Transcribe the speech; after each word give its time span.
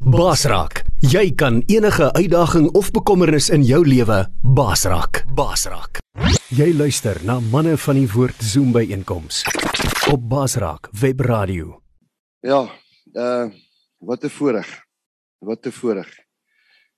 Basraak, 0.00 0.80
jy 1.04 1.26
kan 1.36 1.58
enige 1.68 2.06
uitdaging 2.16 2.70
of 2.72 2.86
bekommernis 2.90 3.50
in 3.52 3.60
jou 3.68 3.82
lewe 3.84 4.22
basraak. 4.40 5.26
Basraak. 5.36 6.00
Jy 6.56 6.70
luister 6.72 7.20
na 7.28 7.36
manne 7.52 7.74
van 7.76 7.98
die 8.00 8.06
woord 8.08 8.40
Zoom 8.40 8.72
by 8.72 8.86
einkoms 8.96 9.42
op 10.08 10.24
Basraak 10.24 10.88
Webradio. 10.96 11.82
Ja, 12.40 12.62
uh 13.12 13.52
wat 14.00 14.24
'n 14.24 14.32
voorreg. 14.32 14.70
Wat 15.38 15.66
'n 15.66 15.70
voorreg. 15.70 16.08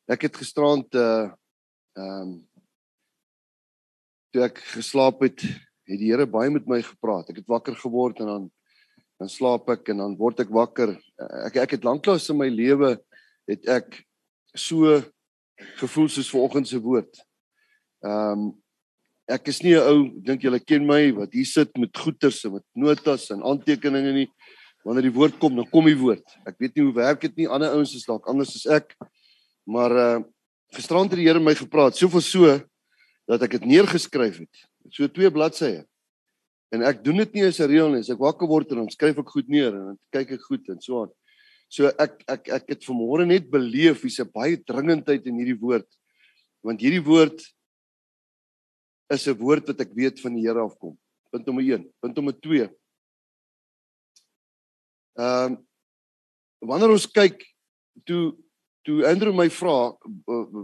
Ek 0.07 0.23
het 0.23 0.37
gisteraand 0.37 0.95
uh 0.95 1.27
ehm 1.99 2.23
um, 2.23 2.49
toe 4.31 4.43
ek 4.43 4.59
geslaap 4.79 5.21
het, 5.21 5.43
het 5.91 5.99
die 5.99 6.13
Here 6.13 6.27
baie 6.27 6.51
met 6.51 6.67
my 6.67 6.83
gepraat. 6.83 7.29
Ek 7.31 7.37
het 7.37 7.47
wakker 7.51 7.75
geword 7.77 8.21
en 8.21 8.27
dan 8.27 8.51
dan 9.23 9.31
slaap 9.31 9.71
ek 9.71 9.93
en 9.95 10.03
dan 10.03 10.15
word 10.19 10.43
ek 10.43 10.51
wakker. 10.51 10.97
Ek 11.47 11.61
ek 11.63 11.77
het 11.77 11.87
lanklaas 11.87 12.27
in 12.33 12.41
my 12.41 12.49
lewe 12.51 12.97
het 13.51 13.69
ek 13.71 14.01
so 14.59 14.99
gevoel 15.79 16.11
soos 16.11 16.31
vanoggend 16.33 16.69
se 16.69 16.81
woord. 16.83 17.23
Ehm 18.03 18.49
um, 18.49 18.51
ek 19.31 19.47
is 19.49 19.63
nie 19.63 19.79
'n 19.79 19.87
ou 19.87 20.01
dink 20.27 20.43
julle 20.43 20.59
ken 20.59 20.85
my 20.85 21.15
wat 21.15 21.33
hier 21.33 21.47
sit 21.47 21.71
met 21.79 21.95
goeters 21.97 22.43
en 22.45 22.59
met 22.59 22.67
notas 22.75 23.31
en 23.31 23.45
aantekeninge 23.47 24.13
nie. 24.13 24.29
Wanneer 24.85 25.07
die 25.07 25.15
woord 25.15 25.39
kom, 25.39 25.55
dan 25.55 25.71
kom 25.71 25.87
die 25.87 25.97
woord. 25.97 26.27
Ek 26.45 26.59
weet 26.59 26.75
nie 26.75 26.85
hoe 26.85 26.95
werk 26.95 27.21
dit 27.23 27.37
nie. 27.37 27.47
Ander 27.49 27.71
ouens 27.71 27.95
is 27.95 28.05
dalk 28.05 28.27
anders 28.27 28.57
as 28.59 28.67
ek. 28.67 28.97
Maar 29.65 29.93
uh 29.97 30.21
gisterand 30.75 31.11
het 31.13 31.21
die 31.21 31.29
Here 31.29 31.39
my 31.39 31.55
gepraat, 31.55 31.97
soveel 31.97 32.25
so 32.25 32.61
dat 33.29 33.43
ek 33.43 33.61
dit 33.61 33.65
neergeskryf 33.65 34.39
het. 34.41 34.55
So 34.91 35.07
twee 35.07 35.31
bladsye. 35.31 35.85
En 36.73 36.85
ek 36.89 37.03
doen 37.05 37.21
dit 37.21 37.35
nie 37.37 37.45
as 37.45 37.61
'n 37.61 37.69
reël 37.69 37.91
nie. 37.93 38.01
As 38.01 38.11
ek 38.11 38.19
wakker 38.19 38.49
word 38.49 38.71
en 38.73 38.79
dan 38.83 38.91
skryf 38.91 39.19
ek 39.19 39.29
goed 39.29 39.49
neer 39.49 39.73
en 39.77 39.85
dan 39.93 39.99
kyk 40.11 40.33
ek 40.39 40.47
goed 40.49 40.69
en 40.69 40.81
so 40.81 41.03
aan. 41.03 41.13
So 41.69 41.89
ek 41.99 42.25
ek 42.29 42.49
ek 42.49 42.69
het 42.69 42.85
vanmôre 42.85 43.27
net 43.27 43.51
beleef 43.51 44.03
hier's 44.03 44.21
'n 44.21 44.33
baie 44.33 44.57
dringendheid 44.57 45.27
in 45.27 45.37
hierdie 45.37 45.61
woord. 45.61 45.89
Want 46.65 46.81
hierdie 46.81 47.05
woord 47.05 47.41
is 49.11 49.29
'n 49.29 49.37
woord 49.37 49.69
wat 49.69 49.81
ek 49.81 49.93
weet 49.95 50.21
van 50.21 50.35
die 50.35 50.47
Here 50.47 50.61
afkom. 50.61 50.97
Punt 51.31 51.47
nommer 51.47 51.63
1, 51.65 51.93
punt 52.01 52.17
nommer 52.17 52.33
2. 52.41 52.71
Ehm 55.19 55.53
um, 55.53 55.67
wanneer 56.63 56.91
ons 56.91 57.07
kyk 57.07 57.45
toe 58.07 58.37
toe 58.85 59.07
Andrew 59.07 59.33
my 59.33 59.49
vra 59.49 59.95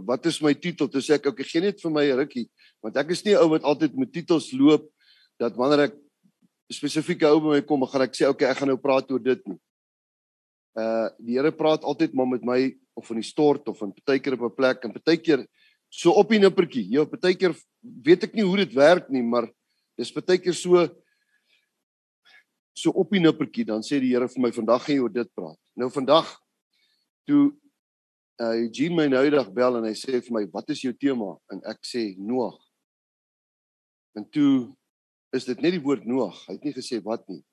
wat 0.07 0.25
is 0.25 0.41
my 0.41 0.53
titel, 0.53 0.87
toe 0.87 1.01
sê 1.01 1.15
ek 1.15 1.27
okay, 1.27 1.43
gee 1.43 1.61
net 1.61 1.79
vir 1.81 1.91
my 1.91 2.05
rukkie, 2.11 2.49
want 2.81 2.97
ek 2.97 3.11
is 3.11 3.23
nie 3.25 3.33
'n 3.33 3.43
ou 3.43 3.49
wat 3.49 3.63
altyd 3.63 3.95
met 3.95 4.11
titels 4.11 4.51
loop 4.51 4.89
dat 5.39 5.55
wanneer 5.55 5.87
ek 5.87 5.97
spesifieke 6.69 7.27
ou 7.29 7.39
by 7.41 7.57
my 7.57 7.63
kom, 7.65 7.85
gaan 7.89 8.05
ek 8.05 8.17
sê 8.17 8.27
okay, 8.29 8.49
ek 8.51 8.59
gaan 8.59 8.69
nou 8.73 8.79
praat 8.81 9.09
oor 9.11 9.21
dit 9.23 9.41
nie. 9.49 9.57
Uh 10.77 11.09
die 11.17 11.37
Here 11.39 11.51
praat 11.55 11.83
altyd 11.87 12.13
maar 12.13 12.29
met 12.29 12.45
my 12.45 12.59
of 12.99 13.07
van 13.07 13.19
die 13.19 13.25
stort 13.25 13.67
of 13.71 13.79
van 13.79 13.93
partykeer 13.95 14.35
op 14.37 14.51
'n 14.51 14.55
plek 14.55 14.83
en 14.83 14.93
partykeer 14.93 15.45
so 15.89 16.11
op 16.11 16.29
die 16.29 16.39
nippertjie. 16.39 16.85
Ja, 16.91 17.05
partykeer 17.05 17.55
weet 17.81 18.23
ek 18.23 18.35
nie 18.35 18.45
hoe 18.45 18.57
dit 18.57 18.73
werk 18.73 19.09
nie, 19.09 19.23
maar 19.23 19.49
dis 19.97 20.11
partykeer 20.11 20.53
so 20.53 20.87
so 22.73 22.91
op 22.91 23.09
die 23.11 23.19
nippertjie 23.19 23.65
dan 23.65 23.81
sê 23.81 23.99
die 23.99 24.13
Here 24.13 24.27
vir 24.27 24.41
my 24.41 24.51
vandag 24.51 24.85
gaan 24.85 24.95
jy 24.95 25.01
oor 25.01 25.13
dit 25.13 25.33
praat. 25.33 25.59
Nou 25.75 25.89
vandag 25.89 26.27
toe 27.25 27.51
uh 28.39 28.55
Eugene 28.55 28.95
my 28.95 29.07
nou 29.07 29.23
eendag 29.25 29.49
bel 29.51 29.77
en 29.77 29.83
hy 29.83 29.95
sê 29.95 30.21
vir 30.21 30.31
my, 30.31 30.45
"Wat 30.53 30.69
is 30.69 30.81
jou 30.81 30.93
tema?" 30.93 31.37
en 31.51 31.61
ek 31.65 31.79
sê 31.83 32.15
Noag. 32.17 32.59
En 34.15 34.23
toe 34.29 34.75
is 35.35 35.45
dit 35.45 35.61
net 35.61 35.75
die 35.77 35.83
woord 35.83 36.05
Noag. 36.05 36.37
Hy 36.47 36.57
het 36.57 36.63
nie 36.63 36.75
gesê 36.75 36.99
wat 37.03 37.27
nie. 37.29 37.43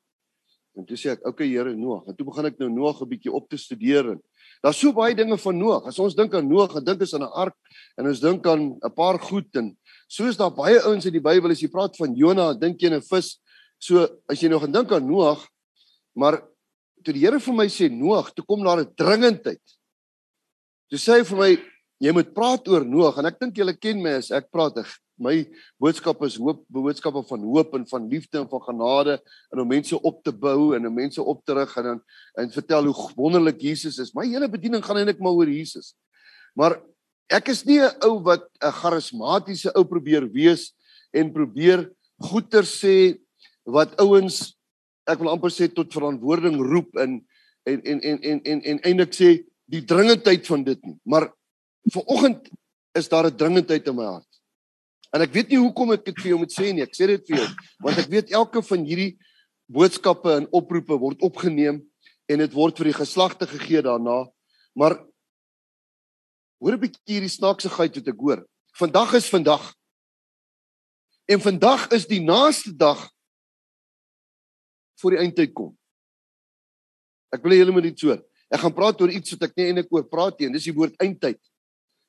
En 0.76 0.84
toe 0.84 0.96
sê 0.96 1.10
ek, 1.12 1.20
"Oké 1.20 1.28
okay, 1.28 1.48
Here, 1.48 1.74
Noag." 1.74 2.06
En 2.06 2.14
toe 2.16 2.26
begin 2.26 2.46
ek 2.46 2.58
nou 2.58 2.68
Noag 2.68 3.00
'n 3.00 3.08
bietjie 3.08 3.32
op 3.32 3.48
te 3.48 3.56
studeer 3.56 4.10
en 4.12 4.22
daar's 4.62 4.76
so 4.78 4.92
baie 4.92 5.14
dinge 5.14 5.38
van 5.38 5.58
Noag. 5.58 5.86
As 5.86 5.98
ons 5.98 6.14
dink 6.14 6.34
aan 6.34 6.48
Noag, 6.48 6.72
dan 6.74 6.84
dink 6.84 7.00
ons 7.00 7.14
aan 7.14 7.22
'n 7.22 7.32
ark 7.32 7.56
en 7.96 8.06
ons 8.06 8.20
dink 8.20 8.46
aan 8.46 8.78
'n 8.84 8.94
paar 8.94 9.18
goed 9.18 9.56
en 9.56 9.76
so 10.08 10.24
is 10.26 10.36
daar 10.36 10.50
baie 10.50 10.80
ouens 10.80 11.06
in 11.06 11.12
die 11.12 11.20
Bybel 11.20 11.50
as 11.50 11.60
jy 11.60 11.68
praat 11.68 11.96
van 11.96 12.14
Jona, 12.14 12.54
dink 12.54 12.80
jy 12.80 12.88
aan 12.88 12.98
'n 12.98 13.02
vis. 13.02 13.40
So 13.78 14.06
as 14.28 14.40
jy 14.40 14.48
nog 14.48 14.62
gaan 14.62 14.72
dink 14.72 14.92
aan 14.92 15.06
Noag, 15.06 15.48
maar 16.14 16.42
toe 17.02 17.12
die 17.12 17.20
Here 17.20 17.40
vir 17.40 17.54
my 17.54 17.66
sê 17.66 17.90
Noag, 17.90 18.34
toe 18.34 18.44
kom 18.44 18.62
daar 18.62 18.80
'n 18.80 18.94
dringendheid. 18.94 19.62
Toe 20.90 20.98
sê 20.98 21.18
hy 21.18 21.24
vir 21.24 21.38
my, 21.38 21.58
jy 22.00 22.12
moet 22.12 22.34
praat 22.34 22.68
oor 22.68 22.84
Noag 22.84 23.18
en 23.18 23.26
ek 23.26 23.40
dink 23.40 23.56
julle 23.56 23.74
ken 23.74 24.02
my 24.02 24.10
as 24.10 24.30
ek 24.30 24.50
praat 24.50 24.76
my 25.18 25.46
boodskap 25.80 26.22
is 26.26 26.36
hoop 26.40 26.64
boodskappe 26.72 27.22
van 27.28 27.44
hoop 27.44 27.74
en 27.78 27.86
van 27.88 28.08
liefde 28.08 28.38
en 28.38 28.48
van 28.48 28.62
genade 28.62 29.16
en 29.52 29.62
om 29.62 29.68
mense 29.68 29.96
op 29.96 30.22
te 30.24 30.32
bou 30.32 30.74
en 30.76 30.86
om 30.86 30.94
mense 30.94 31.22
op 31.22 31.44
te 31.44 31.56
rig 31.56 31.76
en 31.76 31.88
dan 31.90 32.02
en 32.42 32.50
vertel 32.52 32.90
hoe 32.90 33.12
wonderlik 33.16 33.60
Jesus 33.60 33.98
is. 33.98 34.12
My 34.14 34.26
hele 34.28 34.48
bediening 34.48 34.84
gaan 34.84 35.00
eintlik 35.00 35.20
maar 35.20 35.36
oor 35.36 35.50
Jesus. 35.50 35.94
Maar 36.54 36.78
ek 37.32 37.48
is 37.48 37.64
nie 37.64 37.80
'n 37.80 37.96
ou 38.04 38.20
wat 38.22 38.48
'n 38.62 38.72
charismatiese 38.72 39.72
ou 39.74 39.84
probeer 39.84 40.28
wees 40.30 40.74
en 41.12 41.32
probeer 41.32 41.90
goeie 42.20 42.62
sê 42.62 43.18
wat 43.64 43.96
ouens 44.00 44.56
ek 45.06 45.18
wil 45.18 45.30
amper 45.30 45.50
sê 45.50 45.68
tot 45.72 45.92
verantwoording 45.92 46.56
roep 46.60 46.96
en 46.96 47.24
en 47.66 47.82
en 47.82 48.00
en 48.00 48.18
en 48.22 48.40
en, 48.42 48.60
en 48.62 48.78
eintlik 48.82 49.14
sê 49.14 49.44
die 49.66 49.82
dringendheid 49.84 50.46
van 50.46 50.62
dit 50.64 50.78
nie. 50.86 50.98
Maar 51.04 51.32
vir 51.92 52.02
oggend 52.06 52.48
is 52.94 53.08
daar 53.08 53.26
'n 53.26 53.36
dringendheid 53.36 53.86
in 53.86 53.96
my 53.96 54.04
hart. 54.04 54.35
En 55.14 55.22
ek 55.22 55.32
weet 55.34 55.52
nie 55.52 55.60
hoekom 55.60 55.92
ek 55.94 56.04
dit 56.08 56.18
vir 56.22 56.30
jou 56.32 56.38
moet 56.42 56.52
sê 56.52 56.72
nie. 56.72 56.84
Ek 56.84 56.94
sê 56.96 57.08
dit 57.10 57.22
vir 57.30 57.40
jou 57.40 57.48
want 57.84 57.98
ek 58.02 58.10
weet 58.12 58.32
elke 58.34 58.62
van 58.62 58.84
hierdie 58.86 59.12
boodskappe 59.72 60.32
en 60.40 60.48
oproepe 60.54 60.98
word 61.00 61.22
opgeneem 61.26 61.80
en 62.30 62.42
dit 62.42 62.52
word 62.54 62.78
vir 62.78 62.90
die 62.90 62.98
geslagte 62.98 63.46
gegee 63.50 63.82
daarna. 63.82 64.24
Maar 64.74 64.98
hoor 66.60 66.74
'n 66.74 66.80
bietjie 66.80 67.14
hierdie 67.16 67.32
snaaksigheid 67.32 67.96
wat 67.96 68.08
ek 68.08 68.20
hoor. 68.20 68.46
Vandag 68.76 69.14
is 69.14 69.28
vandag. 69.28 69.74
En 71.26 71.40
vandag 71.40 71.88
is 71.90 72.06
die 72.06 72.20
naaste 72.20 72.76
dag 72.76 73.10
voor 75.00 75.10
die 75.10 75.20
eindtyd 75.20 75.52
kom. 75.52 75.76
Ek 77.34 77.42
wil 77.42 77.52
julle 77.52 77.72
moet 77.72 77.82
dit 77.90 77.98
so. 77.98 78.12
Ek 78.50 78.60
gaan 78.62 78.74
praat 78.74 79.00
oor 79.00 79.10
iets 79.10 79.34
wat 79.34 79.48
ek 79.48 79.56
nie 79.56 79.66
eintlik 79.66 79.92
oor 79.92 80.06
praat 80.06 80.38
nie 80.40 80.52
dis 80.54 80.68
die 80.68 80.76
woord 80.76 80.94
eindtyd. 81.02 81.40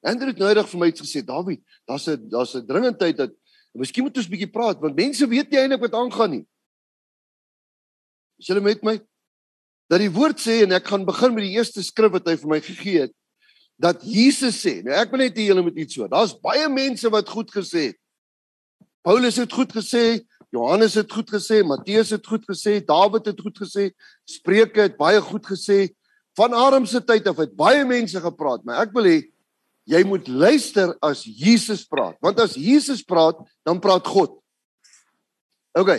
Andrew 0.06 0.30
het 0.30 0.40
noudag 0.40 0.70
vir 0.70 0.80
my 0.80 0.88
iets 0.92 1.02
gesê, 1.02 1.24
Dawie, 1.26 1.62
daar's 1.88 2.08
'n 2.08 2.30
daar's 2.30 2.56
'n 2.56 2.66
dringendheid 2.68 3.18
dat 3.18 3.32
miskien 3.74 4.04
moet 4.04 4.18
ons 4.18 4.30
bietjie 4.30 4.52
praat 4.52 4.80
want 4.80 4.96
mense 4.96 5.28
weet 5.28 5.50
nie 5.50 5.60
eintlik 5.60 5.82
wat 5.82 5.94
aangaan 5.94 6.32
nie. 6.32 6.46
Is 8.40 8.48
julle 8.48 8.62
met 8.62 8.84
my? 8.84 9.00
Dat 9.90 10.00
die 10.00 10.12
woord 10.12 10.40
sê 10.40 10.64
en 10.64 10.72
ek 10.72 10.88
gaan 10.88 11.06
begin 11.06 11.34
met 11.34 11.44
die 11.44 11.56
eerste 11.58 11.84
skrif 11.84 12.12
wat 12.12 12.28
hy 12.28 12.36
vir 12.36 12.50
my 12.50 12.60
gegee 12.62 13.02
het 13.02 13.14
dat 13.78 14.02
Jesus 14.02 14.58
sê. 14.58 14.82
Nou 14.84 14.94
ek 14.98 15.12
wil 15.14 15.22
net 15.22 15.38
hê 15.38 15.48
julle 15.50 15.62
moet 15.62 15.78
iets 15.78 15.98
so. 15.98 16.08
Daar's 16.10 16.34
baie 16.34 16.68
mense 16.70 17.10
wat 17.10 17.30
goed 17.30 17.52
gesê 17.54 17.94
het. 17.94 18.00
Paulus 19.06 19.38
het 19.38 19.54
goed 19.54 19.72
gesê, 19.72 20.26
Johannes 20.52 20.98
het 20.98 21.12
goed 21.12 21.30
gesê, 21.30 21.62
Matteus 21.64 22.10
het 22.12 22.26
goed 22.28 22.44
gesê, 22.50 22.82
Dawid 22.84 23.30
het 23.30 23.40
goed 23.40 23.58
gesê, 23.62 23.92
Spreuke 24.28 24.82
het 24.82 24.98
baie 24.98 25.22
goed 25.22 25.46
gesê. 25.46 25.94
Van 26.36 26.54
Adam 26.54 26.86
se 26.86 27.02
tyd 27.02 27.28
af 27.28 27.38
het 27.38 27.56
baie 27.56 27.86
mense 27.86 28.20
gepraat, 28.22 28.66
maar 28.66 28.84
ek 28.86 28.94
wil 28.98 29.08
hê 29.10 29.18
jy 29.88 30.04
moet 30.08 30.28
luister 30.28 30.92
as 31.04 31.24
Jesus 31.24 31.86
praat, 31.88 32.18
want 32.24 32.40
as 32.44 32.58
Jesus 32.60 33.04
praat, 33.08 33.40
dan 33.66 33.80
praat 33.80 34.08
God. 34.08 34.36
OK. 35.78 35.94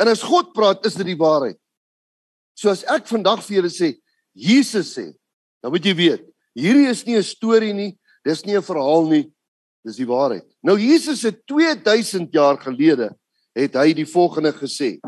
En 0.00 0.10
as 0.10 0.24
God 0.24 0.54
praat, 0.56 0.84
is 0.88 0.96
dit 0.98 1.12
die 1.12 1.18
waarheid. 1.20 1.58
So 2.56 2.70
as 2.72 2.84
ek 2.90 3.06
vandag 3.10 3.42
vir 3.44 3.60
julle 3.60 3.72
sê 3.72 3.92
Jesus 4.34 4.94
sê, 4.96 5.10
dan 5.62 5.74
moet 5.74 5.84
jy 5.84 5.94
weet, 5.98 6.24
hierdie 6.56 6.88
is 6.90 7.04
nie 7.06 7.16
'n 7.18 7.22
storie 7.22 7.74
nie, 7.74 7.98
dis 8.24 8.44
nie 8.46 8.56
'n 8.56 8.62
verhaal 8.62 9.08
nie, 9.10 9.32
dis 9.84 9.96
die 9.96 10.08
waarheid. 10.08 10.46
Nou 10.62 10.78
Jesus 10.78 11.22
het 11.22 11.44
2000 11.46 12.32
jaar 12.32 12.56
gelede 12.56 13.14
het 13.54 13.74
hy 13.74 13.92
die 13.92 14.06
volgende 14.06 14.52
gesê. 14.52 14.98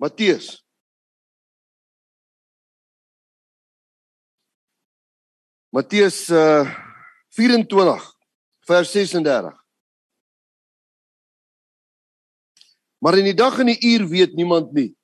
Matteus 0.00 0.65
Matteus 5.76 6.30
uh 6.32 6.64
24 7.36 8.00
vers 8.64 8.90
36. 8.92 9.52
Maar 12.98 13.18
in 13.18 13.28
die 13.28 13.36
dag 13.36 13.58
en 13.60 13.68
die 13.68 13.76
uur 13.92 14.06
weet 14.08 14.32
niemand 14.34 14.72
nie. 14.72 14.94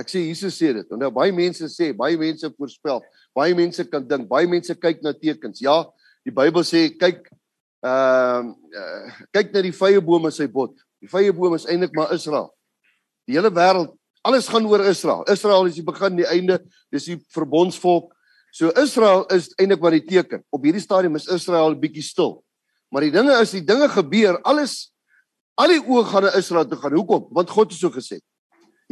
Ek 0.00 0.08
sê 0.08 0.22
Jesus 0.24 0.56
sê 0.56 0.70
dit. 0.72 0.94
Nou 0.96 1.10
baie 1.12 1.34
mense 1.36 1.68
sê, 1.68 1.90
baie 1.92 2.16
mense 2.16 2.48
voorspel, 2.56 3.02
baie 3.36 3.52
mense 3.52 3.84
kan 3.92 4.06
dink, 4.08 4.24
baie 4.30 4.48
mense 4.48 4.72
kyk 4.72 5.04
na 5.04 5.12
tekens. 5.12 5.60
Ja, 5.60 5.82
die 6.24 6.32
Bybel 6.32 6.64
sê 6.64 6.86
kyk 6.96 7.28
ehm 7.84 8.54
uh, 8.56 9.20
kyk 9.36 9.52
na 9.52 9.66
die 9.68 9.74
vrye 9.76 10.00
bome 10.00 10.32
sy 10.32 10.48
bot. 10.48 10.72
Die 11.04 11.12
vrye 11.12 11.36
boom 11.36 11.58
is 11.58 11.68
eintlik 11.68 11.92
maar 11.98 12.16
Israel. 12.16 12.48
Die 13.28 13.36
hele 13.36 13.52
wêreld, 13.52 13.92
alles 14.24 14.48
gaan 14.48 14.64
oor 14.70 14.88
Israel. 14.88 15.28
Israel 15.28 15.68
is 15.68 15.76
die 15.76 15.84
begin, 15.84 16.16
die 16.22 16.30
einde, 16.30 16.62
dis 16.88 17.12
die 17.12 17.20
verbondsvolk. 17.36 18.14
So 18.52 18.68
Israel 18.76 19.24
is 19.32 19.48
eintlik 19.56 19.80
wat 19.80 19.94
die 19.96 20.04
teken. 20.04 20.42
Op 20.52 20.64
hierdie 20.66 20.82
stadium 20.84 21.16
is 21.16 21.24
Israel 21.32 21.72
bietjie 21.80 22.04
stil. 22.04 22.42
Maar 22.92 23.06
die 23.06 23.14
dinge 23.14 23.38
is 23.40 23.54
die 23.56 23.64
dinge 23.64 23.88
gebeur, 23.88 24.36
alles 24.44 24.92
al 25.56 25.72
die 25.72 25.80
oë 25.80 26.04
gaan 26.10 26.26
na 26.26 26.34
Israel 26.36 26.68
toe 26.68 26.76
gaan. 26.82 26.92
Hoekom? 26.98 27.24
Want 27.32 27.52
God 27.52 27.72
het 27.72 27.80
so 27.80 27.88
gesê. 27.94 28.20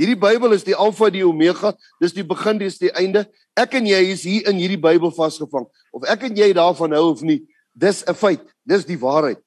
Hierdie 0.01 0.17
Bybel 0.17 0.57
is 0.57 0.65
die 0.65 0.77
Alfa 0.77 1.11
die 1.13 1.27
Omega, 1.27 1.75
dis 2.01 2.15
die 2.17 2.25
begin, 2.25 2.57
dis 2.63 2.79
die 2.81 2.93
einde. 2.97 3.27
Ek 3.59 3.77
en 3.77 3.89
jy 3.91 4.01
is 4.15 4.25
hier 4.25 4.49
in 4.49 4.57
hierdie 4.57 4.81
Bybel 4.81 5.13
vasgevang. 5.13 5.67
Of 5.93 6.09
ek 6.09 6.31
en 6.31 6.41
jy 6.41 6.49
daarvan 6.57 6.97
hou 6.97 7.11
of 7.11 7.21
nie, 7.21 7.43
dis 7.77 8.01
'n 8.09 8.17
feit. 8.17 8.41
Dis 8.65 8.89
die 8.89 8.97
waarheid. 8.97 9.41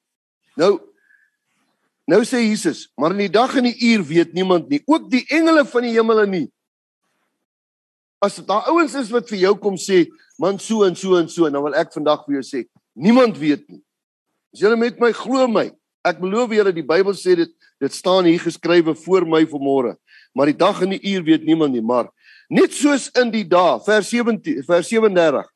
Nou 0.57 0.79
nou 2.05 2.21
sê 2.21 2.43
Jesus, 2.43 2.91
maar 2.99 3.11
in 3.11 3.25
die 3.25 3.31
dag 3.31 3.55
en 3.55 3.63
die 3.63 3.79
uur 3.93 4.03
weet 4.03 4.33
niemand 4.33 4.67
nie, 4.69 4.83
ook 4.85 5.09
die 5.09 5.25
engele 5.31 5.63
van 5.65 5.81
die 5.81 5.93
hemele 5.95 6.27
nie. 6.27 6.51
As 8.23 8.39
daar 8.47 8.69
ouens 8.71 8.93
is 8.95 9.11
wat 9.11 9.27
vir 9.27 9.41
jou 9.41 9.55
kom 9.59 9.75
sê, 9.75 10.05
man 10.39 10.59
so 10.61 10.85
en 10.87 10.95
so 10.95 11.17
en 11.19 11.27
so, 11.27 11.49
dan 11.51 11.63
wil 11.65 11.75
ek 11.75 11.91
vandag 11.91 12.23
vir 12.23 12.37
jou 12.37 12.43
sê, 12.47 12.61
niemand 12.95 13.35
weet 13.39 13.65
nie. 13.67 13.81
As 14.55 14.61
julle 14.63 14.77
met 14.79 14.99
my 15.01 15.09
glo 15.17 15.47
my, 15.51 15.65
ek 16.07 16.21
beloof 16.21 16.53
julle 16.55 16.71
die 16.75 16.85
Bybel 16.87 17.15
sê 17.19 17.35
dit, 17.41 17.51
dit 17.83 17.95
staan 17.95 18.27
hier 18.29 18.39
geskrywe 18.39 18.93
voor 19.03 19.27
my 19.27 19.41
vanmôre. 19.49 19.97
Maar 20.33 20.53
die 20.53 20.59
dag 20.61 20.79
en 20.85 20.95
die 20.95 21.01
uur 21.13 21.25
weet 21.27 21.43
niemand 21.47 21.75
nie, 21.75 21.83
maar 21.83 22.07
net 22.53 22.71
soos 22.75 23.09
in 23.19 23.31
die 23.33 23.43
dae, 23.49 23.75
vers 23.83 24.07
17, 24.13 24.63
vers 24.67 24.87
37. 24.87 25.49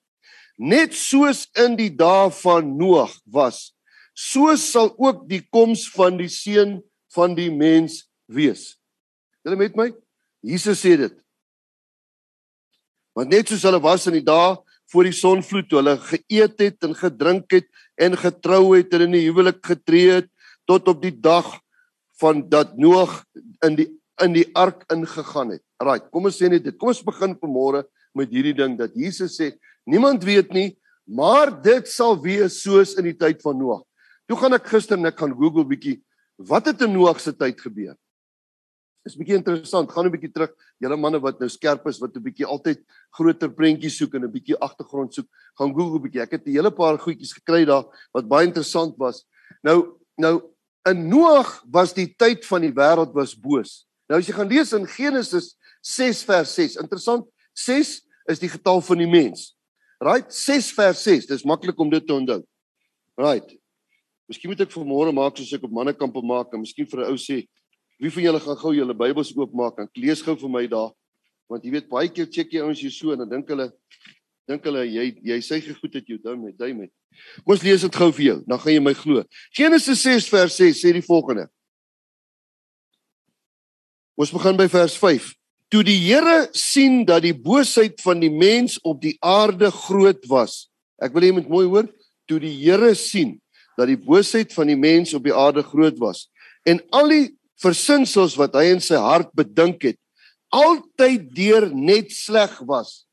Net 0.57 0.95
soos 0.97 1.45
in 1.61 1.77
die 1.77 1.91
dae 1.93 2.27
van 2.41 2.73
Noag 2.79 3.13
was, 3.31 3.69
so 4.17 4.55
sal 4.59 4.91
ook 4.97 5.23
die 5.29 5.43
koms 5.53 5.85
van 5.93 6.17
die 6.19 6.31
seun 6.33 6.79
van 7.15 7.37
die 7.37 7.51
mens 7.53 8.01
wees. 8.27 8.73
Julle 9.45 9.59
met 9.59 9.77
my? 9.77 9.91
Jesus 10.43 10.81
sê 10.83 10.97
dit. 10.99 11.15
Want 13.17 13.33
net 13.33 13.49
soos 13.49 13.65
hulle 13.65 13.81
was 13.81 14.05
in 14.09 14.19
die 14.19 14.25
dae 14.25 14.57
voor 14.93 15.07
die 15.07 15.15
sonvloed 15.15 15.65
toe 15.69 15.81
hulle 15.81 15.95
geëet 15.99 16.59
het 16.61 16.85
en 16.85 16.93
gedrink 16.95 17.55
het 17.55 17.65
en 17.97 18.15
getrou 18.19 18.75
het 18.75 18.93
en 18.93 19.07
in 19.07 19.15
die 19.17 19.25
huwelik 19.25 19.57
getree 19.65 20.19
het 20.19 20.29
tot 20.69 20.87
op 20.91 21.01
die 21.01 21.15
dag 21.15 21.49
van 22.21 22.43
dat 22.49 22.77
Noag 22.77 23.23
in 23.65 23.79
die 23.79 23.89
in 24.21 24.33
die 24.33 24.47
ark 24.57 24.81
ingegaan 24.89 25.51
het. 25.53 25.61
Right, 25.77 26.07
kom 26.09 26.25
ons 26.25 26.39
sê 26.41 26.47
net 26.49 26.63
dit. 26.65 26.73
Kom 26.77 26.89
ons 26.89 27.03
begin 27.05 27.35
vanmôre 27.37 27.83
met 28.17 28.31
hierdie 28.33 28.55
ding 28.57 28.73
dat 28.79 28.95
Jesus 28.97 29.35
sê 29.37 29.51
niemand 29.85 30.25
weet 30.25 30.49
nie, 30.55 30.71
maar 31.05 31.51
dit 31.53 31.85
sal 31.89 32.17
wees 32.23 32.57
soos 32.63 32.95
in 32.97 33.05
die 33.05 33.17
tyd 33.17 33.43
van 33.45 33.57
Noag. 33.57 33.83
Toe 34.25 34.37
gaan 34.41 34.57
ek 34.57 34.65
gister 34.73 34.97
net 34.97 35.17
gaan 35.19 35.35
Google 35.37 35.67
bietjie 35.69 35.99
wat 36.49 36.69
het 36.69 36.81
in 36.85 36.93
Noag 36.93 37.21
se 37.21 37.33
tyd 37.33 37.61
gebeur. 37.61 37.95
Is 39.07 39.15
bietjie 39.15 39.37
interessant. 39.39 39.91
Gaan 39.91 40.05
'n 40.05 40.11
bietjie 40.11 40.33
terug. 40.33 40.51
Julle 40.83 40.97
manne 40.99 41.19
wat 41.23 41.39
nou 41.39 41.47
skerp 41.47 41.87
is 41.87 41.99
wat 41.99 42.15
'n 42.15 42.23
bietjie 42.23 42.45
altyd 42.45 42.83
groter 43.15 43.49
prentjies 43.49 43.97
soek 43.97 44.15
en 44.15 44.25
'n 44.25 44.31
bietjie 44.31 44.57
agtergrond 44.59 45.13
soek, 45.13 45.27
gaan 45.57 45.71
Google 45.71 45.99
bietjie. 45.99 46.21
Ek 46.21 46.31
het 46.31 46.47
'n 46.47 46.51
hele 46.51 46.71
paar 46.71 46.97
goedjies 46.97 47.33
gekry 47.33 47.65
daar 47.65 47.85
wat 48.13 48.27
baie 48.27 48.47
interessant 48.47 48.97
was. 48.97 49.23
Nou 49.63 49.95
nou 50.17 50.41
in 50.85 51.07
Noag 51.09 51.63
was 51.71 51.93
die 51.93 52.07
tyd 52.17 52.45
van 52.45 52.61
die 52.61 52.71
wêreld 52.71 53.13
was 53.13 53.35
boos. 53.35 53.87
Nou 54.09 54.19
as 54.19 54.27
jy 54.27 54.33
gaan 54.33 54.49
lees 54.49 54.73
in 54.73 54.85
Genesis 54.85 55.55
6 55.81 56.23
vers 56.23 56.53
6. 56.53 56.75
Interessant. 56.75 57.25
6 57.53 58.01
is 58.27 58.39
die 58.39 58.49
getal 58.49 58.81
van 58.81 58.97
die 58.97 59.07
mens. 59.07 59.55
Right? 59.99 60.33
6 60.33 60.71
vers 60.73 61.03
6. 61.03 61.25
Dis 61.25 61.43
maklik 61.43 61.79
om 61.79 61.89
dit 61.89 62.05
te 62.05 62.13
onthou. 62.13 62.43
Right. 63.17 63.57
Miskien 64.27 64.51
moet 64.51 64.61
ek 64.61 64.73
vanmôre 64.75 65.13
maak 65.15 65.37
soos 65.39 65.53
ek 65.55 65.63
op 65.63 65.71
mannekampe 65.71 66.21
maak 66.21 66.51
en 66.53 66.61
miskien 66.61 66.85
vir 66.85 66.99
'n 66.99 67.11
ou 67.11 67.17
sê, 67.17 67.47
wie 68.01 68.11
van 68.13 68.27
julle 68.27 68.41
gaan 68.43 68.59
gou 68.61 68.73
julle 68.75 68.95
Bybels 68.97 69.33
oopmaak 69.35 69.81
en 69.81 69.89
lees 69.97 70.21
gou 70.25 70.35
vir 70.37 70.53
my 70.53 70.63
daar. 70.69 70.93
Want 71.49 71.65
jy 71.65 71.73
weet 71.77 71.89
baie 71.89 72.09
keer 72.11 72.29
check 72.29 72.53
jy 72.53 72.61
ouens 72.65 72.81
hier 72.83 72.93
so 72.93 73.13
en 73.13 73.23
dan 73.23 73.31
dink 73.37 73.49
hulle 73.49 73.71
dink 74.47 74.65
hulle 74.67 74.83
jy 74.85 75.09
jy 75.31 75.37
sê 75.43 75.59
ge 75.63 75.75
goed 75.75 75.95
het 75.97 76.07
jou 76.07 76.19
duim 76.21 76.45
met 76.45 76.57
duim 76.59 76.83
met. 76.85 76.91
Kom 77.43 77.55
ons 77.55 77.65
lees 77.65 77.83
dit 77.83 77.99
gou 78.01 78.09
vir 78.13 78.25
jou, 78.25 78.37
dan 78.47 78.61
gaan 78.61 78.75
jy 78.75 78.83
my 78.83 78.93
glo. 78.97 79.23
Genesis 79.55 80.03
6 80.05 80.29
vers 80.31 80.59
6 80.59 80.83
sê 80.83 80.93
die 80.95 81.05
volgende. 81.05 81.47
Ons 84.17 84.33
begin 84.33 84.57
by 84.57 84.67
vers 84.71 84.95
5. 84.97 85.33
Toe 85.73 85.83
die 85.83 85.97
Here 85.99 86.47
sien 86.55 87.03
dat 87.05 87.25
die 87.25 87.35
boosheid 87.35 87.99
van 88.01 88.21
die 88.23 88.31
mens 88.31 88.77
op 88.87 89.01
die 89.03 89.17
aarde 89.19 89.71
groot 89.73 90.23
was. 90.31 90.67
Ek 91.01 91.13
wil 91.13 91.25
hê 91.25 91.31
jy 91.31 91.39
moet 91.41 91.51
mooi 91.51 91.65
hoor, 91.67 91.89
toe 92.29 92.39
die 92.43 92.53
Here 92.61 92.93
sien 92.95 93.35
dat 93.77 93.91
die 93.91 93.99
boosheid 93.99 94.53
van 94.55 94.71
die 94.71 94.79
mens 94.79 95.13
op 95.13 95.25
die 95.27 95.35
aarde 95.35 95.63
groot 95.65 95.99
was 96.01 96.27
en 96.67 96.81
al 96.95 97.11
die 97.13 97.25
versinsels 97.61 98.35
wat 98.37 98.55
hy 98.55 98.69
in 98.75 98.83
sy 98.83 98.99
hart 99.01 99.31
bedink 99.37 99.83
het 99.83 99.97
altyd 100.53 101.27
deur 101.35 101.67
net 101.75 102.11
sleg 102.15 102.53
was. 102.67 103.03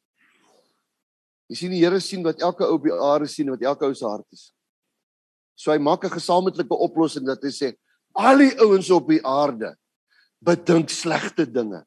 Jy 1.51 1.59
sien 1.59 1.73
die 1.75 1.83
Here 1.83 2.01
sien 2.01 2.23
wat 2.25 2.43
elke 2.43 2.67
ou 2.67 2.79
op 2.79 2.87
die 2.87 2.95
aarde 2.95 3.29
sien 3.31 3.51
wat 3.53 3.65
elke 3.65 3.89
ou 3.89 3.95
se 3.95 4.07
hart 4.07 4.27
is. 4.33 4.53
So 5.59 5.73
hy 5.73 5.79
maak 5.79 6.05
'n 6.05 6.11
gesamentlike 6.11 6.75
oplossing 6.75 7.27
dat 7.27 7.43
hy 7.43 7.51
sê 7.51 7.75
al 8.15 8.39
die 8.39 8.55
ouens 8.61 8.91
op 8.91 9.09
die 9.09 9.23
aarde 9.23 9.77
bedink 10.41 10.91
slegte 10.91 11.47
dinge. 11.47 11.85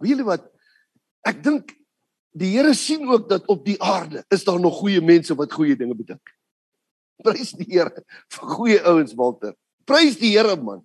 Weet 0.00 0.10
julle 0.10 0.24
wat? 0.24 0.44
Ek 1.24 1.42
dink 1.42 1.72
die 2.32 2.56
Here 2.56 2.74
sien 2.74 3.06
ook 3.08 3.28
dat 3.28 3.46
op 3.46 3.64
die 3.64 3.80
aarde 3.80 4.24
is 4.30 4.44
daar 4.44 4.60
nog 4.60 4.80
goeie 4.80 5.00
mense 5.00 5.34
wat 5.34 5.52
goeie 5.52 5.76
dinge 5.76 5.94
bedink. 5.94 6.22
Prys 7.22 7.52
die 7.52 7.68
Here 7.68 8.04
vir 8.28 8.48
goeie 8.56 8.80
ouens 8.82 9.14
Walter. 9.14 9.54
Prys 9.84 10.16
die 10.16 10.32
Here 10.36 10.56
man. 10.56 10.82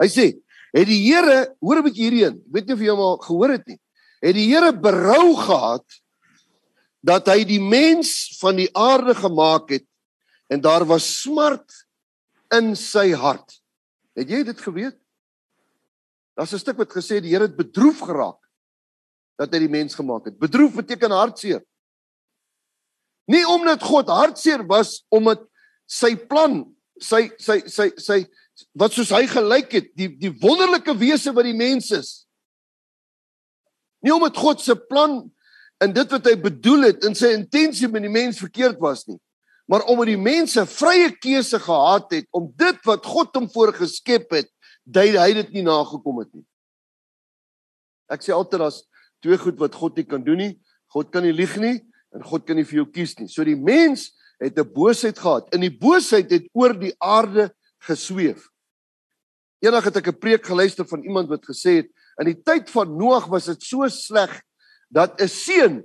Hy 0.00 0.08
sê, 0.10 0.26
het 0.74 0.88
die 0.88 1.02
Here, 1.06 1.54
hoor 1.60 1.78
'n 1.78 1.86
bietjie 1.86 2.10
hierheen. 2.10 2.36
Ek 2.38 2.52
weet 2.52 2.66
nie 2.66 2.74
of 2.74 2.80
jy 2.80 2.90
hom 2.90 3.00
al 3.00 3.18
gehoor 3.18 3.50
het 3.50 3.66
nie. 3.66 3.80
Het 4.22 4.34
die 4.34 4.48
Here 4.48 4.72
berou 4.72 5.36
gehad 5.36 5.86
dat 7.02 7.26
hy 7.28 7.44
die 7.44 7.60
mens 7.60 8.36
van 8.40 8.56
die 8.56 8.70
aarde 8.72 9.14
gemaak 9.14 9.70
het 9.70 9.86
en 10.48 10.60
daar 10.60 10.84
was 10.84 11.22
smart 11.22 11.86
in 12.52 12.74
sy 12.76 13.12
hart. 13.12 13.60
Het 14.16 14.28
jy 14.28 14.42
dit 14.44 14.60
geweet? 14.60 14.98
Daar's 16.36 16.52
'n 16.52 16.58
stuk 16.58 16.78
wat 16.78 16.90
gesê 16.90 17.20
die 17.20 17.30
Here 17.30 17.46
het 17.46 17.56
bedroef 17.56 18.00
geraak 18.00 18.40
dat 19.38 19.52
hy 19.52 19.58
die 19.58 19.68
mens 19.68 19.94
gemaak 19.94 20.24
het. 20.24 20.38
Bedroef 20.38 20.74
beteken 20.74 21.10
hartseer. 21.10 21.62
Nie 23.26 23.44
omdat 23.48 23.82
God 23.82 24.08
hartseer 24.08 24.66
was 24.66 25.04
omdat 25.08 25.42
sy 25.86 26.14
plan, 26.16 26.64
sy 27.00 27.30
sy 27.38 27.62
sy 27.66 27.90
sy 27.96 28.24
wat 28.72 28.94
soos 28.94 29.10
hy 29.14 29.24
gelyk 29.30 29.72
het, 29.74 29.90
die 29.98 30.08
die 30.20 30.32
wonderlike 30.42 30.94
wese 30.98 31.32
wat 31.34 31.46
die 31.48 31.56
mens 31.56 31.90
is. 31.94 32.12
Nie 34.04 34.14
omdat 34.14 34.36
God 34.38 34.62
se 34.62 34.76
plan 34.76 35.22
en 35.82 35.94
dit 35.94 36.10
wat 36.14 36.26
hy 36.28 36.34
bedoel 36.40 36.90
het 36.90 37.06
in 37.08 37.16
sy 37.18 37.32
intensie 37.34 37.88
met 37.90 38.04
die 38.04 38.12
mens 38.12 38.38
verkeerd 38.42 38.78
was 38.82 39.06
nie, 39.08 39.18
maar 39.70 39.86
omdat 39.90 40.12
die 40.12 40.20
mense 40.20 40.66
vrye 40.70 41.10
keuse 41.16 41.58
gehad 41.60 42.12
het 42.14 42.28
om 42.36 42.50
dit 42.56 42.80
wat 42.86 43.06
God 43.06 43.34
hom 43.36 43.48
voorgeskep 43.50 44.36
het, 44.36 44.50
dui 44.84 45.14
hy 45.16 45.30
dit 45.40 45.56
nie 45.56 45.64
nagekom 45.66 46.20
het 46.20 46.30
nie. 46.34 46.44
Ek 48.12 48.22
sê 48.22 48.34
altyd 48.36 48.66
as 48.68 48.82
twee 49.24 49.38
goed 49.40 49.56
wat 49.60 49.74
God 49.74 49.96
nie 49.96 50.06
kan 50.06 50.22
doen 50.24 50.40
nie, 50.40 50.52
God 50.92 51.10
kan 51.10 51.24
nie 51.24 51.34
lieg 51.34 51.56
nie 51.58 51.78
en 52.14 52.22
God 52.22 52.44
kan 52.46 52.60
nie 52.60 52.66
vir 52.68 52.84
jou 52.84 52.90
kies 52.92 53.16
nie. 53.18 53.26
So 53.32 53.42
die 53.42 53.58
mens 53.58 54.12
het 54.38 54.58
'n 54.58 54.72
boosheid 54.74 55.18
gehad. 55.18 55.48
In 55.54 55.60
die 55.60 55.72
boosheid 55.72 56.30
het 56.30 56.46
oor 56.52 56.74
die 56.78 56.94
aarde 57.00 57.50
gesweef. 57.86 58.48
Eendag 59.64 59.84
het 59.84 59.96
ek 59.96 60.08
'n 60.08 60.18
preek 60.18 60.46
geluister 60.46 60.86
van 60.86 61.02
iemand 61.02 61.28
wat 61.28 61.44
gesê 61.44 61.82
het 61.82 61.90
in 62.20 62.26
die 62.30 62.42
tyd 62.42 62.70
van 62.70 62.96
Noag 62.96 63.26
was 63.26 63.46
dit 63.46 63.62
so 63.62 63.88
sleg 63.88 64.42
dat 64.88 65.20
'n 65.20 65.28
seun 65.28 65.82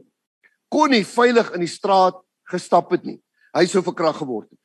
kon 0.69 0.89
nie 0.89 1.05
veilig 1.05 1.51
in 1.53 1.61
die 1.65 1.71
straat 1.71 2.15
gestap 2.49 2.91
het 2.91 3.03
nie. 3.03 3.21
Hy 3.53 3.65
sou 3.65 3.81
verkrag 3.81 4.17
geword 4.17 4.49
het. 4.49 4.59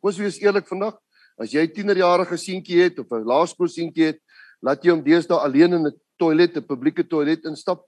Ons 0.00 0.16
wees 0.16 0.40
eerlik 0.40 0.68
vandag. 0.68 0.96
As 1.38 1.52
jy 1.52 1.62
'n 1.64 1.74
tienerjarige 1.74 2.36
seentjie 2.36 2.82
het 2.82 2.98
of 2.98 3.10
'n 3.12 3.24
laerskool 3.24 3.68
seentjie 3.68 4.06
het, 4.12 4.20
laat 4.62 4.84
jy 4.84 4.90
hom 4.90 5.02
deesdae 5.02 5.38
alleen 5.38 5.72
in 5.72 5.86
'n 5.86 6.00
toilet, 6.18 6.56
'n 6.56 6.66
publieke 6.66 7.04
toilet 7.04 7.44
instap. 7.44 7.84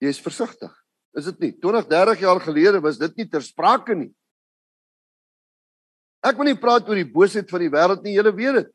Jy 0.00 0.08
is 0.08 0.20
versigtig. 0.20 0.72
Is 1.14 1.24
dit 1.24 1.38
nie? 1.40 1.52
20, 1.52 1.86
30 1.86 2.20
jaar 2.20 2.40
gelede 2.40 2.80
was 2.80 2.98
dit 2.98 3.16
nie 3.16 3.28
ter 3.28 3.42
sprake 3.42 3.94
nie. 3.94 4.14
Ek 6.24 6.38
wil 6.40 6.48
nie 6.48 6.60
praat 6.60 6.88
oor 6.88 6.96
die 6.96 7.08
boosheid 7.08 7.50
van 7.52 7.60
die 7.60 7.72
wêreld 7.72 8.04
nie, 8.04 8.16
julle 8.16 8.32
weet 8.32 8.60
dit. 8.62 8.70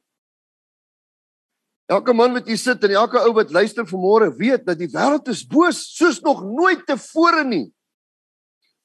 Elke 1.90 2.14
man 2.14 2.36
wat 2.38 2.46
hier 2.46 2.60
sit 2.62 2.84
en 2.86 2.94
elke 2.94 3.18
ou 3.26 3.32
wat 3.34 3.50
luister 3.50 3.88
vanmôre 3.90 4.30
weet 4.38 4.68
dat 4.68 4.78
die 4.78 4.92
wêreld 4.94 5.32
is 5.34 5.42
boos 5.42 5.82
soos 5.96 6.20
nog 6.22 6.44
nooit 6.46 6.84
tevore 6.86 7.42
nie. 7.48 7.66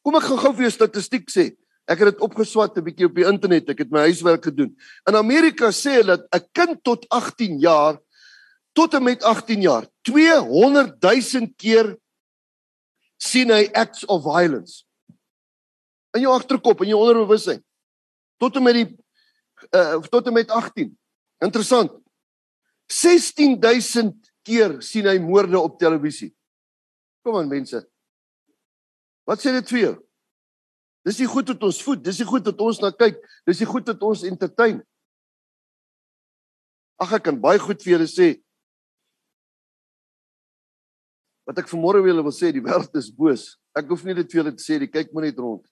Kom 0.05 0.17
ek 0.17 0.25
gaan 0.31 0.41
gou 0.41 0.55
vir 0.57 0.67
jou 0.69 0.73
statistiek 0.79 1.29
sê. 1.33 1.51
Ek 1.85 2.01
het 2.01 2.15
dit 2.15 2.25
opgeswat 2.25 2.79
'n 2.79 2.85
bietjie 2.85 3.05
op 3.05 3.15
die 3.15 3.29
internet. 3.29 3.69
Ek 3.69 3.85
het 3.85 3.93
my 3.93 4.09
huiswerk 4.09 4.45
gedoen. 4.49 4.73
In 5.09 5.17
Amerika 5.17 5.69
sê 5.69 6.01
hulle 6.01 6.17
dat 6.17 6.25
'n 6.33 6.49
kind 6.55 6.83
tot 6.83 7.05
18 7.11 7.61
jaar 7.61 8.01
tot 8.73 8.95
en 8.95 9.05
met 9.05 9.23
18 9.23 9.61
jaar 9.61 9.87
200 10.03 10.97
000 11.01 11.53
keer 11.57 11.97
sien 13.17 13.51
hy 13.51 13.69
acts 13.73 14.05
of 14.05 14.25
violence 14.25 14.85
in 16.17 16.23
jou 16.23 16.33
agterkop 16.35 16.83
in 16.83 16.89
jou 16.89 17.01
onderbewussyn 17.01 17.63
tot 18.43 18.57
en 18.57 18.67
met 18.67 18.79
die 18.81 18.87
uh, 19.75 19.99
tot 20.13 20.31
en 20.31 20.37
met 20.37 20.51
18 20.51 20.91
interessant 21.45 21.93
16000 22.91 24.17
keer 24.45 24.81
sien 24.85 25.09
hy 25.09 25.19
moorde 25.23 25.61
op 25.61 25.79
televisie 25.81 26.33
kom 27.25 27.39
aan 27.41 27.51
mense 27.51 27.81
wat 29.29 29.41
sê 29.41 29.55
dit 29.57 29.77
vir 29.77 29.83
jou 29.83 29.95
dis 31.05 31.21
nie 31.21 31.31
goed 31.31 31.53
wat 31.53 31.69
ons 31.71 31.85
voed 31.85 32.03
dis 32.05 32.21
nie 32.21 32.29
goed 32.29 32.51
wat 32.53 32.67
ons 32.67 32.83
na 32.85 32.93
kyk 32.93 33.23
dis 33.49 33.63
nie 33.63 33.71
goed 33.71 33.89
wat 33.93 34.11
ons 34.13 34.27
entertain 34.29 34.83
Ag 37.01 37.17
ek 37.19 37.27
kan 37.27 37.39
baie 37.41 37.59
goed 37.59 37.83
vir 37.83 37.97
julle 37.97 38.07
sê. 38.09 38.29
Wat 41.45 41.59
ek 41.61 41.69
vanmôre 41.69 42.01
wil 42.05 42.23
wil 42.25 42.35
sê, 42.35 42.53
die 42.55 42.63
wêreld 42.65 42.95
is 42.97 43.11
boos. 43.13 43.55
Ek 43.77 43.91
hoef 43.91 44.05
nie 44.07 44.15
dit 44.17 44.31
vir 44.31 44.41
julle 44.41 44.55
te 44.55 44.63
sê, 44.63 44.79
die 44.81 44.91
kyk 44.91 45.11
maar 45.13 45.27
net 45.27 45.41
rond. 45.43 45.65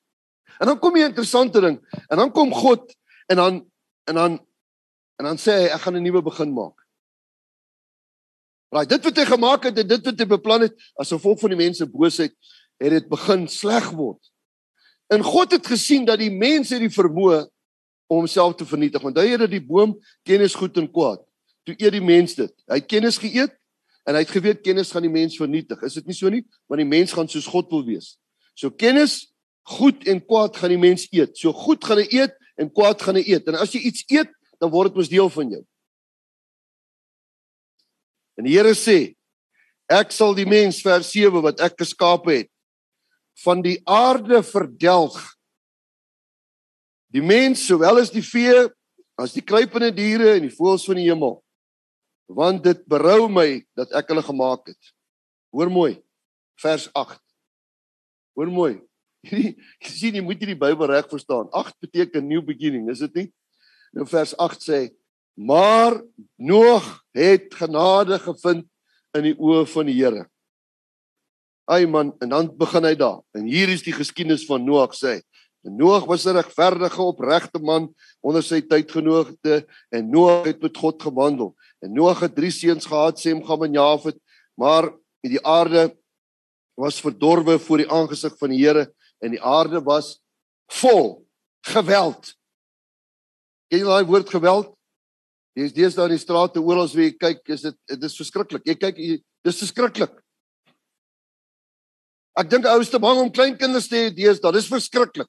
En 0.60 0.66
dan 0.66 0.78
kom 0.78 0.96
jy 0.96 1.02
'n 1.02 1.12
interessante 1.12 1.60
ding, 1.60 1.78
en 2.08 2.16
dan 2.16 2.32
kom 2.32 2.52
God 2.52 2.94
en 3.26 3.36
dan 3.36 3.70
en 4.04 4.14
dan 4.14 4.32
en 5.18 5.24
dan 5.24 5.38
sê 5.38 5.52
hy 5.52 5.68
ek 5.74 5.80
gaan 5.80 5.96
'n 5.96 6.02
nuwe 6.02 6.22
begin 6.22 6.52
maak. 6.52 6.76
Raai, 8.72 8.86
dit 8.86 9.04
wat 9.04 9.16
hy 9.16 9.24
gemaak 9.24 9.64
het, 9.64 9.76
dit 9.76 10.04
wat 10.04 10.18
hy 10.18 10.26
beplan 10.26 10.60
het, 10.60 10.74
as 10.96 11.12
gevolg 11.12 11.40
van 11.40 11.50
die 11.50 11.60
mense 11.60 11.86
boosheid, 11.86 12.32
het 12.80 12.90
dit 12.90 13.08
begin 13.08 13.48
sleg 13.48 13.90
word. 13.90 14.32
En 15.12 15.22
God 15.22 15.52
het 15.52 15.66
gesien 15.66 16.06
dat 16.08 16.18
die 16.18 16.30
mense 16.32 16.78
die 16.78 16.90
vermoë 16.90 17.48
om 18.12 18.22
homself 18.22 18.56
te 18.56 18.66
vernietig. 18.68 19.02
Hy 19.02 19.26
het 19.32 19.44
dat 19.44 19.52
die 19.52 19.64
boom 19.64 19.96
kennis 20.24 20.54
goed 20.56 20.76
en 20.80 20.88
kwaad. 20.88 21.20
Toe 21.64 21.76
eet 21.78 21.92
die 21.92 22.04
mens 22.04 22.34
dit. 22.34 22.52
Hy 22.68 22.80
het 22.80 22.88
kennis 22.88 23.18
geëet 23.20 23.52
en 24.08 24.16
hy 24.16 24.24
het 24.24 24.32
geweet 24.34 24.62
kennis 24.64 24.90
gaan 24.92 25.04
die 25.04 25.12
mens 25.12 25.36
vernietig. 25.38 25.82
Is 25.86 25.94
dit 26.00 26.08
nie 26.10 26.16
so 26.16 26.32
nie? 26.32 26.42
Want 26.68 26.82
die 26.82 26.88
mens 26.88 27.12
gaan 27.12 27.28
soos 27.30 27.46
God 27.48 27.70
wil 27.72 27.84
wees. 27.86 28.16
So 28.58 28.70
kennis 28.70 29.31
goed 29.62 30.06
en 30.10 30.20
kwaad 30.24 30.56
gaan 30.58 30.72
die 30.74 30.80
mens 30.80 31.06
eet. 31.10 31.36
So 31.38 31.52
goed 31.54 31.84
gaan 31.84 32.02
hy 32.02 32.08
eet 32.10 32.34
en 32.60 32.70
kwaad 32.72 33.02
gaan 33.02 33.18
hy 33.18 33.24
eet. 33.34 33.48
En 33.48 33.58
as 33.60 33.74
jy 33.74 33.82
iets 33.90 34.04
eet, 34.10 34.30
dan 34.62 34.70
word 34.70 34.92
dit 34.92 35.00
mos 35.00 35.10
deel 35.10 35.30
van 35.32 35.50
jou. 35.56 35.62
En 38.38 38.46
die 38.46 38.54
Here 38.56 38.74
sê, 38.78 39.14
ek 39.92 40.14
sal 40.14 40.34
die 40.34 40.48
mens 40.48 40.80
vers 40.84 41.10
7 41.12 41.42
wat 41.44 41.60
ek 41.64 41.76
geskaap 41.82 42.28
het 42.30 42.48
van 43.42 43.62
die 43.64 43.78
aarde 43.88 44.42
verdelg. 44.44 45.16
Die 47.12 47.24
mens 47.24 47.64
sowel 47.66 48.00
as 48.00 48.12
die 48.12 48.24
vee, 48.24 48.68
as 49.20 49.34
die 49.36 49.44
kruipende 49.44 49.90
diere 49.94 50.36
en 50.36 50.46
die 50.46 50.54
voëls 50.54 50.86
van 50.88 51.00
die 51.00 51.08
hemel. 51.08 51.36
Want 52.32 52.62
dit 52.64 52.80
berou 52.88 53.26
my 53.28 53.60
dat 53.76 53.92
ek 53.98 54.12
hulle 54.12 54.24
gemaak 54.24 54.72
het. 54.72 54.92
Hoor 55.52 55.68
mooi. 55.72 55.96
Vers 56.62 56.88
8. 56.96 57.20
Hoor 58.38 58.52
mooi. 58.52 58.74
Hierdie 59.22 59.54
sien 59.98 60.18
jy 60.18 60.24
moet 60.24 60.40
jy 60.42 60.52
die 60.52 60.58
Bybel 60.58 60.90
reg 60.90 61.08
verstaan. 61.10 61.48
8 61.52 61.78
beteken 61.80 62.26
new 62.28 62.42
beginning, 62.44 62.90
is 62.90 63.04
dit 63.06 63.14
nie? 63.14 63.28
Nou 63.92 64.06
vers 64.08 64.34
8 64.40 64.66
sê 64.66 64.82
Maar 65.32 66.02
Noag 66.36 66.84
het 67.16 67.54
genade 67.56 68.18
gevind 68.20 68.66
in 69.16 69.30
die 69.30 69.36
oë 69.36 69.64
van 69.72 69.88
die 69.88 69.96
Here. 69.96 70.26
Ai 71.64 71.86
man, 71.86 72.12
en 72.20 72.32
dan 72.34 72.50
begin 72.58 72.84
hy 72.84 72.92
daar. 72.98 73.22
En 73.32 73.46
hier 73.48 73.70
is 73.72 73.84
die 73.86 73.94
geskiedenis 73.96 74.44
van 74.48 74.64
Noag 74.66 74.92
sê. 74.98 75.20
En 75.64 75.76
Noag 75.78 76.04
was 76.04 76.26
'n 76.26 76.36
regverdige, 76.36 77.00
opregte 77.00 77.58
man 77.58 77.94
onder 78.20 78.42
sy 78.42 78.60
tydgenote 78.60 79.66
en 79.90 80.10
Noag 80.10 80.46
het 80.46 80.60
met 80.60 80.76
God 80.76 81.02
gewandel. 81.02 81.54
En 81.80 81.92
Noag 81.92 82.20
het 82.20 82.34
drie 82.34 82.50
seuns 82.50 82.86
gehad, 82.86 83.18
Sem, 83.18 83.44
Gam 83.44 83.64
en 83.64 83.72
Jafet, 83.72 84.18
maar 84.54 84.92
die 85.22 85.40
aarde 85.46 85.96
was 86.74 87.00
verdorwe 87.00 87.58
voor 87.58 87.78
die 87.78 87.90
aangesig 87.90 88.36
van 88.38 88.50
die 88.50 88.66
Here 88.66 88.92
en 89.22 89.34
die 89.34 89.42
aarde 89.42 89.80
was 89.84 90.16
vol 90.80 91.22
geweld. 91.72 92.32
Ken 93.70 93.82
jy 93.82 93.86
daai 93.88 94.08
woord 94.08 94.30
geweld? 94.30 94.72
Jy 95.56 95.68
is 95.68 95.76
deesdae 95.76 96.08
in 96.08 96.16
die 96.16 96.22
strate 96.22 96.60
oral 96.62 96.86
as 96.86 96.96
jy 96.96 97.10
kyk, 97.12 97.44
is 97.52 97.66
dit 97.66 97.76
dit 97.92 98.08
is 98.08 98.16
verskriklik. 98.18 98.64
Jy 98.66 98.76
kyk, 98.80 99.00
dis 99.44 99.62
verskriklik. 99.62 100.14
Ek 102.40 102.48
dink 102.48 102.64
ouers 102.64 102.88
te 102.88 103.00
bang 103.00 103.20
om 103.20 103.32
klein 103.32 103.58
kinders 103.60 103.90
te 103.90 103.98
hê 103.98 104.10
deesdae. 104.16 104.54
Dis 104.56 104.70
verskriklik. 104.72 105.28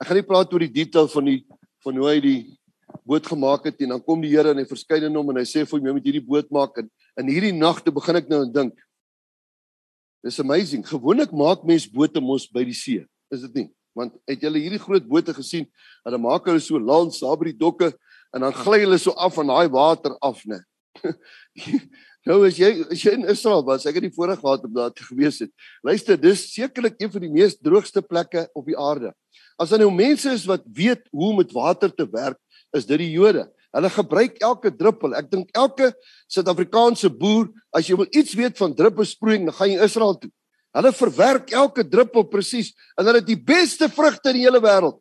Ek 0.00 0.08
gaan 0.08 0.18
nie 0.18 0.26
praat 0.26 0.52
oor 0.52 0.64
die 0.64 0.72
detail 0.72 1.10
van 1.12 1.28
die 1.28 1.40
van 1.84 1.98
hoe 2.00 2.08
hy 2.08 2.20
die 2.24 2.38
boot 3.04 3.26
gemaak 3.28 3.66
het 3.68 3.82
en 3.84 3.92
dan 3.92 4.02
kom 4.04 4.22
die 4.24 4.30
Here 4.32 4.54
en 4.54 4.60
hy 4.62 4.64
verskyn 4.68 5.04
in 5.10 5.16
hom 5.18 5.28
en 5.32 5.40
hy 5.42 5.44
sê 5.48 5.66
vir 5.68 5.76
hom 5.76 5.88
jy 5.88 5.94
moet 5.96 6.08
hierdie 6.08 6.24
boot 6.24 6.48
maak 6.54 6.80
en 6.80 6.88
in 7.20 7.28
hierdie 7.28 7.52
nagte 7.52 7.92
begin 7.92 8.20
ek 8.20 8.30
nou 8.32 8.40
dink. 8.48 8.72
Dis 10.24 10.40
amazing. 10.40 10.86
Gewoonlik 10.88 11.32
maak 11.36 11.66
mens 11.68 11.84
bote 11.84 12.20
mos 12.24 12.46
by 12.48 12.62
die 12.64 12.76
see. 12.76 13.02
Is 13.32 13.42
dit 13.44 13.58
nie? 13.60 13.66
Want 13.94 14.14
het 14.28 14.40
julle 14.42 14.62
hierdie 14.62 14.80
groot 14.80 15.04
bote 15.06 15.34
gesien? 15.36 15.66
Hulle 16.06 16.20
maak 16.22 16.48
hulle 16.48 16.62
so 16.64 16.80
langs 16.80 17.20
daar 17.20 17.36
by 17.40 17.50
die 17.50 17.58
dokke 17.60 17.90
en 18.34 18.46
dan 18.46 18.56
gly 18.56 18.80
hulle 18.82 18.96
so 18.98 19.12
af 19.20 19.36
van 19.36 19.52
daai 19.52 19.68
water 19.70 20.16
af, 20.24 20.40
né? 20.48 20.62
nou 22.26 22.38
as 22.46 22.56
jy 22.58 22.70
as 22.88 23.02
jy 23.04 23.12
in 23.18 23.28
Israel 23.30 23.62
was, 23.66 23.84
ek 23.86 23.98
het 24.00 24.06
die 24.06 24.14
voorreg 24.14 24.40
gehad 24.40 24.64
om 24.64 24.72
daar 24.74 24.94
te 24.96 25.04
gewees 25.06 25.42
het. 25.44 25.52
Luister, 25.84 26.16
dis 26.18 26.46
sekerlik 26.54 26.96
een 26.98 27.12
van 27.12 27.26
die 27.26 27.32
mees 27.34 27.58
droogste 27.60 28.02
plekke 28.02 28.46
op 28.56 28.66
die 28.70 28.78
aarde. 28.80 29.12
As 29.60 29.70
daar 29.70 29.84
nou 29.84 29.92
mense 29.94 30.32
is 30.32 30.48
wat 30.48 30.64
weet 30.64 31.04
hoe 31.12 31.30
om 31.34 31.42
met 31.42 31.52
water 31.54 31.92
te 31.92 32.08
werk, 32.10 32.40
is 32.74 32.88
dit 32.88 33.04
die 33.04 33.12
Jode. 33.12 33.44
Hulle 33.74 33.90
gebruik 33.90 34.38
elke 34.44 34.70
druppel. 34.70 35.16
Ek 35.18 35.30
dink 35.32 35.50
elke 35.58 35.90
Suid-Afrikaanse 36.30 37.10
boer, 37.10 37.48
as 37.74 37.88
jy 37.88 37.98
wil 37.98 38.10
iets 38.14 38.36
weet 38.38 38.58
van 38.60 38.74
druppelsproeiing, 38.76 39.48
dan 39.48 39.56
gaan 39.56 39.72
jy 39.72 39.80
Israel 39.82 40.14
toe. 40.20 40.30
Hulle 40.74 40.92
verwerk 40.94 41.50
elke 41.54 41.84
druppel 41.86 42.26
presies 42.30 42.72
en 42.98 43.06
hulle 43.06 43.20
het 43.22 43.28
die 43.28 43.38
beste 43.38 43.88
vrugte 43.90 44.32
in 44.32 44.40
die 44.40 44.46
hele 44.46 44.62
wêreld. 44.62 44.98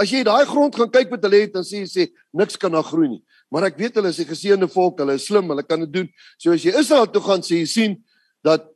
As 0.00 0.10
jy 0.10 0.24
daai 0.26 0.44
grond 0.48 0.74
gaan 0.74 0.90
kyk 0.90 1.12
wat 1.12 1.24
hulle 1.24 1.44
het, 1.44 1.52
dan 1.54 1.66
sê 1.66 1.84
jy 1.84 1.88
sê 1.90 2.06
niks 2.34 2.58
kan 2.60 2.72
daar 2.74 2.86
groei 2.86 3.12
nie. 3.12 3.22
Maar 3.52 3.68
ek 3.68 3.78
weet 3.78 4.00
hulle 4.00 4.10
is 4.10 4.18
'n 4.20 4.32
geseënde 4.32 4.68
volk, 4.68 4.98
hulle 4.98 5.14
is 5.14 5.26
slim, 5.26 5.48
hulle 5.48 5.62
kan 5.62 5.80
dit 5.80 5.92
doen. 5.92 6.08
So 6.38 6.52
as 6.52 6.64
jy 6.64 6.72
Israel 6.74 7.06
toe 7.06 7.22
gaan, 7.22 7.40
sê 7.40 7.60
jy 7.60 7.66
sien 7.66 8.04
dat 8.42 8.66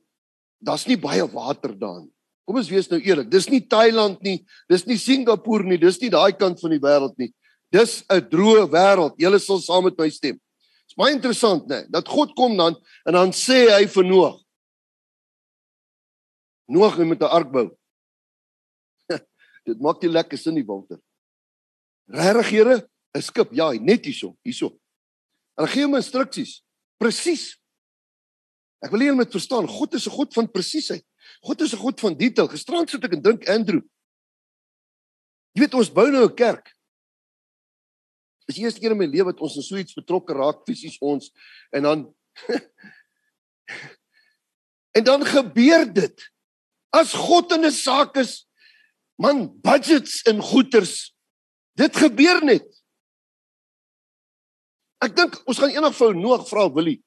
daar's 0.62 0.86
nie 0.86 0.96
baie 0.96 1.26
water 1.26 1.74
daar 1.74 2.00
nie. 2.02 2.12
Kom 2.46 2.56
ons 2.56 2.70
wees 2.70 2.88
nou 2.90 3.00
eerlik, 3.00 3.30
dis 3.30 3.48
nie 3.50 3.60
Thailand 3.60 4.22
nie, 4.22 4.46
dis 4.68 4.86
nie 4.86 4.96
Singapore 4.96 5.64
nie, 5.64 5.76
dis 5.76 6.00
nie 6.00 6.10
daai 6.10 6.32
kant 6.32 6.60
van 6.60 6.70
die 6.70 6.80
wêreld 6.80 7.18
nie. 7.18 7.32
Dis 7.70 8.04
'n 8.08 8.20
droë 8.30 8.68
wêreld. 8.72 9.16
Julle 9.18 9.38
sal 9.38 9.60
saam 9.60 9.84
met 9.84 9.98
my 9.98 10.08
stem. 10.10 10.40
Dit's 10.88 10.96
baie 10.96 11.12
interessant, 11.12 11.66
né, 11.68 11.84
dat 11.90 12.08
God 12.08 12.34
kom 12.34 12.56
dan 12.56 12.76
en 13.04 13.12
dan 13.12 13.32
sê 13.32 13.68
hy 13.68 13.86
vir 13.86 14.04
Noag, 14.04 14.40
Noag 16.68 16.98
moet 16.98 17.20
'n 17.20 17.24
ark 17.24 17.50
bou. 17.52 17.76
Dit 19.66 19.80
maak 19.80 20.02
nie 20.02 20.10
lekker 20.10 20.38
sin 20.38 20.54
nie, 20.54 20.64
Walter. 20.64 20.98
Regtig, 22.08 22.50
Here, 22.50 22.88
'n 23.14 23.22
skip, 23.22 23.52
ja, 23.52 23.72
net 23.72 24.04
hierso, 24.04 24.36
hierso. 24.44 24.78
En 25.58 25.66
gee 25.66 25.84
hom 25.84 25.96
instruksies. 25.96 26.62
Presies. 26.98 27.58
Ek 28.80 28.90
wil 28.90 29.00
hê 29.00 29.08
julle 29.10 29.18
moet 29.18 29.32
verstaan, 29.32 29.66
God 29.66 29.94
is 29.94 30.06
'n 30.06 30.10
God 30.10 30.34
van 30.34 30.48
presisheid. 30.48 31.04
God 31.42 31.60
is 31.60 31.74
'n 31.74 31.78
God 31.78 32.00
van 32.00 32.14
detail. 32.14 32.48
Gisterand 32.48 32.90
sit 32.90 33.04
ek 33.04 33.12
en 33.12 33.22
dink 33.22 33.48
Andrew. 33.48 33.82
Jy 35.54 35.60
weet 35.60 35.74
ons 35.74 35.90
bou 35.90 36.10
nou 36.10 36.24
'n 36.24 36.34
kerk. 36.34 36.77
Dis 38.48 38.56
die 38.56 38.64
eerste 38.64 38.80
keer 38.80 38.94
in 38.94 39.00
my 39.00 39.08
lewe 39.08 39.28
wat 39.28 39.42
ons 39.44 39.58
in 39.60 39.66
so 39.66 39.76
iets 39.76 39.96
betrokke 39.96 40.32
raak 40.36 40.64
fisies 40.68 40.96
ons 41.04 41.28
en 41.76 41.84
dan 41.84 42.04
en 44.96 45.04
dan 45.04 45.24
gebeur 45.28 45.84
dit. 45.92 46.26
As 46.96 47.12
God 47.12 47.52
in 47.52 47.66
'n 47.68 47.74
saak 47.74 48.16
is, 48.16 48.48
man, 49.20 49.60
budgets 49.60 50.22
en 50.24 50.40
goederes. 50.40 51.12
Dit 51.76 51.96
gebeur 51.96 52.40
net. 52.44 52.66
Ek 55.04 55.14
dink 55.14 55.36
ons 55.46 55.58
gaan 55.60 55.70
eendag 55.70 55.94
vir 55.94 56.16
Noag 56.16 56.48
vra 56.48 56.66
Willie. 56.72 57.02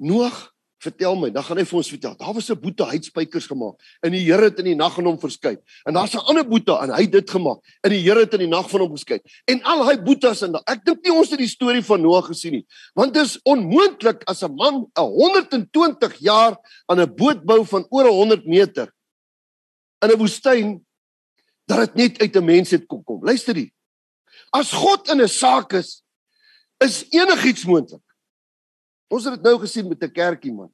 Noag, 0.00 0.38
vertel 0.80 1.16
my, 1.20 1.28
dan 1.32 1.44
gaan 1.44 1.60
hy 1.60 1.64
vir 1.68 1.78
ons 1.80 1.90
vertel. 1.92 2.14
Daar 2.16 2.32
was 2.34 2.48
'n 2.50 2.60
boete 2.60 2.84
uitspykers 2.84 3.46
gemaak 3.46 3.76
en 4.02 4.12
die 4.12 4.24
Here 4.24 4.44
het 4.44 4.58
in 4.58 4.64
die 4.64 4.74
nag 4.74 4.98
aan 4.98 5.04
hom 5.04 5.18
verskyn. 5.18 5.58
En 5.84 5.94
daar's 5.94 6.14
'n 6.14 6.24
ander 6.24 6.46
boete 6.48 6.72
en 6.72 6.90
hy 6.90 7.02
het 7.02 7.12
dit 7.12 7.30
gemaak 7.30 7.60
en 7.82 7.90
die 7.90 8.00
Here 8.00 8.20
het 8.20 8.32
in 8.32 8.40
die 8.40 8.48
nag 8.48 8.70
van 8.70 8.80
hom 8.80 8.90
verskyn. 8.96 9.20
En 9.46 9.62
al 9.62 9.86
hy 9.86 9.96
boetes 10.02 10.42
en 10.42 10.54
ek 10.66 10.84
dink 10.84 11.04
nie 11.04 11.12
ons 11.12 11.30
het 11.30 11.38
die 11.38 11.48
storie 11.48 11.82
van 11.82 12.00
Noag 12.00 12.26
gesien 12.26 12.52
nie. 12.52 12.66
Want 12.94 13.14
dit 13.14 13.22
is 13.22 13.38
onmoontlik 13.42 14.22
as 14.24 14.42
'n 14.42 14.54
man 14.54 14.86
'n 14.96 15.02
120 15.02 16.16
jaar 16.18 16.56
aan 16.86 17.00
'n 17.00 17.14
boot 17.14 17.44
bou 17.44 17.64
van 17.64 17.86
oor 17.90 18.08
100 18.08 18.46
meter 18.46 18.92
in 20.02 20.10
'n 20.10 20.18
woestyn 20.18 20.86
dat 21.66 21.78
dit 21.78 21.94
net 21.94 22.20
uit 22.20 22.36
'n 22.36 22.44
mens 22.44 22.70
het 22.70 22.86
kom 22.86 23.04
kom. 23.04 23.24
Luister 23.24 23.54
hier. 23.54 23.70
As 24.50 24.72
God 24.72 25.08
in 25.08 25.20
'n 25.20 25.28
saak 25.28 25.72
is, 25.72 26.02
is 26.78 27.04
enigiets 27.10 27.64
moontlik. 27.64 28.02
Ons 29.10 29.26
het 29.26 29.34
dit 29.34 29.46
nou 29.46 29.58
gesien 29.58 29.88
met 29.88 30.02
'n 30.02 30.12
kerkie 30.12 30.52
man. 30.52 30.70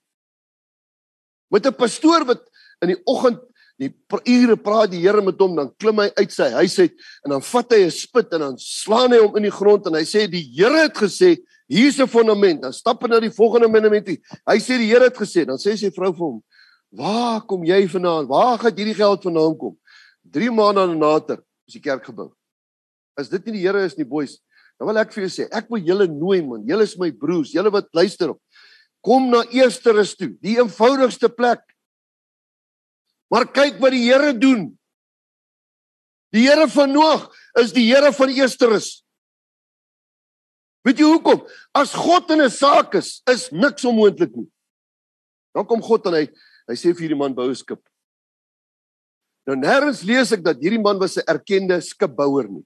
Met 1.51 1.67
'n 1.67 1.75
pastoor 1.75 2.25
wat 2.25 2.43
in 2.83 2.89
die 2.89 3.03
oggend 3.05 3.41
die 3.79 3.93
ure 4.25 4.57
praat 4.57 4.91
die 4.91 5.01
Here 5.01 5.23
met 5.23 5.39
hom, 5.39 5.57
dan 5.57 5.71
klim 5.77 5.99
hy 5.99 6.09
uit 6.17 6.33
sy 6.33 6.49
huis 6.51 6.79
uit 6.79 6.95
en 7.25 7.31
dan 7.31 7.43
vat 7.43 7.73
hy 7.73 7.85
'n 7.85 7.91
spit 7.91 8.33
en 8.33 8.41
dan 8.41 8.59
slaan 8.59 9.13
hy 9.13 9.19
hom 9.19 9.37
in 9.37 9.43
die 9.43 9.53
grond 9.53 9.87
en 9.87 9.95
hy 9.95 10.05
sê 10.05 10.31
die 10.31 10.45
Here 10.57 10.83
het 10.83 10.97
gesê 10.97 11.37
hier's 11.69 11.99
'n 11.99 12.07
fondament. 12.07 12.63
Dan 12.63 12.73
stap 12.73 13.03
hy 13.03 13.09
na 13.09 13.21
die 13.21 13.31
volgende 13.31 13.69
monument. 13.69 14.09
Hy 14.09 14.59
sê 14.59 14.79
die 14.79 14.89
Here 14.89 15.05
het 15.05 15.17
gesê, 15.17 15.45
dan 15.45 15.59
sê 15.59 15.77
sy 15.77 15.91
vrou 15.91 16.13
vir 16.13 16.27
hom: 16.27 16.45
"Waar 16.93 17.41
kom 17.43 17.65
jy 17.65 17.87
vandaan? 17.89 18.27
Waar 18.27 18.59
gaan 18.59 18.77
hierdie 18.77 18.95
geld 18.95 19.23
vandaan 19.23 19.57
kom?" 19.57 19.79
3 20.31 20.51
maande 20.51 20.97
later 20.97 21.43
is 21.67 21.75
die 21.75 21.81
kerk 21.81 22.05
gebou. 22.05 22.33
As 23.17 23.29
dit 23.29 23.45
nie 23.47 23.53
die 23.53 23.67
Here 23.67 23.85
is 23.85 23.97
nie, 23.97 24.05
boys, 24.05 24.41
Dan 24.77 24.91
wil 24.91 25.01
ek 25.01 25.15
vir 25.15 25.25
julle 25.25 25.33
sê, 25.33 25.47
ek 25.57 25.71
wil 25.73 25.85
julle 25.85 26.07
nooi 26.11 26.43
man. 26.45 26.65
Julle 26.69 26.85
is 26.85 26.97
my 27.01 27.11
broers, 27.11 27.55
julle 27.57 27.73
wat 27.73 27.89
luister 27.97 28.35
op. 28.35 28.41
Kom 29.05 29.31
na 29.31 29.45
Eersterus 29.55 30.17
toe, 30.19 30.33
die 30.43 30.59
eenvoudigste 30.59 31.31
plek. 31.33 31.63
Maar 33.33 33.49
kyk 33.49 33.81
wat 33.83 33.95
die 33.95 34.05
Here 34.05 34.35
doen. 34.37 34.69
Die 36.35 36.45
Here 36.45 36.67
van 36.69 36.93
Noag 36.93 37.31
is 37.63 37.73
die 37.75 37.87
Here 37.89 38.13
van 38.13 38.33
Eersterus. 38.35 39.01
Weet 40.87 41.01
jy 41.03 41.09
hoekom? 41.09 41.41
As 41.75 41.95
God 41.97 42.31
in 42.31 42.43
'n 42.43 42.51
saak 42.51 42.95
is, 42.95 43.23
is 43.27 43.51
niks 43.51 43.85
onmoontlik 43.85 44.37
nie. 44.37 44.51
Dan 45.55 45.67
kom 45.67 45.83
God 45.83 46.07
en 46.07 46.15
hy 46.15 46.29
hy 46.69 46.75
sê 46.75 46.93
vir 46.93 47.09
hierdie 47.09 47.19
man 47.19 47.35
bou 47.35 47.49
'n 47.49 47.55
skip. 47.55 47.81
Nou 49.47 49.57
nêrens 49.57 50.05
lees 50.05 50.33
ek 50.33 50.43
dat 50.43 50.61
hierdie 50.61 50.83
man 50.83 50.99
was 50.99 51.17
'n 51.17 51.27
erkende 51.27 51.81
skipbouer 51.81 52.49
nie. 52.49 52.65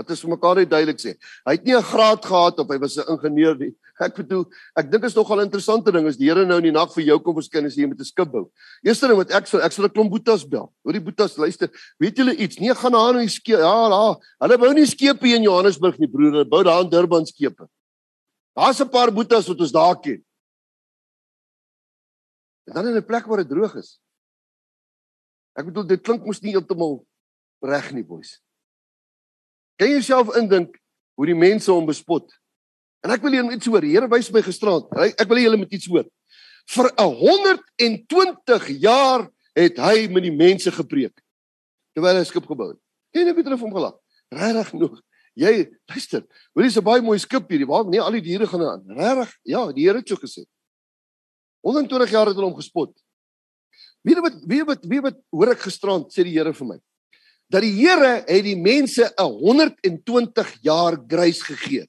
Dat 0.00 0.10
is 0.14 0.22
vir 0.24 0.32
mekaar 0.32 0.56
net 0.56 0.70
duidelik 0.70 1.00
sê. 1.00 1.12
Hy 1.44 1.52
het 1.58 1.64
nie 1.64 1.76
'n 1.76 1.84
graad 1.84 2.24
gehad 2.24 2.58
of 2.58 2.68
hy 2.68 2.78
was 2.78 2.96
'n 2.96 3.04
ingenieur 3.12 3.56
nie. 3.56 3.74
Ek 4.00 4.16
bedoel, 4.16 4.46
ek 4.74 4.90
dink 4.90 5.04
is 5.04 5.14
nogal 5.14 5.40
'n 5.40 5.44
interessante 5.44 5.92
ding 5.92 6.06
as 6.08 6.16
die 6.16 6.24
Here 6.24 6.46
nou 6.46 6.56
in 6.56 6.72
die 6.72 6.72
nag 6.72 6.88
vir 6.94 7.04
jou 7.04 7.18
kom 7.20 7.36
verskyn 7.36 7.66
as 7.66 7.76
jy 7.76 7.86
met 7.86 8.00
'n 8.00 8.04
skip 8.04 8.32
bou. 8.32 8.48
Eerste 8.82 9.08
ding 9.08 9.18
wat 9.18 9.30
ek 9.30 9.46
sal 9.46 9.60
ek 9.60 9.72
sal 9.72 9.84
'n 9.84 9.92
klomp 9.92 10.10
boetas 10.10 10.48
bel. 10.48 10.72
Hoor 10.82 10.92
die 10.92 11.04
boetas 11.04 11.36
luister, 11.36 11.68
weet 12.00 12.16
julle 12.16 12.34
iets? 12.34 12.58
Nee, 12.58 12.72
gaan 12.72 12.92
na 12.92 12.98
aan 12.98 13.20
die 13.20 13.28
skip. 13.28 13.58
Ja, 13.60 13.88
ja. 13.92 14.16
Hulle 14.40 14.58
bou 14.58 14.72
nie 14.72 14.86
skepe 14.86 15.28
in 15.28 15.42
Johannesburg 15.42 15.98
nie, 15.98 16.08
broer. 16.08 16.32
Hulle 16.32 16.48
bou 16.48 16.64
daar 16.64 16.80
in 16.80 16.88
Durban 16.88 17.26
skepe. 17.26 17.68
Daar's 18.56 18.80
'n 18.80 18.88
paar 18.88 19.12
boetas 19.12 19.48
wat 19.48 19.60
ons 19.60 19.72
daar 19.72 20.00
ken. 20.00 20.24
En 22.68 22.72
dan 22.74 22.86
in 22.88 22.96
'n 22.96 23.04
plek 23.04 23.26
waar 23.26 23.44
dit 23.44 23.48
droog 23.48 23.76
is. 23.76 24.00
Ek 25.58 25.66
bedoel 25.66 25.86
dit 25.86 26.00
klink 26.00 26.24
mos 26.24 26.40
nie 26.40 26.52
heeltemal 26.52 27.04
reg 27.60 27.92
nie, 27.92 28.04
boys. 28.04 28.40
Kan 29.80 29.88
jy 29.88 29.96
jouself 29.96 30.34
indink 30.36 30.74
hoe 31.16 31.26
die 31.30 31.38
mense 31.38 31.70
hom 31.72 31.86
bespot? 31.88 32.26
En 33.00 33.14
ek 33.14 33.22
wil 33.24 33.38
julle 33.38 33.54
iets 33.56 33.68
hoor. 33.70 33.80
Die 33.80 33.94
Here 33.94 34.08
wys 34.12 34.28
my 34.28 34.42
gisterand. 34.44 34.90
Ek 35.08 35.28
wil 35.30 35.40
julle 35.40 35.60
met 35.62 35.72
iets 35.72 35.88
hoor. 35.88 36.04
Vir 36.68 36.90
120 37.00 38.66
jaar 38.82 39.24
het 39.56 39.80
hy 39.80 40.04
met 40.12 40.26
die 40.26 40.34
mense 40.36 40.70
gepreek 40.74 41.16
terwyl 41.96 42.20
hy 42.20 42.26
skip 42.28 42.44
gebou 42.46 42.68
het. 42.74 42.78
Ken 43.10 43.26
jy 43.26 43.32
Pieter 43.34 43.56
van 43.58 43.72
gelag? 43.72 43.96
Regtig 44.30 44.74
nog. 44.78 45.00
Jy 45.40 45.54
luister. 45.88 46.26
Hoor 46.52 46.68
dis 46.68 46.76
'n 46.76 46.84
baie 46.84 47.02
mooi 47.02 47.18
skip 47.18 47.48
hierdie. 47.48 47.66
Waar 47.66 47.88
nie 47.88 48.00
al 48.00 48.12
die 48.12 48.20
diere 48.20 48.46
gaan 48.46 48.62
aan. 48.62 48.84
Regtig? 48.84 49.32
Ja, 49.42 49.72
die 49.72 49.88
Here 49.88 49.98
het 49.98 50.08
so 50.08 50.16
gesê. 50.16 50.44
120 51.64 52.10
jaar 52.10 52.26
het 52.26 52.36
hulle 52.36 52.52
hom 52.52 52.60
gespot. 52.60 52.92
Weet 54.04 54.20
wat 54.20 54.44
weet 54.44 54.86
wie 54.86 55.00
weet 55.00 55.18
hoor 55.32 55.50
ek 55.50 55.64
gisterand 55.64 56.12
sê 56.12 56.22
die 56.22 56.36
Here 56.36 56.52
vir 56.52 56.66
my 56.66 56.78
dat 57.50 57.64
die 57.66 57.74
Here 57.74 58.20
het 58.26 58.44
die 58.46 58.56
mense 58.56 59.10
'n 59.18 59.32
120 59.42 60.62
jaar 60.62 60.96
grys 61.08 61.42
gegee. 61.42 61.86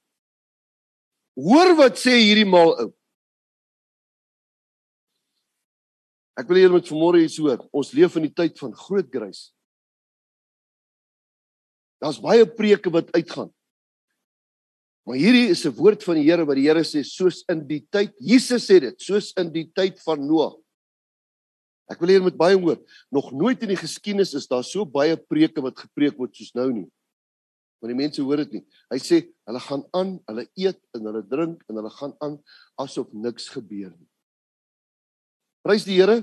Hoor 1.37 1.75
wat 1.75 1.97
sê 1.97 2.17
hierdie 2.17 2.49
maal 2.49 2.73
ou. 2.79 2.89
Ek 6.37 6.47
wil 6.47 6.57
julle 6.57 6.73
met 6.73 6.89
vanmôre 6.89 7.21
iets 7.21 7.37
hoor. 7.37 7.67
Ons 7.71 7.93
leef 7.93 8.15
in 8.15 8.23
die 8.23 8.33
tyd 8.33 8.57
van 8.59 8.73
groot 8.73 9.09
grys. 9.11 9.53
Daar's 12.01 12.19
baie 12.19 12.45
preke 12.45 12.89
wat 12.89 13.11
uitgaan. 13.13 13.51
Maar 15.05 15.17
hierdie 15.17 15.49
is 15.49 15.65
'n 15.65 15.75
woord 15.75 16.03
van 16.03 16.15
die 16.15 16.29
Here 16.29 16.45
wat 16.45 16.55
die 16.55 16.67
Here 16.67 16.83
sê 16.83 17.03
soos 17.03 17.43
in 17.49 17.67
die 17.67 17.85
tyd 17.89 18.13
Jesus 18.19 18.65
sê 18.69 18.79
dit, 18.79 19.01
soos 19.01 19.33
in 19.37 19.51
die 19.51 19.71
tyd 19.73 19.99
van 20.01 20.25
Noag. 20.25 20.60
Ek 21.91 21.99
wil 21.99 22.13
hier 22.13 22.23
met 22.23 22.37
baie 22.39 22.57
hoor. 22.57 22.79
Nog 23.11 23.31
nooit 23.35 23.61
in 23.65 23.73
die 23.73 23.79
geskiedenis 23.79 24.33
is 24.37 24.47
daar 24.49 24.63
so 24.63 24.87
baie 24.87 25.17
preke 25.19 25.63
wat 25.63 25.79
gepreek 25.83 26.17
word 26.19 26.35
soos 26.37 26.53
nou 26.55 26.69
nie. 26.71 26.87
Want 27.81 27.91
die 27.91 27.97
mense 27.97 28.23
hoor 28.23 28.43
dit 28.43 28.59
nie. 28.59 28.63
Hy 28.93 28.99
sê 29.01 29.21
hulle 29.49 29.61
gaan 29.65 29.83
aan, 29.97 30.13
hulle 30.29 30.45
eet 30.59 30.79
en 30.95 31.09
hulle 31.09 31.23
drink 31.27 31.63
en 31.67 31.79
hulle 31.81 31.93
gaan 31.97 32.13
aan 32.23 32.37
asof 32.79 33.09
niks 33.11 33.49
gebeur 33.51 33.89
nie. 33.91 34.09
Prys 35.65 35.85
die 35.85 35.97
Here. 35.99 36.21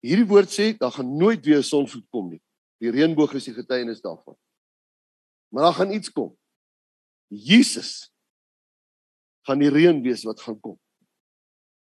Hierdie 0.00 0.28
woord 0.30 0.48
sê 0.48 0.70
daar 0.78 0.94
gaan 0.94 1.10
nooit 1.20 1.44
weer 1.44 1.64
sonvloed 1.66 2.06
kom 2.14 2.30
nie. 2.32 2.40
Die 2.80 2.92
reënboog 2.94 3.34
is 3.36 3.50
die 3.50 3.56
getuienis 3.58 4.00
daarvan. 4.00 4.38
Maar 5.52 5.68
daar 5.68 5.76
gaan 5.82 5.92
iets 5.92 6.12
kom. 6.14 6.30
Jesus 7.28 8.08
gaan 9.46 9.60
die 9.60 9.70
reën 9.70 10.00
wees 10.02 10.24
wat 10.24 10.40
gaan 10.40 10.56
kom. 10.60 10.78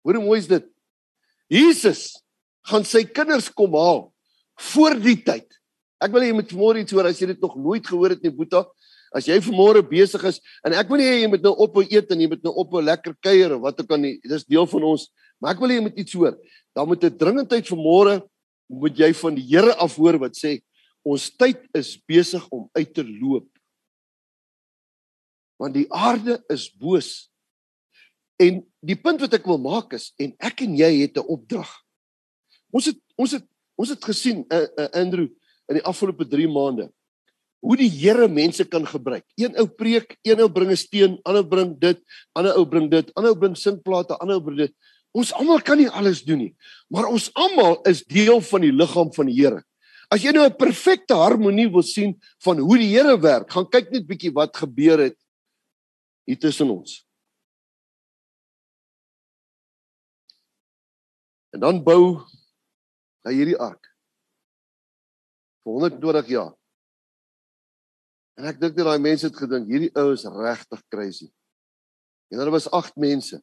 Hoe 0.06 0.21
mooi 0.23 0.38
is 0.38 0.47
dit? 0.47 0.68
Jesus 1.50 2.22
gaan 2.66 2.85
sy 2.85 3.05
kinders 3.05 3.48
kom 3.52 3.74
haal 3.79 4.07
voor 4.72 4.96
die 5.00 5.16
tyd. 5.22 5.46
Ek 6.02 6.12
wil 6.12 6.24
hê 6.24 6.31
jy 6.31 6.37
moet 6.37 6.52
môre 6.57 6.83
iets 6.83 6.92
hoor 6.92 7.09
as 7.09 7.20
jy 7.20 7.31
dit 7.33 7.42
nog 7.42 7.57
nooit 7.57 7.87
gehoor 7.87 8.12
het 8.12 8.22
nie, 8.24 8.33
Boeta. 8.33 8.64
As 9.16 9.29
jy 9.29 9.38
môre 9.55 9.81
besig 9.87 10.22
is 10.29 10.40
en 10.66 10.74
ek 10.76 10.90
wil 10.90 11.00
nie 11.00 11.09
hê 11.09 11.20
jy 11.22 11.31
moet 11.33 11.44
nou 11.44 11.55
ophou 11.64 11.85
eet 11.87 12.11
en 12.12 12.20
jy 12.20 12.29
moet 12.29 12.42
nou 12.44 12.52
ophou 12.61 12.83
lekker 12.85 13.14
kuier 13.24 13.55
of 13.57 13.62
wat 13.64 13.81
ook 13.81 13.94
al 13.94 14.02
nie. 14.02 14.14
Dis 14.24 14.44
deel 14.44 14.66
van 14.68 14.88
ons. 14.92 15.07
Maar 15.40 15.55
ek 15.55 15.62
wil 15.62 15.72
hê 15.72 15.79
jy 15.79 15.85
moet 15.87 16.00
iets 16.02 16.16
hoor. 16.18 16.35
Daar 16.76 16.88
moet 16.88 17.05
'n 17.05 17.16
dringendheid 17.16 17.68
vir 17.68 17.79
môre 17.79 18.14
moet 18.68 18.98
jy 18.98 19.12
van 19.14 19.35
die 19.35 19.46
Here 19.46 19.74
af 19.79 19.96
hoor 19.96 20.18
wat 20.18 20.35
sê 20.37 20.61
ons 21.05 21.31
tyd 21.31 21.62
is 21.74 21.96
besig 21.96 22.42
om 22.50 22.68
uit 22.74 22.92
te 22.92 23.05
loop. 23.05 23.48
Want 25.59 25.74
die 25.74 25.87
aarde 25.92 26.42
is 26.50 26.68
boos. 26.68 27.31
En 28.38 28.66
die 28.83 28.96
punt 28.96 29.20
wat 29.20 29.33
ek 29.33 29.46
wil 29.46 29.59
maak 29.59 29.94
is 29.94 30.12
en 30.18 30.35
ek 30.40 30.61
en 30.66 30.76
jy 30.76 31.07
het 31.07 31.16
'n 31.16 31.24
opdrag. 31.24 31.86
Ons 32.76 32.92
het 32.92 33.00
ons 33.16 33.32
het 33.38 33.46
ons 33.76 33.90
het 33.92 34.04
gesien 34.08 34.44
uh, 34.52 34.64
uh, 34.64 34.88
Andrew 34.96 35.28
in 35.68 35.78
die 35.78 35.84
afgelope 35.84 36.24
3 36.28 36.48
maande 36.48 36.88
hoe 37.66 37.76
die 37.80 37.88
Here 37.90 38.28
mense 38.30 38.64
kan 38.68 38.84
gebruik. 38.86 39.24
Een 39.34 39.56
ou 39.58 39.66
preek, 39.66 40.14
een 40.22 40.40
ou 40.44 40.48
bring 40.52 40.70
'n 40.70 40.76
steen, 40.76 41.18
ander 41.24 41.42
bring 41.42 41.74
dit, 41.80 41.98
ander 42.32 42.54
ou 42.54 42.66
bring 42.68 42.90
dit, 42.90 43.10
ander 43.16 43.32
ou 43.32 43.38
bring 43.38 43.56
singplate, 43.56 44.14
ander 44.20 44.36
ou 44.36 44.44
bring 44.44 44.58
dit. 44.58 44.74
Ons 45.12 45.32
almal 45.32 45.62
kan 45.62 45.78
nie 45.78 45.88
alles 45.88 46.22
doen 46.22 46.38
nie, 46.38 46.54
maar 46.88 47.08
ons 47.08 47.30
almal 47.34 47.80
is 47.88 48.04
deel 48.04 48.40
van 48.40 48.60
die 48.60 48.72
liggaam 48.72 49.10
van 49.12 49.26
die 49.26 49.34
Here. 49.34 49.64
As 50.10 50.22
jy 50.22 50.30
nou 50.32 50.46
'n 50.46 50.56
perfekte 50.56 51.14
harmonie 51.14 51.68
wil 51.68 51.82
sien 51.82 52.14
van 52.44 52.58
hoe 52.58 52.78
die 52.78 52.92
Here 52.92 53.18
werk, 53.18 53.50
gaan 53.50 53.66
kyk 53.66 53.90
net 53.90 54.06
bietjie 54.06 54.32
wat 54.32 54.56
gebeur 54.56 54.98
het 54.98 55.18
hier 56.26 56.38
tussen 56.38 56.70
ons. 56.70 57.06
En 61.50 61.60
dan 61.60 61.82
bou 61.82 62.20
hy 63.26 63.34
hierdie 63.34 63.58
ark 63.58 63.90
vir 65.66 65.74
120 65.74 66.30
jaar. 66.30 66.52
En 68.36 68.46
ek 68.52 68.60
dink 68.60 68.76
net 68.76 68.86
daai 68.86 69.02
mense 69.02 69.26
het 69.26 69.36
gedink 69.36 69.66
hierdie 69.70 69.90
ou 69.98 70.12
is 70.14 70.26
regtig 70.30 70.82
crazy. 70.92 71.28
En 72.30 72.38
daar 72.38 72.52
was 72.54 72.68
8 72.70 72.96
mense. 73.00 73.40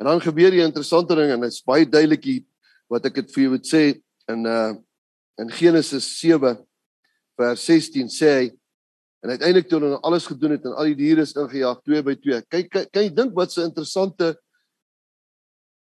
En 0.00 0.08
dan 0.08 0.22
gebeur 0.22 0.54
die 0.54 0.64
interessante 0.64 1.16
ding 1.18 1.34
en 1.34 1.44
dit 1.44 1.52
is 1.52 1.64
baie 1.66 1.86
duidelik 1.88 2.24
hier 2.24 2.42
wat 2.92 3.04
ek 3.08 3.20
dit 3.20 3.34
vir 3.34 3.44
jou 3.44 3.52
moet 3.56 3.68
sê 3.68 3.84
in 4.32 4.48
uh 4.48 4.72
in 5.40 5.48
Genesis 5.48 6.04
7 6.20 6.58
vers 7.40 7.62
16 7.64 8.10
sê 8.12 8.32
hy 8.36 8.48
en 9.24 9.30
uiteindelik 9.32 9.68
toe 9.70 9.78
hulle 9.80 10.00
alles 10.04 10.26
gedoen 10.28 10.52
het 10.58 10.66
en 10.68 10.74
al 10.76 10.90
die 10.90 10.98
diere 10.98 11.24
is 11.24 11.32
ingejaag 11.32 11.80
2 11.88 12.02
by 12.04 12.14
2. 12.20 12.40
Kyk 12.52 12.68
kan 12.74 13.00
jy 13.00 13.14
dink 13.16 13.32
wat 13.38 13.54
so 13.54 13.62
'n 13.62 13.70
interessante 13.70 14.34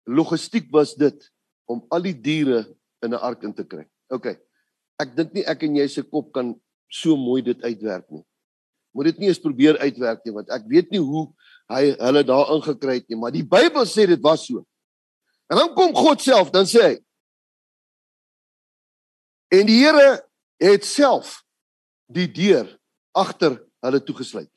logistiek 0.08 0.70
was 0.72 0.94
dit 0.96 1.28
om 1.70 1.84
al 1.90 2.02
die 2.02 2.14
diere 2.14 2.64
in 3.02 3.14
'n 3.14 3.20
ark 3.20 3.42
in 3.42 3.54
te 3.54 3.64
kry. 3.64 3.84
OK. 4.08 4.36
Ek 5.00 5.16
dink 5.16 5.32
nie 5.34 5.44
ek 5.44 5.62
en 5.62 5.76
jy 5.76 5.88
se 5.88 6.02
kop 6.02 6.32
kan 6.32 6.54
so 6.88 7.16
mooi 7.16 7.42
dit 7.42 7.62
uitwerk 7.62 8.10
nie. 8.10 8.24
Moet 8.94 9.04
dit 9.04 9.18
nie 9.18 9.28
eens 9.28 9.40
probeer 9.40 9.78
uitwerk 9.78 10.24
nie 10.24 10.34
want 10.34 10.50
ek 10.50 10.62
weet 10.66 10.90
nie 10.90 11.00
hoe 11.00 11.32
hy 11.68 11.96
hulle 11.98 12.22
daar 12.24 12.52
ingekry 12.54 12.94
het 12.94 13.08
nie, 13.08 13.16
maar 13.16 13.32
die 13.32 13.42
Bybel 13.42 13.86
sê 13.86 14.06
dit 14.06 14.20
was 14.20 14.46
so. 14.46 14.66
En 15.50 15.56
dan 15.56 15.74
kom 15.74 15.94
God 15.94 16.20
self, 16.20 16.50
dan 16.50 16.64
sê 16.64 16.82
hy 16.82 17.04
En 19.54 19.66
die 19.68 19.80
Here 19.84 20.18
het 20.62 20.86
self 20.86 21.42
die 22.10 22.26
deur 22.32 22.66
agter 23.14 23.58
hulle 23.84 24.00
toegesluit. 24.02 24.50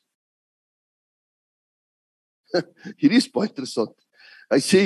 Hierdie 3.01 3.19
is 3.19 3.29
baie 3.31 3.49
interessant. 3.49 3.93
Hy 4.49 4.59
sê 4.63 4.81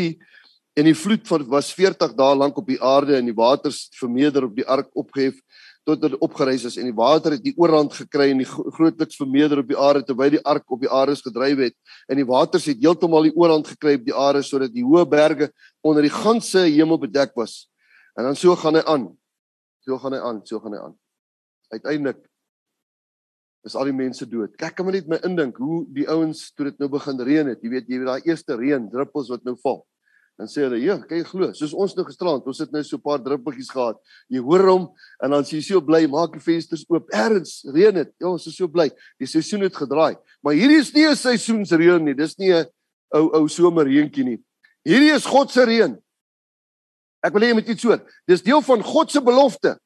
En 0.73 0.87
die 0.87 0.95
vloed 0.95 1.27
was 1.51 1.73
40 1.75 2.13
dae 2.15 2.35
lank 2.35 2.57
op 2.57 2.67
die 2.67 2.79
aarde 2.79 3.17
en 3.17 3.27
die 3.27 3.35
waters 3.35 3.89
vermeerder 3.99 4.47
op 4.47 4.55
die 4.55 4.67
ark 4.67 4.87
opgehef 4.95 5.39
tot 5.83 6.01
dit 6.01 6.13
opgereis 6.21 6.63
is 6.69 6.77
en 6.77 6.85
die 6.87 6.95
water 6.95 7.33
het 7.35 7.43
die 7.43 7.55
oorrand 7.57 7.93
gekry 7.97 8.29
en 8.31 8.43
die 8.43 8.47
grootliks 8.47 9.17
vermeerder 9.17 9.63
op 9.63 9.69
die 9.71 9.77
aarde 9.77 10.03
terwyl 10.05 10.35
die 10.35 10.43
ark 10.45 10.71
op 10.71 10.83
die 10.83 10.91
aarde 10.91 11.17
gedryf 11.17 11.63
het 11.65 11.75
en 12.07 12.21
die 12.21 12.27
waters 12.29 12.69
het 12.69 12.79
heeltemal 12.83 13.25
die 13.27 13.33
oorrand 13.35 13.67
gekry 13.73 13.97
op 13.97 14.05
die 14.05 14.15
aarde 14.15 14.43
sodat 14.45 14.73
die 14.73 14.85
hoë 14.85 15.07
berge 15.09 15.49
onder 15.81 16.05
die 16.05 16.13
ganse 16.13 16.67
hemel 16.69 17.01
bedek 17.01 17.33
was. 17.35 17.65
En 18.15 18.29
dan 18.29 18.37
so 18.37 18.55
gaan 18.55 18.77
hy 18.77 18.83
aan. 18.85 19.07
So 19.81 19.97
gaan 19.97 20.13
hy 20.13 20.19
aan, 20.21 20.41
so 20.45 20.59
gaan 20.61 20.75
hy 20.77 20.83
aan. 20.85 20.97
Uiteindelik 21.73 22.19
is 23.65 23.75
al 23.77 23.89
die 23.89 23.95
mense 23.95 24.25
dood. 24.29 24.53
Kyk 24.57 24.75
kan 24.77 24.85
maar 24.85 24.97
net 24.97 25.09
my 25.09 25.19
indink 25.25 25.57
hoe 25.61 25.83
die 25.93 26.07
ouens 26.09 26.49
toe 26.53 26.69
dit 26.69 26.79
nou 26.81 26.89
begin 26.93 27.19
reën 27.21 27.49
het. 27.53 27.61
Jy 27.61 27.73
weet 27.73 27.89
jy 27.89 28.01
weet 28.01 28.09
daai 28.09 28.29
eerste 28.29 28.57
reën 28.57 28.89
druppels 28.93 29.29
wat 29.33 29.43
nou 29.47 29.57
val. 29.61 29.81
Dan 30.39 30.47
sê 30.47 30.63
hulle, 30.63 30.79
"Ja, 30.81 30.97
kyk 30.97 31.27
glo, 31.27 31.53
soos 31.53 31.73
ons 31.73 31.95
nou 31.95 32.05
gisterand, 32.05 32.45
ons 32.47 32.59
het 32.59 32.71
nou 32.71 32.83
so 32.83 32.97
'n 32.97 33.01
paar 33.01 33.19
druppeltjies 33.19 33.69
gehad. 33.69 33.97
Jy 34.29 34.39
hoor 34.39 34.67
hom 34.67 34.95
en 35.23 35.31
dan 35.31 35.43
sê 35.43 35.57
jy 35.57 35.61
so 35.61 35.81
bly, 35.81 36.07
maak 36.07 36.33
die 36.33 36.39
vensters 36.39 36.85
oop. 36.89 37.09
Erns, 37.13 37.63
reën 37.65 37.93
dit. 37.93 38.09
Ja, 38.19 38.27
ons 38.27 38.47
is 38.47 38.55
so 38.55 38.67
bly. 38.67 38.89
Die 39.19 39.27
seisoen 39.27 39.61
het 39.61 39.75
gedraai. 39.75 40.15
Maar 40.43 40.53
hierdie 40.53 40.79
is 40.79 40.93
nie 40.93 41.05
'n 41.05 41.15
seisoensreën 41.15 42.03
nie. 42.03 42.13
Dis 42.13 42.37
nie 42.37 42.51
'n 42.51 42.65
ou 43.13 43.29
ou 43.33 43.47
somerreentjie 43.47 44.23
nie. 44.23 44.43
Hierdie 44.87 45.13
is 45.13 45.25
God 45.25 45.51
se 45.51 45.65
reën. 45.65 46.01
Ek 47.23 47.33
wil 47.33 47.41
hê 47.41 47.51
jy 47.51 47.53
moet 47.53 47.69
iets 47.69 47.83
hoor. 47.83 48.01
Dis 48.27 48.41
deel 48.41 48.61
van 48.61 48.81
God 48.81 49.11
se 49.11 49.21
belofte. 49.21 49.77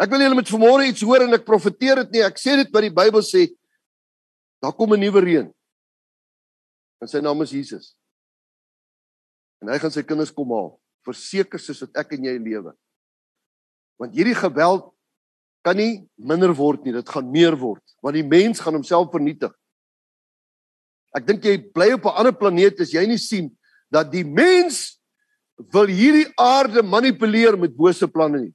Ek 0.00 0.10
wil 0.10 0.20
julle 0.20 0.34
met 0.34 0.50
vanmôre 0.50 0.88
iets 0.88 1.04
hoor 1.04 1.22
en 1.22 1.36
ek 1.36 1.46
profeteer 1.46 2.02
dit 2.02 2.18
nie. 2.18 2.22
Ek 2.26 2.40
sê 2.40 2.56
dit 2.60 2.72
wat 2.74 2.82
die 2.82 2.92
Bybel 2.92 3.24
sê. 3.24 3.48
Daar 4.62 4.72
kom 4.72 4.92
'n 4.92 5.00
nuwe 5.00 5.20
reën. 5.20 5.52
En 7.00 7.08
sy 7.08 7.20
naam 7.20 7.42
is 7.42 7.50
Jesus. 7.50 7.94
En 9.62 9.70
hy 9.70 9.78
gaan 9.78 9.94
sy 9.94 10.02
kinders 10.02 10.34
kom 10.34 10.50
haal, 10.50 10.72
verseker 11.06 11.60
soos 11.62 11.84
wat 11.84 12.02
ek 12.02 12.16
en 12.16 12.26
jy 12.26 12.34
lewe. 12.42 12.74
Want 14.02 14.16
hierdie 14.18 14.34
geweld 14.34 14.88
kan 15.62 15.78
nie 15.78 16.02
minder 16.18 16.50
word 16.58 16.82
nie, 16.82 16.94
dit 16.96 17.12
gaan 17.14 17.28
meer 17.30 17.54
word, 17.58 17.82
want 18.02 18.18
die 18.18 18.26
mens 18.26 18.62
gaan 18.62 18.74
homself 18.74 19.12
vernietig. 19.12 19.52
Ek 21.14 21.26
dink 21.28 21.44
jy 21.46 21.58
bly 21.70 21.92
op 21.94 22.08
'n 22.08 22.18
ander 22.18 22.34
planeet 22.34 22.80
as 22.80 22.90
jy 22.90 23.06
nie 23.06 23.20
sien 23.20 23.52
dat 23.92 24.10
die 24.10 24.24
mens 24.24 24.98
wil 25.70 25.86
hierdie 25.86 26.32
aarde 26.40 26.82
manipuleer 26.82 27.58
met 27.58 27.76
bose 27.76 28.08
planne 28.08 28.40
nie. 28.40 28.54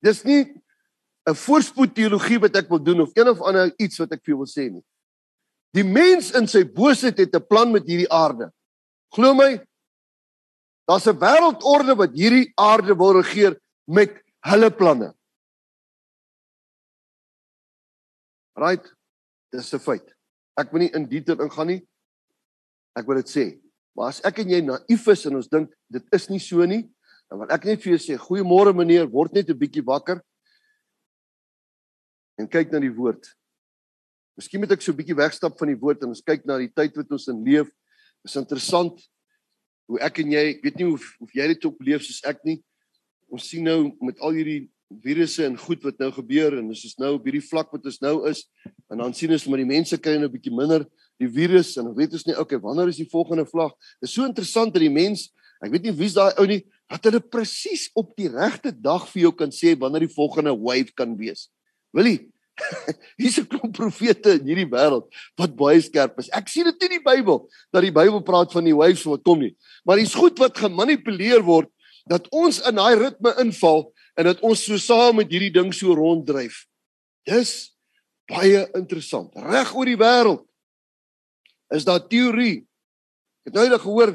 Dis 0.00 0.24
nie 0.24 0.54
'n 1.26 1.34
voorspoed 1.34 1.94
teologie 1.94 2.38
wat 2.38 2.56
ek 2.56 2.68
wil 2.68 2.78
doen 2.78 3.00
of 3.00 3.10
een 3.14 3.28
of 3.28 3.42
ander 3.42 3.72
iets 3.78 3.98
wat 3.98 4.12
ek 4.12 4.24
vir 4.24 4.32
jou 4.32 4.38
wil 4.38 4.46
sê 4.46 4.70
nie. 4.70 4.84
Die 5.74 5.84
mens 5.84 6.30
in 6.32 6.46
sy 6.46 6.64
boosheid 6.64 7.18
het 7.18 7.34
'n 7.34 7.46
plan 7.48 7.72
met 7.72 7.86
hierdie 7.86 8.10
aarde. 8.10 8.52
Glo 9.12 9.34
my, 9.34 9.60
daar's 10.86 11.06
'n 11.06 11.18
wêreldorde 11.18 11.96
wat 11.96 12.12
hierdie 12.12 12.52
aarde 12.54 12.94
wil 12.96 13.12
regeer 13.20 13.60
met 13.84 14.12
hulle 14.40 14.70
planne. 14.70 15.14
Right? 18.54 18.84
Dis 19.50 19.72
'n 19.74 19.78
feit. 19.78 20.14
Ek 20.56 20.70
wil 20.70 20.80
nie 20.80 20.94
in 20.94 21.08
detail 21.08 21.40
ingaan 21.40 21.66
nie. 21.66 21.88
Ek 22.94 23.06
wil 23.06 23.16
dit 23.16 23.28
sê. 23.28 23.60
Maar 23.94 24.08
as 24.08 24.20
ek 24.26 24.38
en 24.38 24.50
jy 24.50 24.60
naïef 24.60 25.08
is 25.08 25.26
en 25.26 25.36
ons 25.36 25.48
dink 25.48 25.72
dit 25.90 26.04
is 26.12 26.28
nie 26.28 26.38
so 26.38 26.64
nie, 26.66 26.90
dan 27.30 27.38
wil 27.38 27.50
ek 27.50 27.64
net 27.64 27.82
vir 27.82 27.96
jou 27.96 27.98
sê, 27.98 28.18
goeiemôre 28.18 28.74
meneer, 28.74 29.06
word 29.10 29.32
net 29.32 29.50
'n 29.50 29.58
bietjie 29.58 29.84
wakker. 29.84 30.22
En 32.38 32.48
kyk 32.48 32.72
na 32.72 32.80
die 32.80 32.94
woord. 32.94 33.34
Miskien 34.36 34.60
moet 34.60 34.72
ek 34.72 34.82
so 34.82 34.92
'n 34.92 34.96
bietjie 34.96 35.16
wegstap 35.16 35.58
van 35.58 35.68
die 35.68 35.78
woord 35.78 36.02
en 36.02 36.08
ons 36.08 36.22
kyk 36.22 36.44
na 36.44 36.58
die 36.58 36.72
tyd 36.72 36.96
wat 36.96 37.10
ons 37.10 37.28
in 37.28 37.44
leef. 37.44 37.66
Dit 37.66 38.30
is 38.30 38.36
interessant 38.36 39.00
hoe 39.90 40.00
ek 40.00 40.22
en 40.22 40.32
jy, 40.32 40.44
ek 40.54 40.62
weet 40.64 40.78
nie 40.80 40.88
of 40.92 41.02
of 41.20 41.34
jy 41.34 41.48
dit 41.54 41.66
op 41.68 41.82
leef 41.84 42.04
soos 42.06 42.22
ek 42.24 42.40
nie. 42.44 42.60
Ons 43.28 43.48
sien 43.50 43.64
nou 43.64 43.92
met 44.04 44.20
al 44.20 44.36
hierdie 44.36 44.62
virusse 45.02 45.44
en 45.46 45.56
goed 45.58 45.82
wat 45.84 45.98
nou 45.98 46.10
gebeur 46.14 46.58
en 46.58 46.68
ons 46.72 46.84
is 46.86 46.96
nou 47.00 47.14
op 47.16 47.24
hierdie 47.26 47.44
vlak 47.44 47.72
wat 47.74 47.86
ons 47.88 48.00
nou 48.04 48.16
is 48.30 48.44
en 48.92 49.00
dan 49.00 49.14
sien 49.16 49.32
ons 49.32 49.46
maar 49.48 49.62
die 49.62 49.68
mense 49.68 49.96
kry 49.98 50.16
nou 50.18 50.28
'n 50.28 50.34
bietjie 50.34 50.54
minder 50.54 50.84
die 51.18 51.28
virus 51.28 51.76
en 51.78 51.88
dan 51.88 51.96
weet 51.96 52.12
ons 52.12 52.26
nie 52.26 52.36
okay 52.38 52.58
wanneer 52.58 52.88
is 52.88 53.00
die 53.00 53.10
volgende 53.10 53.46
vlak 53.46 53.74
dit 54.00 54.08
is 54.08 54.14
so 54.14 54.24
interessant 54.24 54.74
dat 54.74 54.82
die 54.82 54.92
mens 54.92 55.32
ek 55.62 55.72
weet 55.72 55.84
nie 55.84 55.92
wie's 55.92 56.14
daai 56.14 56.34
ou 56.38 56.46
nie 56.46 56.62
dat 56.90 57.04
hulle 57.04 57.20
presies 57.20 57.90
op 57.94 58.14
die 58.16 58.28
regte 58.28 58.70
dag 58.70 59.08
vir 59.08 59.22
jou 59.22 59.32
kan 59.32 59.50
sê 59.50 59.74
wanneer 59.78 60.06
die 60.06 60.14
volgende 60.14 60.54
wave 60.54 60.92
kan 60.94 61.16
wees 61.16 61.48
wil 61.92 62.06
jy 62.06 62.18
hier's 63.20 63.38
'n 63.40 63.48
klomp 63.50 63.74
profete 63.74 64.38
in 64.38 64.46
hierdie 64.46 64.70
wêreld 64.70 65.08
wat 65.40 65.56
baie 65.58 65.80
skerp 65.82 66.18
is 66.22 66.30
ek 66.30 66.48
sien 66.48 66.68
dit 66.70 66.88
in 66.88 66.98
die 66.98 67.04
Bybel 67.04 67.44
dat 67.74 67.82
die 67.82 67.94
Bybel 67.94 68.22
praat 68.22 68.52
van 68.54 68.64
die 68.64 68.76
waves 68.76 69.04
wat 69.10 69.24
kom 69.26 69.42
nie 69.42 69.54
maar 69.84 69.98
dis 69.98 70.14
goed 70.14 70.38
wat 70.38 70.58
gemanipuleer 70.58 71.42
word 71.42 71.70
dat 72.08 72.28
ons 72.32 72.60
in 72.68 72.76
daai 72.76 72.96
ritme 73.00 73.32
inval 73.40 73.88
en 74.18 74.28
dat 74.28 74.42
ons 74.46 74.60
so 74.66 74.78
saam 74.80 75.18
met 75.20 75.32
hierdie 75.32 75.52
ding 75.54 75.72
so 75.74 75.94
ronddryf. 75.96 76.64
Dis 77.26 77.74
baie 78.30 78.64
interessant. 78.76 79.32
Reg 79.34 79.72
oor 79.74 79.88
die 79.88 80.00
wêreld 80.00 80.44
is 81.74 81.86
daar 81.86 82.04
teorie. 82.06 82.62
Ek 83.44 83.50
het 83.50 83.58
nou 83.58 83.66
net 83.68 83.82
gehoor 83.82 84.14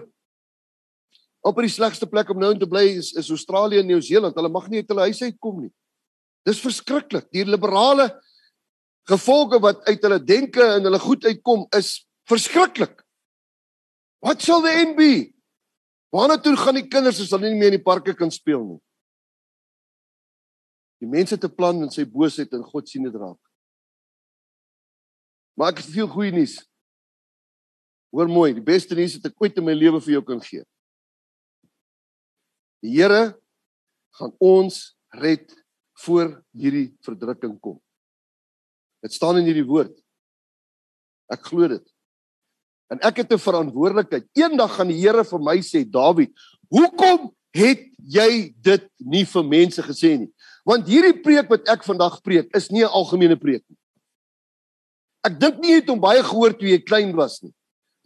op 1.49 1.60
die 1.63 1.71
slegste 1.71 2.08
plek 2.10 2.30
om 2.32 2.39
nou 2.39 2.52
in 2.54 2.62
te 2.62 2.69
bly 2.69 2.86
is, 2.99 3.12
is 3.17 3.32
Australië 3.34 3.82
en 3.82 3.89
Nieu-Seeland. 3.89 4.38
Hulle 4.38 4.52
mag 4.54 4.69
nie 4.69 4.84
uit 4.84 4.91
hulle 4.91 5.08
huise 5.10 5.30
uitkom 5.30 5.63
nie. 5.65 5.71
Dis 6.47 6.62
verskriklik. 6.62 7.28
Die 7.36 7.45
liberale 7.47 8.10
gevolge 9.10 9.60
wat 9.63 9.82
uit 9.88 10.04
hulle 10.06 10.19
denke 10.22 10.63
en 10.76 10.86
hulle 10.86 11.02
goed 11.02 11.26
uitkom 11.26 11.65
is 11.78 12.06
verskriklik. 12.30 13.02
Wat 14.24 14.43
sal 14.43 14.62
die 14.65 14.76
end 14.84 14.95
be? 14.98 15.13
Waarna 16.13 16.39
toe 16.41 16.56
gaan 16.58 16.78
die 16.80 16.88
kinders 16.89 17.22
as 17.24 17.34
hulle 17.34 17.50
nie 17.50 17.60
meer 17.60 17.74
in 17.74 17.80
die 17.80 17.86
parke 17.86 18.15
kan 18.17 18.32
speel 18.34 18.63
nie? 18.65 18.80
Die 21.00 21.08
mense 21.08 21.36
'n 21.36 21.56
plan 21.56 21.84
in 21.84 21.91
sy 21.91 22.04
boosheid 22.06 22.54
en 22.54 22.63
God 22.63 22.89
sien 22.89 23.04
dit 23.04 23.15
raak. 23.15 23.39
Maar 25.56 25.72
ek 25.72 25.78
het 25.78 25.93
veel 25.93 26.08
goeie 26.08 26.32
nuus. 26.32 26.60
Hoor 28.12 28.28
mooi, 28.28 28.54
die 28.54 28.63
beste 28.63 28.95
nuus 28.95 29.15
wat 29.15 29.32
ek 29.32 29.41
ooit 29.41 29.58
in 29.58 29.65
my 29.65 29.74
lewe 29.74 30.02
vir 30.02 30.13
jou 30.13 30.24
kan 30.24 30.41
gee. 30.41 30.63
Die 32.82 32.91
Here 32.95 33.39
gaan 34.17 34.34
ons 34.39 34.98
red 35.13 35.54
voor 36.06 36.43
hierdie 36.56 36.98
verdrukking 37.06 37.60
kom. 37.60 37.80
Dit 39.03 39.13
staan 39.13 39.39
in 39.39 39.47
hierdie 39.47 39.67
woord. 39.67 39.93
Ek 41.31 41.45
glo 41.47 41.67
dit. 41.71 41.85
En 42.89 42.99
ek 43.05 43.21
het 43.21 43.33
'n 43.33 43.38
verantwoordelikheid. 43.38 44.25
Eendag 44.33 44.75
gaan 44.75 44.88
die 44.88 44.99
Here 44.99 45.23
vir 45.23 45.39
my 45.39 45.57
sê, 45.62 45.85
Dawid, 45.85 46.33
hoekom 46.69 47.31
het 47.53 47.85
jy 47.97 48.53
dit 48.62 48.89
nie 48.97 49.25
vir 49.25 49.43
mense 49.43 49.81
gesê 49.81 50.17
nie? 50.17 50.31
Want 50.65 50.88
hierdie 50.88 51.21
preek 51.21 51.49
wat 51.49 51.69
ek 51.69 51.83
vandag 51.83 52.21
preek 52.21 52.55
is 52.55 52.69
nie 52.71 52.83
'n 52.83 52.89
algemene 52.89 53.35
preek 53.35 53.63
nie. 53.69 53.77
Ek 55.23 55.39
dink 55.39 55.59
nie 55.59 55.71
jy 55.71 55.79
het 55.81 55.89
hom 55.89 55.99
baie 55.99 56.23
gehoor 56.23 56.53
toe 56.53 56.67
jy 56.67 56.79
klein 56.79 57.15
was 57.15 57.41
nie. 57.43 57.53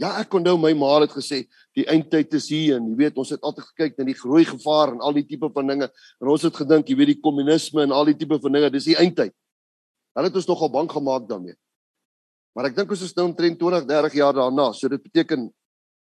Ja, 0.01 0.19
ek 0.19 0.33
onthou 0.33 0.57
my 0.57 0.73
ma 0.73 0.99
het 1.01 1.11
gesê 1.11 1.45
die 1.77 1.85
eindtyd 1.85 2.33
is 2.33 2.49
hier 2.49 2.77
en 2.77 2.89
jy 2.89 2.95
weet 2.95 3.17
ons 3.17 3.29
het 3.29 3.41
altyd 3.41 3.65
gekyk 3.65 3.97
na 3.97 4.05
die 4.05 4.17
groei 4.17 4.43
gevaar 4.43 4.93
en 4.95 5.01
al 5.01 5.13
die 5.13 5.23
tipe 5.23 5.49
van 5.53 5.67
dinge 5.67 5.85
en 5.85 6.27
ons 6.27 6.41
het 6.41 6.55
gedink 6.55 6.89
jy 6.89 6.95
weet 6.95 7.13
die 7.13 7.21
kommunisme 7.21 7.83
en 7.83 7.91
al 7.91 8.05
die 8.05 8.17
tipe 8.17 8.39
van 8.41 8.51
dinge 8.51 8.71
dis 8.73 8.89
die 8.89 8.97
eindtyd. 8.97 9.33
Hulle 10.13 10.29
het 10.29 10.39
ons 10.39 10.49
nogal 10.49 10.71
bang 10.73 10.89
gemaak 10.91 11.27
daarmee. 11.29 11.57
Maar 12.53 12.69
ek 12.69 12.77
dink 12.77 12.91
ons 12.93 13.01
is 13.01 13.15
nou 13.17 13.25
omtrent 13.31 13.57
20, 13.59 13.85
30 13.89 14.17
jaar 14.19 14.35
daarna, 14.37 14.69
so 14.77 14.89
dit 14.91 15.01
beteken 15.01 15.47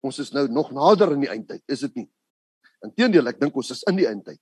ons 0.04 0.18
is 0.22 0.30
nou 0.32 0.46
nog 0.48 0.70
nader 0.72 1.12
aan 1.12 1.24
die 1.24 1.30
eindtyd, 1.30 1.62
is 1.68 1.84
dit 1.84 2.02
nie? 2.02 2.08
Inteendeel, 2.86 3.28
ek 3.28 3.40
dink 3.40 3.56
ons 3.58 3.72
is 3.74 3.82
in 3.90 3.98
die 3.98 4.06
eindtyd. 4.08 4.40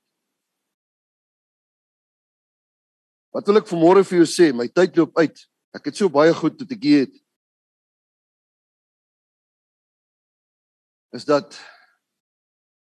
Wat 3.35 3.49
wil 3.51 3.61
ek 3.61 3.69
vanmôre 3.69 4.05
vir 4.07 4.23
jou 4.23 4.27
sê? 4.31 4.49
My 4.57 4.69
tyd 4.73 4.97
loop 4.97 5.17
uit. 5.21 5.43
Ek 5.77 5.91
het 5.91 5.99
so 5.99 6.09
baie 6.13 6.33
goed 6.37 6.57
wat 6.63 6.71
ek 6.73 6.85
hier 6.87 7.03
het. 7.05 7.17
Is 11.17 11.27
dat 11.29 11.59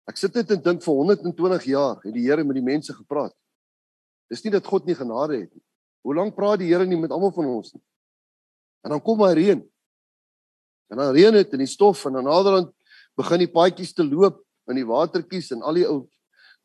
ek 0.10 0.18
sit 0.18 0.34
net 0.38 0.50
en 0.56 0.64
dink 0.66 0.82
vir 0.86 1.02
120 1.02 1.68
jaar 1.70 2.00
het 2.02 2.16
die 2.16 2.26
Here 2.26 2.46
met 2.46 2.58
die 2.58 2.66
mense 2.66 2.96
gepraat. 2.98 3.36
Dis 4.30 4.42
nie 4.46 4.54
dat 4.54 4.66
God 4.66 4.90
nie 4.90 4.98
genade 4.98 5.38
het 5.38 5.52
nie. 5.54 5.66
Hoe 6.06 6.16
lank 6.16 6.36
praat 6.36 6.62
die 6.62 6.70
Here 6.72 6.86
nie 6.88 7.00
met 7.00 7.12
almal 7.12 7.34
van 7.36 7.50
ons 7.50 7.74
nie? 7.74 7.84
En 8.86 8.96
dan 8.96 9.02
kom 9.04 9.22
hy 9.26 9.34
reën. 9.38 9.64
En 10.90 11.02
dan 11.02 11.12
reën 11.16 11.36
dit 11.36 11.58
in 11.58 11.64
die 11.66 11.70
stof 11.70 12.06
en 12.08 12.18
dan 12.18 12.30
naderhand 12.30 12.72
begin 13.20 13.44
die 13.44 13.52
paadjies 13.52 13.94
te 13.94 14.06
loop 14.06 14.40
in 14.70 14.80
die 14.80 14.88
watertjies 14.88 15.52
en 15.56 15.66
al 15.66 15.78
die 15.78 15.86
ou 15.90 16.06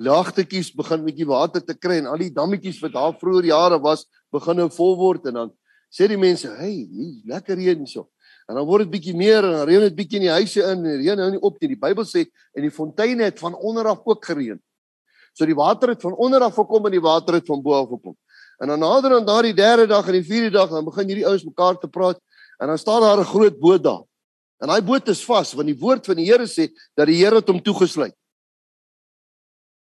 laagtetjies 0.03 0.73
begin 0.75 1.05
bietjie 1.07 1.27
water 1.29 1.62
te 1.62 1.75
kry 1.75 2.01
en 2.01 2.09
al 2.11 2.18
die 2.23 2.33
dammetjies 2.35 2.81
wat 2.83 2.94
daar 2.97 3.14
vroeër 3.18 3.51
jare 3.53 3.79
was 3.83 4.07
begin 4.35 4.59
nou 4.62 4.68
vol 4.75 4.97
word 4.99 5.29
en 5.31 5.38
dan 5.40 5.53
sê 5.94 6.09
die 6.11 6.18
mense, 6.18 6.49
"Hey, 6.51 6.88
hier 6.90 7.23
lekker 7.25 7.55
reën 7.57 7.79
hierso." 7.79 8.09
En 8.49 8.57
dan 8.57 8.66
word 8.66 8.85
dit 8.85 8.90
bietjie 8.90 9.16
meer 9.16 9.44
en 9.44 9.53
dan 9.53 9.66
reën 9.68 9.81
dit 9.81 9.97
bietjie 9.97 10.18
in 10.20 10.27
die 10.27 10.35
huise 10.35 10.61
in 10.61 10.85
en 10.85 10.97
reën 11.01 11.16
nou 11.16 11.31
nie 11.31 11.40
op 11.40 11.61
nie. 11.61 11.68
Die 11.68 11.81
Bybel 11.81 12.05
sê 12.05 12.27
en 12.55 12.62
die 12.62 12.70
fonteine 12.70 13.25
het 13.25 13.38
van 13.38 13.55
onder 13.55 13.87
af 13.87 14.03
ook 14.05 14.25
gereën. 14.25 14.61
So 15.33 15.47
die 15.47 15.55
water 15.55 15.88
het 15.88 16.03
van 16.03 16.14
onder 16.14 16.42
af 16.42 16.55
gekom 16.55 16.87
en 16.87 16.92
die 16.92 17.01
water 17.01 17.35
het 17.35 17.47
van 17.47 17.62
bo 17.62 17.73
af 17.73 17.88
gekom. 17.88 18.16
En 18.64 18.70
dan 18.70 18.79
nader 18.79 19.12
aan 19.14 19.27
daardie 19.29 19.55
derde 19.55 19.85
dag 19.87 20.07
en 20.09 20.16
die 20.16 20.24
vierde 20.24 20.50
dag 20.50 20.70
dan 20.72 20.87
begin 20.87 21.11
hierdie 21.11 21.27
ouens 21.29 21.42
mekaar 21.44 21.77
te 21.77 21.88
praat 21.88 22.16
en 22.57 22.70
dan 22.72 22.79
staan 22.81 23.03
daar 23.05 23.20
'n 23.20 23.29
groot 23.29 23.59
boot 23.61 23.83
daar. 23.83 24.05
En 24.59 24.68
daai 24.68 24.83
boot 24.83 25.09
is 25.09 25.24
vas 25.24 25.53
want 25.53 25.68
die 25.68 25.79
woord 25.79 26.07
van 26.07 26.16
die 26.16 26.24
Here 26.24 26.46
sê 26.46 26.72
dat 26.96 27.07
die 27.07 27.16
Here 27.16 27.42
hom 27.44 27.62
toegesluit. 27.62 28.14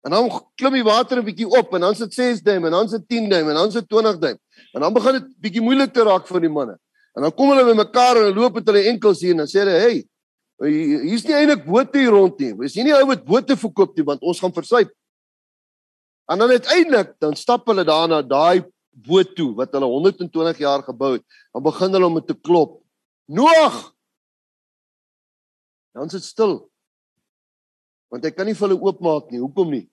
En 0.02 0.12
dan 0.12 0.30
klim 0.56 0.74
die 0.74 0.84
water 0.84 1.18
'n 1.18 1.26
bietjie 1.26 1.46
op 1.46 1.74
en 1.74 1.82
dan 1.82 1.96
sit 1.96 2.14
6 2.14 2.42
duim 2.42 2.66
en 2.66 2.72
dan 2.72 2.90
sit 2.90 3.08
10 3.08 3.30
duim 3.30 3.50
en 3.50 3.56
dan 3.56 3.72
sit 3.72 3.90
20 3.90 4.18
duim. 4.18 4.38
En 4.74 4.82
dan 4.82 4.94
begin 4.94 5.14
dit 5.14 5.26
bietjie 5.38 5.62
moeilik 5.62 5.94
te 5.94 6.04
raak 6.04 6.28
vir 6.28 6.40
die 6.40 6.50
manne. 6.50 6.80
En 7.14 7.22
dan 7.22 7.34
kom 7.34 7.50
hulle 7.50 7.66
by 7.66 7.76
mekaar 7.78 8.18
en 8.18 8.34
loop 8.34 8.54
met 8.54 8.66
hulle 8.66 8.84
enkels 8.84 9.22
hier 9.22 9.32
en 9.32 9.38
dan 9.38 9.48
sê 9.48 9.60
hulle, 9.60 9.78
"Hey, 9.80 10.08
hier's 11.06 11.24
nie 11.24 11.36
eintlik 11.36 11.66
bote 11.66 11.98
hier 11.98 12.10
rond 12.10 12.40
nie. 12.40 12.54
Ons 12.54 12.74
sien 12.74 12.86
nie 12.86 12.94
ou 12.94 13.06
wat 13.06 13.26
bote 13.26 13.56
verkoop 13.56 13.96
nie 13.96 14.06
want 14.06 14.22
ons 14.22 14.40
gaan 14.40 14.54
versuip." 14.54 14.90
En 16.30 16.40
dan 16.40 16.50
uiteindelik 16.50 17.16
dan 17.20 17.36
stap 17.36 17.66
hulle 17.68 17.84
daar 17.88 18.08
na 18.08 18.22
daai 18.22 18.64
boot 18.92 19.36
toe 19.36 19.54
wat 19.56 19.72
hulle 19.74 19.88
120 19.90 20.58
jaar 20.58 20.84
gebou 20.84 21.14
het. 21.14 21.26
Dan 21.54 21.64
begin 21.64 21.94
hulle 21.94 22.06
om 22.06 22.20
dit 22.20 22.28
te 22.28 22.38
klop. 22.38 22.82
Noag. 23.26 23.94
Dan 25.96 26.10
sit 26.10 26.24
stil. 26.24 26.60
Want 28.12 28.28
hy 28.28 28.32
kan 28.36 28.46
nie 28.46 28.56
vir 28.56 28.68
hulle 28.68 28.80
oopmaak 28.82 29.32
nie. 29.32 29.40
Hoekom 29.40 29.72
nie? 29.72 29.88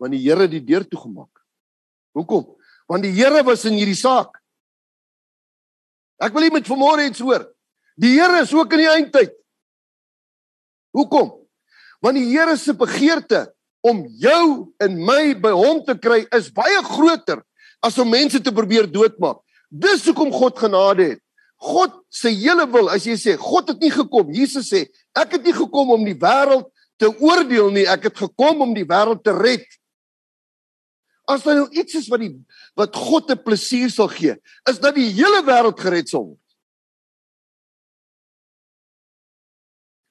want 0.00 0.16
die 0.16 0.22
Here 0.24 0.46
het 0.46 0.54
die 0.54 0.64
deur 0.64 0.86
toegemaak. 0.88 1.42
Hoekom? 2.16 2.46
Want 2.88 3.04
die 3.04 3.12
Here 3.12 3.44
was 3.44 3.66
in 3.68 3.76
hierdie 3.76 3.98
saak. 3.98 4.32
Ek 6.20 6.32
wil 6.32 6.46
net 6.46 6.56
met 6.56 6.68
vanmôre 6.68 7.04
iets 7.08 7.20
hoor. 7.20 7.44
Die 8.00 8.14
Here 8.16 8.40
is 8.40 8.54
ook 8.56 8.72
in 8.76 8.82
die 8.82 8.88
eindtyd. 8.88 9.34
Hoekom? 10.96 11.34
Want 12.00 12.16
die 12.16 12.30
Here 12.32 12.56
se 12.56 12.72
begeerte 12.76 13.50
om 13.80 14.02
jou 14.20 14.72
en 14.82 14.98
my 15.06 15.34
by 15.40 15.52
hom 15.56 15.80
te 15.86 15.96
kry 15.96 16.24
is 16.36 16.50
baie 16.52 16.82
groter 16.84 17.40
as 17.84 17.96
om 18.00 18.10
mense 18.12 18.40
te 18.44 18.52
probeer 18.52 18.88
doodmaak. 18.90 19.40
Dis 19.70 20.04
hoekom 20.08 20.32
God 20.34 20.58
genade 20.58 21.06
het. 21.14 21.22
God 21.60 21.94
se 22.08 22.32
hele 22.32 22.64
wil, 22.72 22.88
as 22.88 23.04
jy 23.04 23.16
sê 23.20 23.36
God 23.36 23.68
het 23.68 23.82
nie 23.84 23.92
gekom, 23.92 24.32
Jesus 24.32 24.70
sê, 24.72 24.86
ek 25.16 25.36
het 25.36 25.44
nie 25.44 25.56
gekom 25.56 25.92
om 25.92 26.06
die 26.08 26.16
wêreld 26.16 26.70
te 27.00 27.08
oordeel 27.20 27.68
nie, 27.74 27.84
ek 27.88 28.08
het 28.08 28.22
gekom 28.24 28.64
om 28.64 28.72
die 28.76 28.86
wêreld 28.88 29.20
te 29.24 29.34
red. 29.36 29.66
As 31.28 31.44
daar 31.44 31.60
nou 31.60 31.68
iets 31.76 31.98
is 32.00 32.08
wat 32.10 32.24
die 32.24 32.32
wat 32.78 32.96
God 32.96 33.28
te 33.28 33.36
plesier 33.36 33.92
sal 33.92 34.08
gee, 34.12 34.38
is 34.68 34.80
dat 34.80 34.96
die 34.96 35.10
hele 35.12 35.44
wêreld 35.46 35.78
gered 35.80 36.08
sal 36.08 36.30
word. 36.30 36.38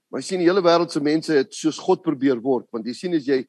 Maar 0.10 0.26
sien 0.26 0.42
die 0.42 0.50
hele 0.50 0.64
wêreld 0.66 0.94
se 0.94 1.02
mense 1.02 1.34
het 1.34 1.54
soos 1.54 1.82
God 1.82 2.06
probeer 2.06 2.38
word, 2.42 2.70
want 2.74 2.86
jy 2.86 2.96
sien 2.98 3.18
as 3.18 3.26
jy 3.30 3.44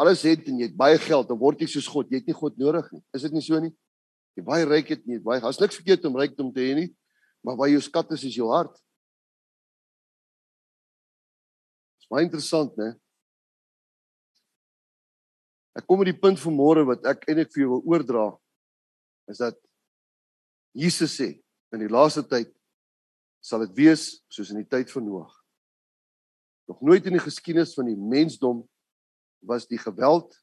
alles 0.00 0.22
het 0.26 0.46
en 0.48 0.58
jy 0.60 0.70
het 0.70 0.76
baie 0.76 0.98
geld, 1.00 1.28
dan 1.28 1.38
word 1.40 1.60
jy 1.62 1.68
soos 1.74 1.88
God. 1.90 2.10
Jy 2.10 2.22
het 2.22 2.30
nie 2.30 2.36
God 2.36 2.56
nodig 2.60 2.88
nie. 2.94 3.02
Is 3.14 3.26
dit 3.26 3.34
nie 3.34 3.44
so 3.44 3.58
nie? 3.60 3.72
Jy 4.38 4.44
baie 4.46 4.64
ryk 4.68 4.94
het 4.94 5.04
nie, 5.08 5.20
baie 5.20 5.42
has 5.44 5.60
niks 5.60 5.76
verkeerd 5.76 6.06
om 6.08 6.16
rykdom 6.16 6.48
te 6.54 6.64
hê 6.64 6.76
nie, 6.78 6.88
maar 7.44 7.58
waar 7.58 7.68
jou 7.68 7.82
skat 7.84 8.14
is, 8.16 8.24
is 8.24 8.38
jou 8.38 8.48
hart. 8.48 8.72
Dis 12.00 12.08
baie 12.08 12.24
interessant, 12.24 12.72
né? 12.80 12.94
Ek 15.76 15.84
kom 15.88 16.00
met 16.00 16.10
die 16.10 16.20
punt 16.20 16.40
van 16.40 16.56
môre 16.56 16.84
wat 16.88 17.04
ek 17.08 17.26
eintlik 17.28 17.52
vir 17.52 17.64
jou 17.64 17.74
wil 17.74 17.94
oordra 17.94 18.26
is 19.30 19.40
dat 19.40 19.56
Jesus 20.76 21.14
sê 21.16 21.28
in 21.72 21.84
die 21.84 21.92
laaste 21.92 22.24
tyd 22.28 22.50
sal 23.44 23.64
dit 23.64 23.72
wees 23.76 24.22
soos 24.32 24.52
in 24.52 24.60
die 24.60 24.68
tyd 24.68 24.92
van 24.92 25.06
Noag. 25.08 25.32
Nog 26.68 26.82
nooit 26.84 27.06
in 27.08 27.16
die 27.16 27.24
geskiedenis 27.24 27.74
van 27.76 27.88
die 27.88 27.96
mensdom 27.96 28.62
was 29.46 29.66
die 29.66 29.78
geweld 29.78 30.36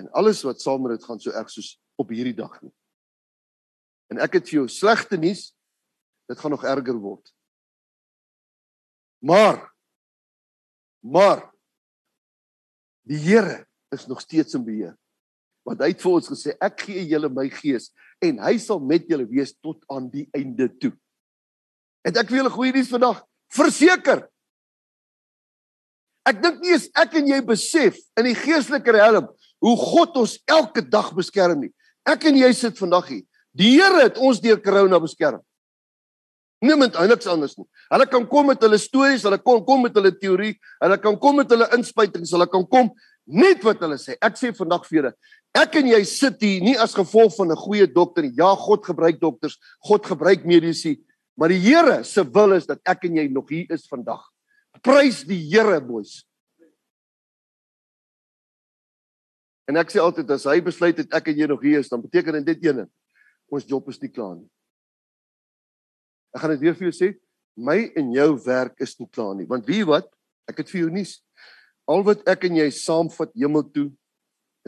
en 0.00 0.10
alles 0.10 0.42
wat 0.42 0.60
saam 0.60 0.82
met 0.82 0.96
dit 0.96 1.04
gaan 1.06 1.20
so 1.20 1.30
erg 1.30 1.50
soos 1.52 1.76
op 2.00 2.10
hierdie 2.10 2.36
dag 2.36 2.56
nie. 2.62 2.72
En 4.12 4.20
ek 4.24 4.40
het 4.40 4.48
vir 4.48 4.60
jou 4.62 4.66
slegte 4.72 5.18
nuus, 5.20 5.52
dit 6.28 6.40
gaan 6.40 6.52
nog 6.54 6.64
erger 6.66 6.98
word. 6.98 7.30
Maar 9.24 9.62
maar 11.04 11.50
die 13.04 13.20
Here 13.20 13.66
is 13.92 14.06
nog 14.06 14.20
steeds 14.20 14.54
in 14.56 14.64
beheer. 14.64 14.94
Want 15.64 15.82
hy 15.84 15.90
het 15.92 16.00
vir 16.00 16.16
ons 16.16 16.30
gesê 16.32 16.54
ek 16.64 16.86
gee 16.86 17.04
julle 17.08 17.28
my 17.28 17.46
gees 17.52 17.90
en 18.24 18.40
hy 18.40 18.56
sal 18.60 18.80
met 18.80 19.04
julle 19.08 19.26
wees 19.28 19.52
tot 19.60 19.84
aan 19.92 20.08
die 20.12 20.24
einde 20.36 20.70
toe. 20.80 20.92
Het 22.04 22.20
ek 22.20 22.32
vir 22.32 22.40
julle 22.40 22.52
goeie 22.52 22.72
nuus 22.72 22.92
vandag? 22.92 23.20
Verseker, 23.52 24.24
Ek 26.24 26.40
dink 26.40 26.62
nie 26.64 26.74
as 26.74 26.88
ek 26.96 27.18
en 27.20 27.26
jy 27.28 27.40
besef 27.44 27.98
in 28.16 28.30
die 28.30 28.36
geestelike 28.38 28.92
riem 28.96 29.26
hoe 29.64 29.76
God 29.80 30.16
ons 30.20 30.38
elke 30.48 30.80
dag 30.80 31.10
beskerm 31.16 31.66
nie. 31.66 31.72
Ek 32.04 32.24
en 32.28 32.36
jy 32.36 32.52
sit 32.56 32.78
vandag 32.80 33.08
hier. 33.08 33.24
Die 33.54 33.76
Here 33.76 34.02
het 34.02 34.18
ons 34.18 34.40
deur 34.42 34.58
corona 34.60 34.98
beskerm. 35.00 35.40
Niemand 36.64 36.96
niks 36.96 37.28
anders 37.28 37.56
nie. 37.58 37.66
Hulle 37.92 38.06
kan 38.08 38.24
kom 38.28 38.48
met 38.48 38.62
hulle 38.64 38.78
stories, 38.80 39.24
hulle 39.26 39.38
kan 39.38 39.60
kom 39.66 39.84
met 39.84 39.96
hulle 39.98 40.12
teorie, 40.16 40.54
hulle 40.80 40.96
kan 41.00 41.16
kom 41.20 41.36
met 41.42 41.50
hulle 41.52 41.68
inspuitings, 41.76 42.32
hulle 42.32 42.46
kan 42.48 42.64
kom 42.72 42.88
net 43.28 43.64
wat 43.64 43.82
hulle 43.84 43.98
sê. 44.00 44.16
Ek 44.24 44.38
sê 44.40 44.52
vandag 44.56 44.86
vir 44.88 45.00
julle, 45.00 45.12
ek 45.60 45.76
en 45.80 45.90
jy 45.92 46.00
sit 46.08 46.40
hier 46.44 46.64
nie 46.64 46.76
as 46.80 46.96
gevolg 46.96 47.36
van 47.36 47.52
'n 47.52 47.56
goeie 47.56 47.86
dokter 47.86 48.22
nie. 48.22 48.32
Ja, 48.36 48.54
God 48.56 48.84
gebruik 48.84 49.20
dokters, 49.20 49.58
God 49.84 50.06
gebruik 50.06 50.44
mediese, 50.44 50.96
maar 51.36 51.48
die 51.48 51.60
Here 51.60 52.02
se 52.04 52.24
wil 52.24 52.52
is 52.52 52.66
dat 52.66 52.80
ek 52.86 53.04
en 53.04 53.16
jy 53.16 53.28
nog 53.28 53.48
hier 53.50 53.66
is 53.68 53.86
vandag. 53.86 54.33
Prys 54.84 55.22
die 55.24 55.40
Here, 55.48 55.80
boys. 55.80 56.20
En 59.64 59.80
ek 59.80 59.94
sê 59.94 60.00
altyd 60.02 60.28
as 60.34 60.44
hy 60.44 60.58
besluit 60.64 60.98
het 61.00 61.14
ek 61.16 61.30
en 61.32 61.38
jy 61.40 61.48
nog 61.48 61.62
hier 61.64 61.80
is, 61.80 61.88
dan 61.88 62.02
beteken 62.04 62.36
dit 62.42 62.50
dit 62.52 62.68
ene. 62.68 62.84
Ons 63.48 63.64
job 63.68 63.88
is 63.88 64.00
nie 64.02 64.12
klaar 64.12 64.36
nie. 64.36 64.48
Ek 66.36 66.42
gaan 66.42 66.52
dit 66.52 66.66
weer 66.66 66.76
vir 66.76 66.90
jou 66.90 66.96
sê, 66.98 67.10
my 67.56 67.78
en 67.96 68.12
jou 68.12 68.28
werk 68.44 68.76
is 68.84 68.92
nie 69.00 69.08
klaar 69.08 69.32
nie, 69.38 69.48
want 69.48 69.64
wie 69.70 69.80
wat? 69.88 70.10
Ek 70.50 70.60
het 70.60 70.68
vir 70.68 70.82
jou 70.82 70.92
nuus. 70.92 71.16
Al 71.88 72.04
wat 72.04 72.24
ek 72.28 72.44
en 72.50 72.58
jy 72.60 72.68
saamvat 72.76 73.32
hemel 73.38 73.64
toe 73.72 73.88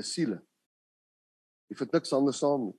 is 0.01 0.15
siele. 0.15 0.39
Jy 1.69 1.77
vat 1.83 1.97
niks 1.99 2.15
anders 2.17 2.41
saam 2.41 2.71
nie. 2.71 2.77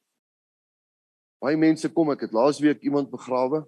Baie 1.43 1.59
mense 1.59 1.89
kom, 1.93 2.09
ek 2.15 2.25
het 2.25 2.33
laasweek 2.33 2.81
iemand 2.87 3.11
begrawe 3.13 3.61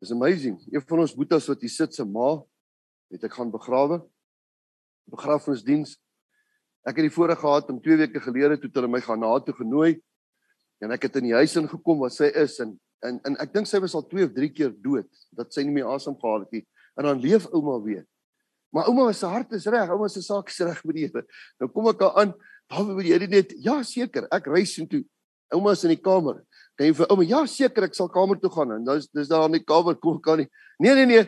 It's 0.00 0.12
amazing. 0.14 0.62
Een 0.70 0.82
van 0.86 1.02
ons 1.02 1.14
boetas 1.14 1.46
wat 1.50 1.62
hier 1.64 1.72
sit 1.74 1.94
se 1.94 2.04
ma 2.06 2.36
het 3.10 3.24
ek 3.26 3.34
gaan 3.34 3.50
begrawe. 3.50 3.98
Begrafnisdiens. 5.10 5.96
Ek 6.86 7.00
het 7.00 7.08
die 7.08 7.14
voorreg 7.14 7.40
gehad 7.42 7.70
om 7.72 7.80
2 7.82 7.96
weke 8.04 8.22
gelede 8.22 8.60
toe 8.62 8.70
hulle 8.76 8.90
my 8.90 9.00
gaan 9.02 9.18
na 9.24 9.32
toe 9.42 9.56
genooi 9.58 9.98
en 10.78 10.94
ek 10.94 11.08
het 11.08 11.18
in 11.18 11.26
die 11.26 11.34
huis 11.34 11.56
ingekom 11.58 11.98
waar 12.04 12.14
sy 12.14 12.30
is 12.30 12.60
en 12.62 12.76
en, 13.06 13.18
en 13.26 13.36
ek 13.42 13.52
dink 13.54 13.68
sy 13.70 13.78
was 13.82 13.94
al 13.94 14.06
2 14.10 14.26
of 14.26 14.32
3 14.34 14.48
keer 14.54 14.70
dood 14.82 15.08
dat 15.38 15.52
sy 15.54 15.62
nie 15.66 15.74
meer 15.76 15.90
asem 15.90 16.16
gehad 16.18 16.46
het 16.46 16.56
nie. 16.58 16.64
En 16.98 17.06
dan 17.06 17.20
leef 17.22 17.46
ouma 17.54 17.76
weer. 17.84 18.02
Maar 18.74 18.88
ouma 18.90 19.12
se 19.14 19.26
hart 19.30 19.52
is 19.54 19.68
reg, 19.70 19.90
ouma 19.90 20.08
se 20.10 20.22
saak 20.22 20.50
is 20.50 20.58
reg 20.66 20.80
met 20.84 20.96
die 20.96 21.04
Here. 21.06 21.22
Nou 21.62 21.70
kom 21.70 21.86
ek 21.92 22.02
aan, 22.08 22.34
daar 22.70 22.88
wil 22.88 23.06
jy 23.06 23.20
net 23.30 23.54
ja 23.62 23.78
seker, 23.86 24.26
ek 24.34 24.50
reis 24.50 24.74
intoe. 24.82 25.04
Ouma 25.54 25.76
is 25.78 25.84
in 25.86 25.94
die 25.94 26.02
kamer. 26.02 26.42
Kan 26.78 26.86
jy 26.86 26.94
vir 26.94 27.10
ouma, 27.10 27.24
ja 27.26 27.40
seker 27.50 27.88
ek 27.88 27.96
sal 27.98 28.06
kamer 28.14 28.38
toe 28.38 28.50
gaan 28.54 28.76
en 28.76 28.84
dis 28.86 29.08
dis 29.10 29.30
daar 29.30 29.48
in 29.48 29.56
die 29.58 29.64
kamer 29.66 29.96
kom 29.98 30.20
kan 30.22 30.38
nie. 30.38 30.46
Nee 30.78 30.94
nee 30.94 31.08
nee. 31.10 31.24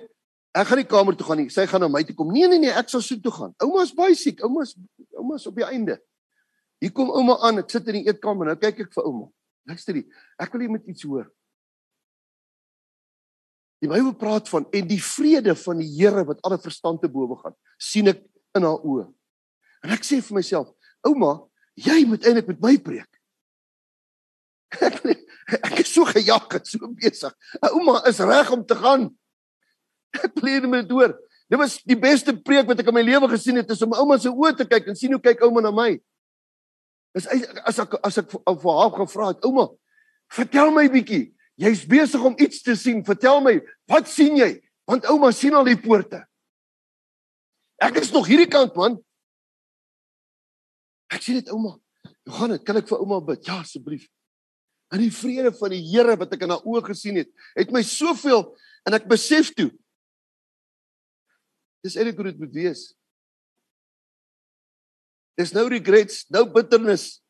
Ek 0.54 0.68
gaan 0.70 0.78
nie 0.78 0.86
kamer 0.86 1.18
toe 1.18 1.26
gaan 1.26 1.42
nie. 1.42 1.48
Sy 1.50 1.64
gaan 1.66 1.82
na 1.82 1.88
my 1.90 2.04
toe 2.06 2.14
kom. 2.14 2.30
Nee 2.30 2.46
nee 2.50 2.62
nee, 2.62 2.70
ek 2.70 2.92
sal 2.92 3.02
so 3.02 3.18
toe 3.18 3.34
gaan. 3.34 3.50
Ouma's 3.66 3.90
baie 3.96 4.14
siek. 4.14 4.44
Ouma's 4.46 4.76
ouma's 5.18 5.48
op 5.50 5.58
die 5.58 5.66
einde. 5.66 5.98
Hier 6.80 6.94
kom 6.94 7.10
ouma 7.10 7.40
aan. 7.48 7.64
Ek 7.64 7.74
sit 7.74 7.90
in 7.90 7.98
die 7.98 8.06
eetkamer 8.06 8.52
nou 8.52 8.56
kyk 8.62 8.86
ek 8.86 8.94
vir 8.94 9.10
ouma. 9.10 9.26
Luister 9.66 9.98
jy. 9.98 10.06
Ek 10.38 10.54
wil 10.54 10.68
jy 10.68 10.72
met 10.78 10.86
iets 10.90 11.06
hoor. 11.08 11.26
Die 13.80 13.88
Bybel 13.90 14.12
praat 14.20 14.48
van 14.52 14.66
en 14.76 14.88
die 14.88 15.00
vrede 15.02 15.54
van 15.56 15.80
die 15.80 15.88
Here 15.96 16.22
wat 16.28 16.42
alle 16.46 16.60
verstand 16.60 17.00
te 17.02 17.08
bowe 17.10 17.38
gaan, 17.40 17.56
sien 17.80 18.12
ek 18.12 18.20
in 18.54 18.66
haar 18.66 18.82
oë. 18.84 19.06
En 19.86 19.94
ek 19.96 20.04
sê 20.04 20.20
vir 20.20 20.36
myself, 20.36 20.68
ouma, 21.08 21.38
jy 21.80 22.02
moet 22.06 22.26
eintlik 22.28 22.50
met 22.52 22.60
my 22.60 22.74
preek. 22.84 23.08
Ek 24.86 25.00
ek 25.66 25.80
is 25.82 25.92
so 25.94 26.06
gejaag 26.08 26.58
en 26.58 26.68
so 26.68 26.92
besig. 26.98 27.34
Ouma 27.72 28.00
is 28.10 28.20
reg 28.22 28.52
om 28.54 28.62
te 28.66 28.76
gaan. 28.78 29.08
Ek 30.16 30.32
pleeg 30.36 30.66
met 30.70 30.88
door. 30.88 31.14
Dit 31.50 31.58
was 31.58 31.80
die 31.86 31.98
beste 31.98 32.34
preek 32.36 32.68
wat 32.70 32.78
ek 32.82 32.88
in 32.92 32.94
my 32.94 33.02
lewe 33.02 33.28
gesien 33.32 33.58
het, 33.58 33.70
is 33.74 33.82
om 33.82 33.94
ouma 33.98 34.18
se 34.22 34.30
oë 34.30 34.54
te 34.60 34.66
kyk 34.70 34.92
en 34.92 34.98
sien 34.98 35.12
hoe 35.14 35.22
kyk 35.22 35.42
ouma 35.46 35.64
na 35.64 35.74
my. 35.74 35.90
Is 37.18 37.26
as 37.66 37.80
ek 37.82 37.96
as 38.06 38.20
ek 38.22 38.30
vir 38.30 38.76
haar 38.76 38.92
gevra 38.94 39.32
het, 39.32 39.42
ouma, 39.48 39.66
vertel 40.30 40.70
my 40.74 40.86
bietjie. 40.92 41.32
Jy's 41.60 41.82
besig 41.88 42.22
om 42.24 42.36
iets 42.40 42.62
te 42.64 42.76
sien. 42.78 43.02
Vertel 43.04 43.42
my, 43.44 43.58
wat 43.90 44.08
sien 44.08 44.38
jy? 44.38 44.54
Want 44.88 45.08
ouma 45.10 45.32
sien 45.34 45.54
al 45.58 45.66
die 45.66 45.78
poorte. 45.78 46.22
Ek 47.82 47.98
is 48.00 48.12
nog 48.14 48.28
hierdie 48.30 48.48
kant 48.50 48.76
man. 48.78 48.96
Ek 51.10 51.24
sien 51.24 51.40
dit 51.40 51.50
ouma. 51.52 51.74
Dit? 52.06 52.62
Kan 52.64 52.78
ek 52.78 52.88
vir 52.88 53.02
ouma 53.02 53.18
bid? 53.26 53.42
Ja, 53.48 53.58
asseblief. 53.64 54.06
En 54.90 54.98
die 54.98 55.12
vrede 55.14 55.52
van 55.54 55.70
die 55.70 55.82
Here 55.86 56.16
wat 56.18 56.32
ek 56.34 56.42
in 56.46 56.50
haar 56.50 56.64
oë 56.66 56.82
gesien 56.90 57.20
het, 57.20 57.30
het 57.54 57.70
my 57.74 57.82
soveel 57.86 58.48
en 58.88 58.96
ek 58.98 59.06
besef 59.10 59.52
toe. 59.54 59.70
Dis 61.84 61.96
eintlik 61.96 62.18
hoe 62.18 62.30
dit 62.32 62.40
moet 62.42 62.56
wees. 62.56 62.88
There's 65.38 65.54
no 65.56 65.64
regrets, 65.70 66.26
no 66.28 66.44
bitterness, 66.44 67.20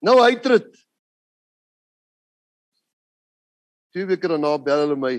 no 0.00 0.22
hatred. 0.22 0.70
Twee 3.92 4.06
weke 4.08 4.30
daarna 4.30 4.54
bel 4.56 4.86
hulle 4.86 4.96
my, 4.96 5.16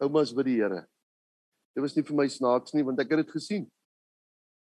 ouma's 0.00 0.30
by 0.32 0.46
die 0.46 0.60
Here. 0.62 0.86
Dit 1.76 1.84
was 1.84 1.98
nie 1.98 2.06
vir 2.06 2.16
my 2.16 2.28
snaaks 2.30 2.72
nie 2.74 2.86
want 2.86 3.02
ek 3.02 3.10
het 3.12 3.26
dit 3.26 3.34
gesien. 3.34 3.66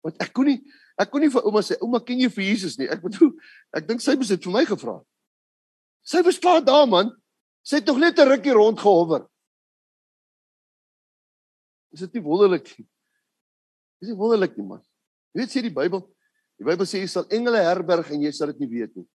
Want 0.07 0.23
ek 0.23 0.33
kon 0.37 0.49
nie 0.49 0.61
ek 1.01 1.11
kon 1.11 1.23
nie 1.25 1.33
vir 1.33 1.43
ouma 1.43 1.61
sê, 1.61 1.75
"Ouma, 1.83 1.99
ken 1.99 2.21
jy 2.21 2.29
vir 2.31 2.45
Jesus 2.45 2.79
nie?" 2.79 2.87
Ek 2.89 3.03
bedoel, 3.03 3.33
ek 3.75 3.87
dink 3.89 4.01
sy 4.01 4.15
moes 4.15 4.29
dit 4.29 4.45
vir 4.45 4.53
my 4.53 4.65
gevra 4.65 4.99
het. 4.99 5.14
Sy 6.05 6.21
was 6.23 6.39
klaar 6.39 6.65
daar 6.65 6.87
man. 6.89 7.13
Sy 7.65 7.81
het 7.81 7.87
tog 7.89 7.99
net 7.99 8.19
'n 8.19 8.29
rukkie 8.29 8.53
rond 8.53 8.79
gehover. 8.79 9.27
Is 11.93 12.01
dit 12.01 12.15
nie 12.15 12.23
wonderlik 12.23 12.67
nie? 12.79 12.87
Is 14.03 14.09
dit 14.09 14.17
wonderlik 14.17 14.57
nie 14.57 14.67
man? 14.67 14.83
Jy 15.33 15.41
weet 15.41 15.51
sê 15.51 15.63
die 15.63 15.75
Bybel, 15.75 16.03
die 16.59 16.67
Bybel 16.67 16.87
sê 16.87 17.01
jy 17.01 17.07
sal 17.07 17.25
engele 17.31 17.63
herberg 17.63 18.11
en 18.11 18.23
jy 18.23 18.33
sal 18.33 18.53
dit 18.53 18.61
nie 18.61 18.69
weet 18.69 18.97
nie. 18.97 19.07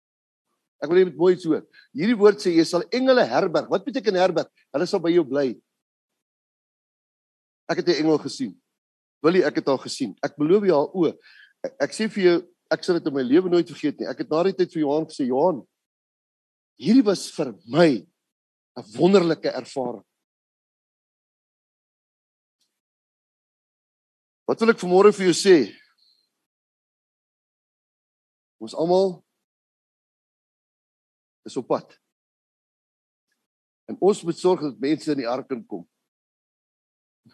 Ek 0.80 0.90
wil 0.90 1.04
net 1.04 1.18
mooi 1.20 1.34
iets 1.36 1.46
hoor. 1.46 1.66
Hierdie 1.94 2.18
woord 2.18 2.40
sê 2.40 2.54
jy 2.56 2.64
sal 2.64 2.86
engele 2.96 3.26
herberg. 3.28 3.68
Wat 3.70 3.86
beteken 3.86 4.16
herberg? 4.16 4.48
Hulle 4.72 4.88
sal 4.88 5.02
by 5.04 5.12
jou 5.12 5.26
bly. 5.28 5.62
Ek 7.70 7.78
het 7.78 7.90
'n 7.90 8.00
engel 8.04 8.18
gesien. 8.18 8.56
Wil 9.22 9.36
jy 9.36 9.44
ek 9.44 9.56
het 9.56 9.68
haar 9.68 9.84
gesien? 9.84 10.16
Ek 10.24 10.38
beloof 10.38 10.64
jou 10.64 10.76
haar 10.76 10.92
oë. 10.96 11.14
Ek, 11.64 11.74
ek 11.80 11.92
sê 11.92 12.08
vir 12.10 12.24
jou, 12.24 12.38
ek 12.72 12.84
sal 12.84 12.96
dit 12.96 13.08
in 13.08 13.14
my 13.14 13.22
lewe 13.22 13.50
nooit 13.50 13.68
vergeet 13.68 14.00
nie. 14.00 14.08
Ek 14.08 14.18
het 14.18 14.30
na 14.30 14.44
die 14.44 14.54
tyd 14.54 14.72
vir 14.72 14.82
Johan 14.82 15.06
gesê, 15.06 15.28
Johan, 15.28 15.68
hierdie 16.80 17.06
was 17.06 17.28
vir 17.36 17.54
my 17.68 18.08
'n 18.78 18.86
wonderlike 18.96 19.52
ervaring. 19.52 20.06
Wat 24.48 24.60
wil 24.60 24.72
ek 24.72 24.80
vanmôre 24.82 25.14
vir 25.14 25.30
jou 25.30 25.36
sê? 25.36 25.58
Ons 28.60 28.74
almal 28.74 29.24
is 31.46 31.58
op 31.58 31.68
pad. 31.68 32.00
En 33.90 33.98
ons 34.00 34.24
moet 34.24 34.38
sorg 34.38 34.62
dat 34.62 34.80
mense 34.82 35.12
in 35.12 35.22
die 35.22 35.30
ark 35.30 35.50
kom. 35.68 35.88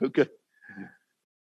OK. 0.02 0.26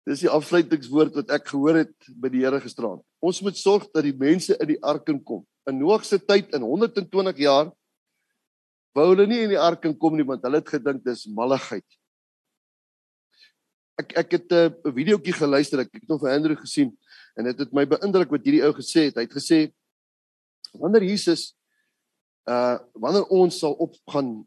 Dis 0.04 0.20
die 0.20 0.30
afsluitingswoord 0.30 1.14
wat 1.14 1.30
ek 1.38 1.48
gehoor 1.48 1.80
het 1.80 2.08
by 2.20 2.28
die 2.28 2.44
Here 2.44 2.60
gisterand. 2.60 3.02
Ons 3.24 3.40
moet 3.40 3.56
sorg 3.56 3.86
dat 3.94 4.04
die 4.04 4.16
mense 4.16 4.56
in 4.60 4.68
die 4.74 4.82
ark 4.82 5.08
kom. 5.24 5.46
In 5.66 5.78
Noag 5.80 6.04
se 6.04 6.18
tyd 6.18 6.52
in 6.54 6.62
120 6.62 7.40
jaar 7.40 7.72
wou 8.94 9.10
hulle 9.10 9.26
nie 9.26 9.42
in 9.44 9.52
die 9.54 9.60
ark 9.60 9.86
kom 9.98 10.16
nie 10.16 10.26
want 10.26 10.42
hulle 10.46 10.60
het 10.62 10.68
gedink 10.76 11.04
dis 11.04 11.26
malligheid. 11.26 11.86
Ek 13.98 14.16
ek 14.24 14.30
het 14.38 14.52
'n 14.52 14.94
videoetjie 14.94 15.34
geluister, 15.34 15.80
ek 15.80 15.92
het 15.92 16.08
hom 16.08 16.20
vir 16.20 16.34
Andrew 16.34 16.56
gesien 16.56 16.96
en 17.36 17.44
dit 17.44 17.58
het, 17.58 17.66
het 17.66 17.72
my 17.72 17.84
beïndruk 17.84 18.30
wat 18.30 18.44
hierdie 18.44 18.64
ou 18.64 18.72
gesê 18.72 19.10
het. 19.10 19.16
Hy 19.16 19.26
het 19.26 19.34
gesê 19.34 19.72
wanneer 20.72 21.02
Jesus 21.02 21.54
uh 22.46 22.78
wanneer 22.94 23.26
ons 23.30 23.58
sal 23.58 23.72
opgaan 23.72 24.46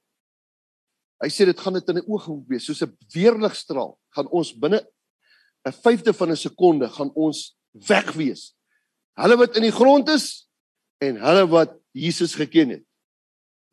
hy 1.23 1.29
sê 1.33 1.45
dit 1.49 1.59
gaan 1.59 1.73
dit 1.73 1.89
in 1.89 1.97
'n 1.97 2.07
oomblik 2.07 2.49
wees 2.49 2.65
soos 2.65 2.83
'n 2.83 2.97
weerligstraal 3.13 3.97
gaan 4.15 4.27
ons 4.27 4.53
binne 4.53 4.85
'n 5.65 5.71
vyfde 5.83 6.13
van 6.13 6.31
'n 6.31 6.35
sekonde 6.35 6.89
gaan 6.89 7.11
ons 7.15 7.57
weg 7.73 8.11
wees. 8.13 8.55
Hulle 9.17 9.37
wat 9.37 9.55
in 9.57 9.63
die 9.63 9.71
grond 9.71 10.09
is 10.09 10.47
en 11.01 11.17
hulle 11.17 11.47
wat 11.47 11.73
Jesus 11.91 12.35
geken 12.35 12.69
het. 12.69 12.85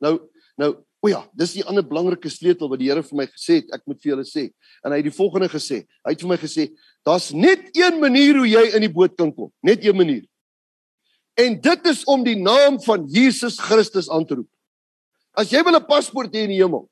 Nou 0.01 0.31
nou 0.61 0.75
o 1.05 1.11
ja, 1.13 1.21
dis 1.37 1.59
die 1.59 1.65
ander 1.69 1.85
belangrike 1.85 2.31
sleutel 2.33 2.71
wat 2.73 2.81
die 2.81 2.89
Here 2.89 3.03
vir 3.05 3.19
my 3.19 3.27
gesê 3.29 3.59
het, 3.61 3.73
ek 3.77 3.83
moet 3.85 3.99
vir 4.01 4.15
julle 4.15 4.25
sê. 4.25 4.47
En 4.81 4.95
hy 4.95 5.03
het 5.03 5.09
die 5.11 5.13
volgende 5.13 5.51
gesê. 5.53 5.83
Hy 6.01 6.15
het 6.15 6.23
vir 6.25 6.31
my 6.31 6.39
gesê, 6.41 6.65
daar's 7.05 7.27
net 7.37 7.67
een 7.77 7.99
manier 8.01 8.39
hoe 8.41 8.47
jy 8.49 8.63
in 8.79 8.87
die 8.87 8.93
boot 8.93 9.13
kan 9.19 9.29
kom, 9.35 9.51
net 9.61 9.85
een 9.85 9.99
manier. 9.99 10.23
En 11.37 11.59
dit 11.61 11.91
is 11.91 12.01
om 12.09 12.25
die 12.25 12.39
naam 12.41 12.79
van 12.87 13.05
Jesus 13.11 13.59
Christus 13.61 14.09
aan 14.09 14.25
te 14.25 14.39
roep. 14.39 14.49
As 15.37 15.51
jy 15.51 15.61
wil 15.67 15.77
'n 15.77 15.85
paspoort 15.85 16.33
hê 16.33 16.47
in 16.47 16.55
die 16.55 16.63
hemel, 16.63 16.89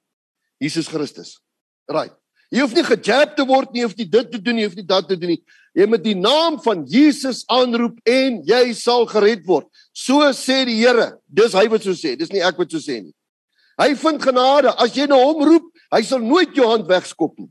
Jesus 0.60 0.88
Christus. 0.88 1.40
Right. 1.88 2.12
Jy 2.50 2.60
hoef 2.60 2.74
nie 2.74 2.84
gejab 2.84 3.36
te 3.36 3.46
word 3.48 3.72
nie, 3.72 3.80
jy 3.80 3.86
hoef 3.86 3.96
nie 3.96 4.10
dit 4.10 4.30
te 4.30 4.38
doen 4.38 4.54
nie, 4.54 4.62
jy 4.62 4.68
hoef 4.68 4.76
nie 4.76 4.86
dat 4.86 5.08
te 5.08 5.16
doen 5.16 5.30
nie. 5.30 5.42
Jy 5.74 5.86
moet 5.86 6.04
die 6.04 6.14
naam 6.14 6.60
van 6.60 6.84
Jesus 6.84 7.44
aanroep 7.48 7.96
en 8.04 8.42
jy 8.44 8.74
sal 8.74 9.06
gered 9.06 9.46
word. 9.46 9.66
So 9.94 10.20
sê 10.36 10.66
die 10.68 10.76
Here. 10.76 11.18
Dis 11.26 11.54
hy 11.54 11.66
wat 11.68 11.82
so 11.82 11.92
sê. 11.96 12.12
Dis 12.18 12.30
nie 12.30 12.42
ek 12.44 12.58
wat 12.58 12.70
so 12.70 12.76
sê 12.76 13.00
nie. 13.00 13.14
Hy 13.80 13.92
vind 13.98 14.22
genade. 14.22 14.72
As 14.80 14.94
jy 14.96 15.06
na 15.08 15.18
hom 15.20 15.44
roep, 15.46 15.68
hy 15.92 16.02
sal 16.06 16.22
nooit 16.24 16.54
jou 16.56 16.68
hand 16.68 16.88
wegskop 16.88 17.36
nie. 17.40 17.50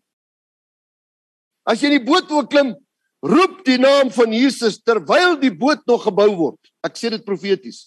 As 1.68 1.82
jy 1.82 1.92
in 1.92 2.00
die 2.00 2.06
boot 2.06 2.30
wil 2.30 2.48
klim, 2.50 2.74
roep 3.22 3.62
die 3.66 3.78
naam 3.82 4.10
van 4.14 4.34
Jesus 4.34 4.80
terwyl 4.82 5.38
die 5.42 5.54
boot 5.54 5.86
nog 5.90 6.06
gebou 6.08 6.30
word. 6.38 6.72
Ek 6.86 6.98
sê 6.98 7.12
dit 7.14 7.26
profeties. 7.26 7.86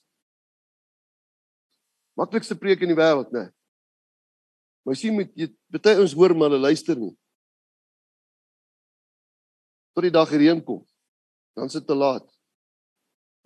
Maklikste 2.18 2.54
preek 2.54 2.84
in 2.86 2.92
die 2.92 2.98
wêreld, 2.98 3.32
né? 3.34 3.48
Maar 4.86 4.98
sien 5.00 5.16
met 5.16 5.32
jy 5.34 5.48
baie 5.74 5.98
ons 6.02 6.14
hoor 6.14 6.34
maar 6.36 6.52
hulle 6.52 6.68
luister 6.68 6.98
nie. 6.98 7.14
Tot 9.94 10.06
die 10.06 10.14
dag 10.14 10.30
hierheen 10.30 10.62
kom. 10.62 10.82
Dan 11.54 11.70
is 11.70 11.76
dit 11.78 11.86
te 11.86 11.96
laat. 11.96 12.26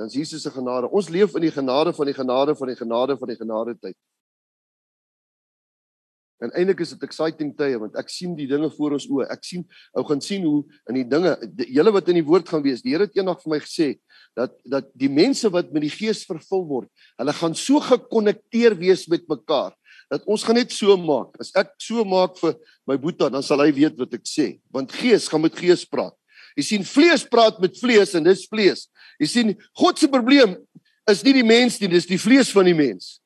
Dan 0.00 0.08
is 0.08 0.16
Jesus 0.16 0.42
se 0.42 0.52
genade. 0.52 0.88
Ons 0.92 1.08
leef 1.12 1.34
in 1.36 1.44
die 1.46 1.52
genade 1.54 1.92
van 1.94 2.08
die 2.08 2.16
genade 2.16 2.54
van 2.56 2.70
die 2.72 2.76
genade 2.78 3.16
van 3.20 3.32
die 3.32 3.38
genade 3.38 3.74
tyd. 3.78 3.96
En 6.42 6.52
eintlik 6.54 6.84
is 6.84 6.92
dit 6.94 7.06
exciting 7.06 7.50
tye 7.58 7.78
want 7.80 7.96
ek 7.98 8.10
sien 8.12 8.36
die 8.38 8.46
dinge 8.50 8.70
voor 8.76 8.94
ons 8.98 9.08
oë. 9.10 9.26
Ek 9.34 9.42
sien 9.46 9.64
ou 9.96 10.04
gaan 10.06 10.22
sien 10.22 10.44
hoe 10.46 10.62
in 10.90 11.00
die 11.00 11.06
dinge 11.08 11.34
julle 11.66 11.94
wat 11.94 12.10
in 12.12 12.20
die 12.20 12.26
woord 12.26 12.48
gaan 12.50 12.62
wees. 12.62 12.84
Die 12.84 12.94
Here 12.94 13.08
het 13.08 13.16
eendag 13.18 13.42
vir 13.42 13.56
my 13.56 13.60
gesê 13.64 13.88
dat 14.38 14.54
dat 14.62 14.92
die 14.98 15.10
mense 15.10 15.50
wat 15.50 15.72
met 15.74 15.82
die 15.86 15.92
Gees 15.92 16.22
vervul 16.28 16.64
word, 16.68 16.90
hulle 17.18 17.34
gaan 17.34 17.56
so 17.58 17.82
gekonnekteer 17.82 18.78
wees 18.78 19.08
met 19.10 19.26
mekaar 19.30 19.74
dat 20.08 20.24
ons 20.30 20.44
gaan 20.46 20.56
net 20.56 20.72
so 20.72 20.94
maak. 20.96 21.34
As 21.42 21.50
ek 21.58 21.74
so 21.82 22.04
maak 22.06 22.38
vir 22.40 22.54
my 22.88 22.96
boetie, 23.00 23.28
dan 23.28 23.44
sal 23.44 23.60
hy 23.60 23.70
weet 23.76 23.98
wat 24.00 24.14
ek 24.16 24.24
sê, 24.28 24.54
want 24.72 24.92
Gees 24.94 25.28
gaan 25.28 25.44
met 25.44 25.56
Gees 25.58 25.84
praat. 25.84 26.14
Jy 26.58 26.64
sien 26.64 26.86
vlees 26.86 27.22
praat 27.28 27.60
met 27.62 27.76
vlees 27.78 28.14
en 28.18 28.24
dis 28.26 28.46
vlees. 28.50 28.88
Jy 29.20 29.28
sien 29.30 29.52
God 29.78 30.00
se 30.00 30.08
probleem 30.10 30.56
is 31.08 31.22
nie 31.24 31.36
die 31.38 31.46
mens 31.46 31.78
nie, 31.80 31.90
dis 31.92 32.08
die 32.08 32.20
vlees 32.20 32.50
van 32.54 32.68
die 32.68 32.76
mens. 32.76 33.18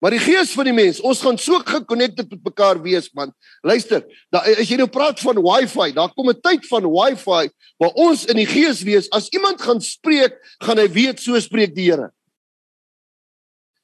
Maar 0.00 0.14
die 0.16 0.22
gees 0.22 0.54
van 0.56 0.64
die 0.64 0.72
mens, 0.72 0.98
ons 1.04 1.20
gaan 1.20 1.36
so 1.38 1.58
gekonnekteerd 1.60 2.30
met 2.32 2.44
mekaar 2.48 2.78
wees 2.80 3.10
man. 3.16 3.34
Luister, 3.60 4.00
da 4.32 4.40
as 4.48 4.70
jy 4.70 4.78
nou 4.80 4.88
praat 4.88 5.20
van 5.20 5.40
wifi, 5.44 5.90
daar 5.92 6.12
kom 6.16 6.30
'n 6.32 6.40
tyd 6.40 6.64
van 6.68 6.88
wifi 6.88 7.50
waar 7.76 7.92
ons 7.94 8.24
in 8.24 8.36
die 8.36 8.48
gees 8.48 8.80
wees. 8.82 9.10
As 9.12 9.28
iemand 9.28 9.60
gaan 9.60 9.80
spreek, 9.80 10.40
gaan 10.64 10.78
hy 10.78 10.88
weet 10.88 11.20
so 11.20 11.38
spreek 11.40 11.74
die 11.74 11.90
Here. 11.90 12.12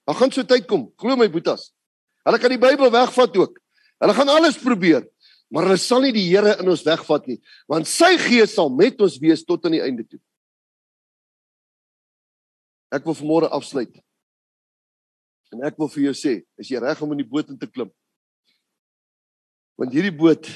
Daar 0.06 0.16
gaan 0.16 0.32
so 0.32 0.42
tyd 0.42 0.66
kom, 0.66 0.92
glo 0.96 1.16
my 1.16 1.28
boetas. 1.28 1.72
Hulle 2.24 2.38
kan 2.38 2.50
die 2.50 2.58
Bybel 2.58 2.90
wegvat 2.90 3.36
ook. 3.36 3.60
Hulle 3.98 4.14
gaan 4.14 4.28
alles 4.28 4.56
probeer, 4.56 5.06
maar 5.50 5.64
hulle 5.64 5.76
sal 5.76 6.00
nie 6.00 6.12
die 6.12 6.28
Here 6.28 6.56
in 6.60 6.68
ons 6.68 6.82
wegvat 6.82 7.26
nie, 7.26 7.40
want 7.68 7.86
sy 7.86 8.16
gees 8.16 8.54
sal 8.54 8.70
met 8.70 9.00
ons 9.00 9.18
wees 9.18 9.44
tot 9.44 9.64
aan 9.64 9.72
die 9.72 9.82
einde 9.82 10.04
toe. 10.04 10.20
Ek 12.90 13.04
wil 13.04 13.14
vanmôre 13.14 13.50
afsluit. 13.50 14.05
En 15.54 15.62
ek 15.66 15.78
wil 15.78 15.90
vir 15.92 16.08
jou 16.08 16.14
sê, 16.18 16.32
is 16.58 16.70
jy 16.70 16.80
reg 16.82 17.00
om 17.04 17.12
in 17.14 17.22
die 17.22 17.28
boot 17.28 17.50
in 17.52 17.58
te 17.58 17.68
klim? 17.70 17.90
Want 19.76 19.92
hierdie 19.94 20.14
boot 20.14 20.48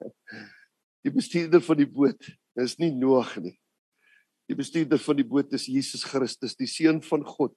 die 1.04 1.12
bestuurder 1.12 1.62
van 1.64 1.78
die 1.78 1.90
boot 1.90 2.30
is 2.60 2.78
nie 2.80 2.90
Noag 2.94 3.36
nie. 3.42 3.56
Die 4.48 4.56
bestuurder 4.56 5.00
van 5.00 5.18
die 5.18 5.26
boot 5.26 5.52
is 5.56 5.68
Jesus 5.70 6.04
Christus, 6.04 6.56
die 6.56 6.68
seun 6.68 7.00
van 7.04 7.24
God 7.24 7.54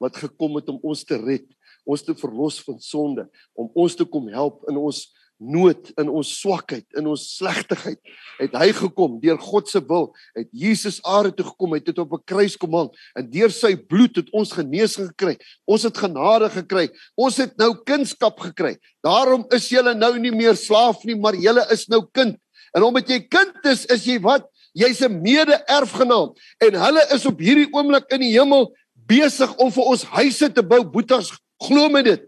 wat 0.00 0.16
gekom 0.16 0.56
het 0.56 0.70
om 0.72 0.78
ons 0.86 1.02
te 1.04 1.18
red, 1.20 1.44
ons 1.84 2.00
te 2.00 2.14
verlos 2.16 2.56
van 2.64 2.78
sonde, 2.80 3.26
om 3.52 3.68
ons 3.76 3.96
te 3.96 4.06
kom 4.08 4.30
help 4.32 4.62
in 4.70 4.78
ons 4.80 5.02
nood 5.40 5.88
in 5.98 6.10
ons 6.12 6.28
swakheid, 6.40 6.84
in 6.98 7.08
ons 7.08 7.22
slegtigheid, 7.38 7.98
het 8.38 8.54
hy 8.60 8.68
gekom 8.76 9.16
deur 9.22 9.38
God 9.40 9.70
se 9.70 9.80
wil, 9.88 10.10
het 10.36 10.50
Jesus 10.52 11.00
aarde 11.08 11.32
toe 11.38 11.46
gekom, 11.48 11.74
het 11.78 11.86
dit 11.88 11.98
op 11.98 12.12
'n 12.12 12.24
kruis 12.28 12.56
kom 12.56 12.74
hang 12.76 12.90
en 13.16 13.30
deur 13.30 13.50
sy 13.50 13.74
bloed 13.74 14.16
het 14.16 14.28
ons 14.32 14.52
genesing 14.52 15.08
gekry. 15.08 15.36
Ons 15.66 15.82
het 15.82 15.96
genade 15.96 16.50
gekry. 16.50 16.90
Ons 17.16 17.36
het 17.36 17.56
nou 17.56 17.74
kindskap 17.84 18.38
gekry. 18.40 18.76
Daarom 19.02 19.46
is 19.50 19.68
jy 19.68 19.82
nou 19.94 20.18
nie 20.18 20.32
meer 20.32 20.56
slaaf 20.56 21.04
nie, 21.04 21.16
maar 21.16 21.34
jy 21.34 21.56
is 21.70 21.88
nou 21.88 22.06
kind. 22.12 22.36
En 22.76 22.82
omdat 22.82 23.08
jy 23.08 23.20
kind 23.28 23.64
is, 23.64 23.86
is 23.86 24.04
jy 24.04 24.20
wat? 24.20 24.46
Jy's 24.72 25.00
'n 25.02 25.20
mede-erfgenaam 25.22 26.34
en 26.60 26.74
hulle 26.74 27.02
is 27.14 27.26
op 27.26 27.38
hierdie 27.38 27.72
oomblik 27.72 28.12
in 28.12 28.20
die 28.20 28.38
hemel 28.38 28.72
besig 28.94 29.56
om 29.56 29.72
vir 29.72 29.84
ons 29.84 30.04
huise 30.04 30.52
te 30.52 30.62
bou. 30.62 30.84
Boetas, 30.84 31.32
glo 31.58 31.88
my 31.88 32.02
dit. 32.02 32.22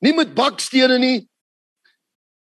Nie 0.00 0.14
met 0.14 0.34
bakstene 0.34 0.98
nie, 0.98 1.28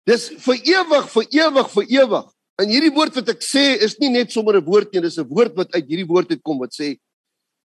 Dis 0.08 0.28
vir 0.44 0.58
ewig, 0.66 1.08
vir 1.14 1.26
ewig, 1.38 1.68
vir 1.76 1.92
ewig. 2.00 2.30
En 2.60 2.68
hierdie 2.70 2.92
woord 2.94 3.16
wat 3.20 3.30
ek 3.32 3.44
sê 3.46 3.62
is 3.86 3.96
nie 4.00 4.10
net 4.10 4.32
sommer 4.32 4.56
'n 4.56 4.64
woord 4.64 4.92
nie, 4.92 5.00
dis 5.00 5.18
'n 5.18 5.28
woord 5.28 5.56
wat 5.56 5.74
uit 5.74 5.86
hierdie 5.86 6.08
woord 6.08 6.30
uitkom 6.30 6.58
wat 6.58 6.74
sê 6.74 6.98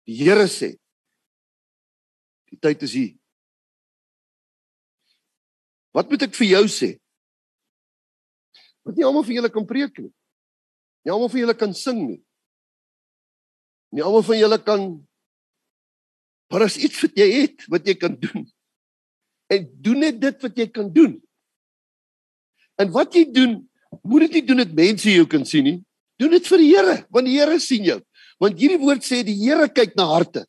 die 0.06 0.16
Here 0.16 0.48
sê 0.48 0.78
die 2.52 2.60
tyd 2.60 2.84
is 2.84 2.94
hier. 2.94 3.16
Wat 5.94 6.10
moet 6.10 6.24
ek 6.24 6.36
vir 6.36 6.48
jou 6.48 6.66
sê? 6.68 7.00
Wat 8.86 8.96
nie 8.96 9.04
almal 9.04 9.24
vir 9.24 9.36
julle 9.36 9.50
kan 9.50 9.66
preek 9.66 10.00
nie. 10.00 10.14
Nie 11.04 11.12
almal 11.12 11.30
vir 11.30 11.42
julle 11.42 11.58
kan 11.58 11.74
sing 11.74 12.08
nie. 12.08 12.22
Nie 13.92 14.04
almal 14.04 14.24
van 14.24 14.38
julle 14.38 14.60
kan 14.64 15.08
Maar 16.48 16.64
as 16.68 16.78
iets 16.80 17.02
wat 17.04 17.18
jy 17.20 17.28
het, 17.42 17.66
wat 17.72 17.88
jy 17.88 17.96
kan 18.00 18.14
doen. 18.20 18.46
En 19.52 19.66
doen 19.84 20.00
net 20.00 20.20
dit 20.22 20.46
wat 20.46 20.60
jy 20.60 20.68
kan 20.72 20.88
doen. 20.94 21.18
En 22.78 22.92
wat 22.94 23.16
jy 23.18 23.26
doen, 23.34 23.60
moet 24.06 24.28
dit 24.28 24.40
nie 24.40 24.46
doen 24.50 24.62
dat 24.62 24.76
mense 24.78 25.10
jou 25.10 25.26
kan 25.30 25.46
sien 25.46 25.66
nie. 25.66 25.80
Doen 26.22 26.34
dit 26.34 26.50
vir 26.50 26.62
die 26.62 26.70
Here, 26.74 26.98
want 27.14 27.30
die 27.30 27.38
Here 27.38 27.58
sien 27.62 27.86
jou. 27.86 27.98
Want 28.42 28.60
hierdie 28.60 28.82
woord 28.82 29.06
sê 29.06 29.24
die 29.26 29.38
Here 29.38 29.68
kyk 29.70 29.96
na 29.98 30.08
harte. 30.12 30.46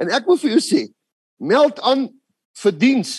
En 0.00 0.12
ek 0.16 0.28
wil 0.28 0.40
vir 0.40 0.56
jou 0.56 0.62
sê, 0.64 0.86
meld 1.40 1.80
aan 1.84 2.08
vir 2.62 2.76
diens. 2.76 3.12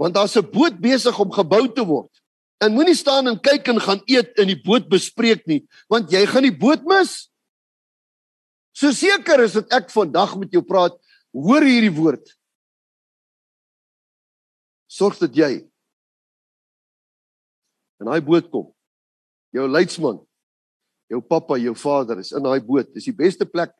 Want 0.00 0.14
daar's 0.16 0.36
'n 0.36 0.50
boot 0.50 0.80
besig 0.80 1.18
om 1.20 1.30
gebou 1.30 1.68
te 1.68 1.84
word. 1.84 2.10
En 2.60 2.72
moenie 2.72 2.94
staan 2.94 3.28
en 3.28 3.40
kyk 3.40 3.68
en 3.68 3.80
gaan 3.80 4.02
eet 4.06 4.38
in 4.38 4.48
die 4.48 4.62
boot 4.62 4.88
bespreek 4.88 5.46
nie, 5.46 5.66
want 5.88 6.10
jy 6.12 6.26
gaan 6.26 6.42
die 6.42 6.56
boot 6.56 6.84
mis. 6.84 7.30
So 8.72 8.92
seker 8.92 9.40
is 9.44 9.52
dit 9.52 9.72
ek 9.72 9.90
vandag 9.90 10.36
met 10.36 10.52
jou 10.52 10.62
praat, 10.62 10.92
hoor 11.32 11.62
hierdie 11.62 11.92
woord. 11.92 12.36
Sorg 14.88 15.18
dat 15.18 15.34
jy 15.36 15.69
in 18.00 18.08
daai 18.08 18.20
boot 18.24 18.48
kom. 18.52 18.68
Jou 19.54 19.66
leidsman, 19.68 20.20
jou 21.10 21.20
pappa, 21.24 21.58
jou 21.60 21.74
vader 21.76 22.22
is 22.22 22.32
in 22.36 22.44
daai 22.44 22.60
boot. 22.64 22.88
Dis 22.94 23.08
die 23.10 23.16
beste 23.16 23.46
plek 23.48 23.74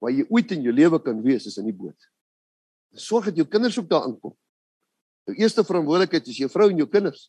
waar 0.00 0.14
jy 0.14 0.24
ooit 0.30 0.54
in 0.56 0.64
jou 0.64 0.74
lewe 0.74 1.00
kan 1.02 1.18
wees 1.24 1.48
is 1.50 1.58
in 1.60 1.68
die 1.68 1.76
boot. 1.76 1.96
Sorg 2.96 3.28
dat 3.28 3.38
jou 3.38 3.46
kinders 3.46 3.78
ook 3.78 3.90
daar 3.90 4.06
aankom. 4.08 4.32
Jou 5.28 5.36
eerste 5.36 5.64
verantwoordelikheid 5.66 6.30
is 6.32 6.40
jou 6.40 6.48
vrou 6.50 6.70
en 6.70 6.80
jou 6.80 6.88
kinders. 6.90 7.28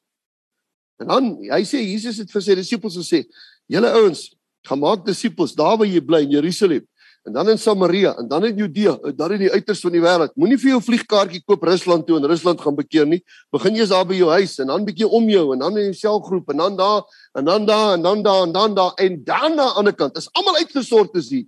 En 1.02 1.10
dan, 1.10 1.32
hy 1.50 1.64
sê 1.68 1.82
Jesus 1.84 2.22
het 2.22 2.32
vir 2.32 2.46
sy 2.46 2.56
disippels 2.58 2.96
gesê: 2.98 3.26
"Julle 3.70 3.90
ouens, 3.98 4.30
gaan 4.66 4.80
maak 4.80 5.06
disippels 5.06 5.56
daar 5.58 5.78
waar 5.78 5.90
jy 5.90 6.02
bly 6.06 6.24
in 6.26 6.38
Jerusalem 6.38 6.86
en 7.22 7.34
dan 7.34 7.50
in 7.50 7.58
Samaria 7.58 8.16
en 8.18 8.28
dan 8.28 8.46
in 8.46 8.56
Judea 8.56 8.98
en 9.04 9.16
dan 9.16 9.32
in 9.32 9.44
die 9.44 9.52
uiters 9.52 9.80
van 9.80 9.94
die 9.94 10.02
wêreld. 10.02 10.34
Moenie 10.40 10.58
vir 10.58 10.74
jou 10.74 10.80
vliegkaartjie 10.82 11.44
koop 11.46 11.64
Rusland 11.70 12.08
toe 12.08 12.18
en 12.18 12.26
Rusland 12.26 12.62
gaan 12.62 12.78
bekeer 12.78 13.06
nie. 13.06 13.22
Begin 13.54 13.78
eers 13.78 13.94
daar 13.94 14.08
by 14.10 14.18
jou 14.18 14.32
huis 14.34 14.58
en 14.64 14.72
dan 14.74 14.88
bietjie 14.88 15.06
om 15.06 15.30
jou 15.30 15.52
en 15.54 15.62
dan 15.62 15.78
in 15.78 15.92
jou 15.92 16.00
selgroep 16.00 16.50
en 16.54 16.64
dan 16.64 16.80
daar 16.80 17.06
en 17.38 17.46
dan 17.46 17.68
daar 17.70 17.94
en 17.94 18.02
dan 18.08 18.24
daar 18.26 18.42
en 18.48 18.56
dan 18.58 18.76
daar 18.76 18.98
en 18.98 19.22
dan 19.24 19.46
aan 19.46 19.62
die 19.62 19.78
ander 19.84 19.96
kant. 19.96 20.18
Is 20.18 20.32
almal 20.34 20.58
uitgesort 20.64 21.16
is 21.22 21.30
hier. 21.30 21.46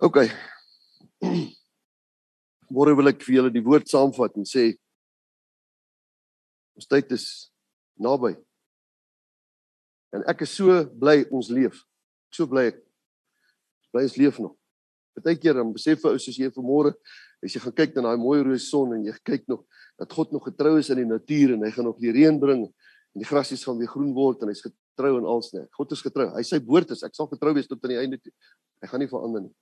OK. 0.00 0.24
Môre 2.72 2.96
wil 2.96 3.12
ek 3.12 3.20
vir 3.26 3.40
julle 3.40 3.52
die 3.52 3.64
woord 3.64 3.88
saamvat 3.88 4.40
en 4.40 4.48
sê 4.48 4.70
ons 6.78 6.88
tyd 6.88 7.12
is 7.12 7.50
naby. 8.00 8.36
En 10.16 10.24
ek 10.32 10.46
is 10.48 10.52
so 10.56 10.84
bly 10.96 11.26
ons 11.28 11.52
leef. 11.52 11.84
So 12.32 12.48
bly 12.48 12.70
ek 12.72 12.84
bly 13.92 14.04
ons 14.08 14.16
leef 14.20 14.38
nog. 14.42 14.54
Partykeer 15.18 15.58
dan 15.58 15.72
besef 15.74 16.04
ou 16.06 16.18
soos 16.18 16.38
jy 16.38 16.50
vanmôre 16.54 16.94
as 17.44 17.54
jy 17.54 17.62
gaan 17.62 17.76
kyk 17.80 17.96
na 17.96 18.08
daai 18.08 18.20
mooi 18.20 18.40
rooi 18.42 18.58
son 18.62 18.94
en 18.96 19.04
jy 19.06 19.14
kyk 19.26 19.46
nog 19.50 19.64
dat 19.98 20.12
God 20.14 20.32
nog 20.34 20.44
getrou 20.46 20.76
is 20.78 20.90
in 20.94 21.02
die 21.02 21.08
natuur 21.08 21.54
en 21.54 21.64
hy 21.66 21.70
gaan 21.74 21.88
nog 21.90 21.98
die 22.02 22.12
reën 22.14 22.38
bring 22.40 22.66
en 22.66 23.22
die 23.22 23.26
grasies 23.26 23.64
gaan 23.66 23.78
weer 23.78 23.90
groen 23.90 24.12
word 24.14 24.42
en 24.42 24.52
hy's 24.52 24.62
getrou 24.64 25.16
in 25.18 25.26
alles 25.26 25.50
net. 25.54 25.68
God 25.74 25.94
is 25.94 26.02
getrou. 26.04 26.28
Hy 26.34 26.44
sê 26.46 26.60
woord 26.64 26.94
is 26.94 27.02
ek 27.06 27.16
sal 27.18 27.30
getrou 27.30 27.54
wees 27.56 27.70
tot 27.70 27.82
aan 27.82 27.94
die 27.94 28.00
einde 28.02 28.20
toe. 28.22 28.34
Hy 28.82 28.90
gaan 28.90 29.02
nie 29.02 29.10
verander 29.10 29.46
nie. 29.46 29.54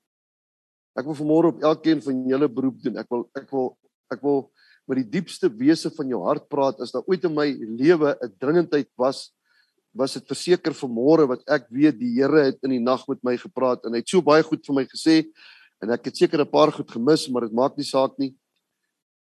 Ek 0.96 1.08
wil 1.08 1.16
vanmôre 1.18 1.52
op 1.52 1.64
elkeen 1.72 2.00
van 2.04 2.22
julle 2.32 2.48
beroep 2.48 2.80
doen. 2.84 3.00
Ek 3.00 3.08
wil 3.12 3.26
ek 3.36 3.50
wil 3.52 3.72
ek 4.12 4.22
wil 4.24 4.46
met 4.86 5.00
die 5.02 5.08
diepste 5.18 5.50
wese 5.50 5.90
van 5.92 6.12
jou 6.12 6.20
hart 6.24 6.46
praat 6.48 6.80
as 6.84 6.92
daar 6.94 7.04
ooit 7.10 7.24
in 7.26 7.34
my 7.34 7.48
lewe 7.52 8.16
'n 8.22 8.32
dringendheid 8.38 8.88
was 8.96 9.32
was 9.96 10.16
dit 10.18 10.26
verseker 10.28 10.74
vanmôre 10.76 11.26
wat 11.30 11.44
ek 11.48 11.68
weet 11.72 11.98
die 11.98 12.12
Here 12.18 12.48
het 12.50 12.58
in 12.66 12.76
die 12.76 12.82
nag 12.82 13.06
met 13.08 13.22
my 13.24 13.36
gepraat 13.40 13.86
en 13.86 13.96
hy 13.96 14.02
het 14.04 14.12
so 14.12 14.22
baie 14.24 14.44
goed 14.44 14.64
vir 14.66 14.76
my 14.76 14.84
gesê 14.88 15.22
en 15.82 15.92
ek 15.96 16.10
het 16.10 16.16
seker 16.16 16.40
'n 16.40 16.50
paar 16.50 16.72
goed 16.72 16.90
gemis 16.90 17.28
maar 17.28 17.48
dit 17.48 17.52
maak 17.52 17.76
nie 17.76 17.84
saak 17.84 18.18
nie. 18.18 18.34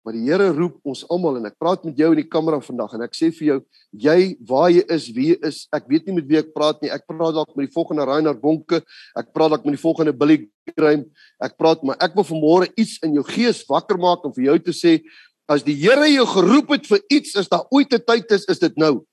Maar 0.04 0.14
die 0.14 0.24
Here 0.24 0.52
roep 0.56 0.80
ons 0.88 1.04
almal 1.10 1.38
en 1.38 1.46
ek 1.46 1.58
praat 1.60 1.84
met 1.84 1.98
jou 1.98 2.12
in 2.12 2.22
die 2.22 2.30
kamera 2.30 2.62
vandag 2.62 2.94
en 2.94 3.02
ek 3.02 3.12
sê 3.12 3.28
vir 3.28 3.48
jou 3.48 3.58
jy 3.92 4.38
waar 4.40 4.70
jy 4.72 4.84
is 4.88 5.10
wie 5.12 5.28
jy 5.34 5.38
is 5.44 5.68
ek 5.74 5.88
weet 5.88 6.08
nie 6.08 6.16
met 6.16 6.28
wie 6.28 6.40
ek 6.40 6.54
praat 6.54 6.82
nie 6.82 6.90
ek 6.90 7.04
praat 7.08 7.36
dalk 7.36 7.56
met 7.56 7.68
die 7.68 7.74
volgende 7.74 8.06
Reinhard 8.06 8.42
Bonke 8.42 8.82
ek 9.16 9.34
praat 9.34 9.52
dalk 9.52 9.66
met 9.66 9.76
die 9.76 9.84
volgende 9.84 10.14
Billy 10.14 10.48
Graham 10.78 11.04
ek 11.44 11.58
praat 11.58 11.84
maar 11.84 11.98
ek 12.00 12.16
wil 12.16 12.24
vanmôre 12.24 12.72
iets 12.78 13.00
in 13.04 13.14
jou 13.14 13.24
gees 13.24 13.66
wakker 13.68 13.98
maak 13.98 14.24
om 14.24 14.34
vir 14.34 14.46
jou 14.46 14.60
te 14.60 14.72
sê 14.72 15.04
as 15.48 15.64
die 15.64 15.76
Here 15.76 16.08
jou 16.08 16.26
geroep 16.26 16.72
het 16.72 16.88
vir 16.88 17.04
iets 17.12 17.36
is 17.36 17.50
daar 17.50 17.68
ooit 17.70 17.92
'n 17.94 18.00
tyd 18.00 18.32
is 18.32 18.46
is 18.48 18.60
dit 18.60 18.78
nou 18.78 19.04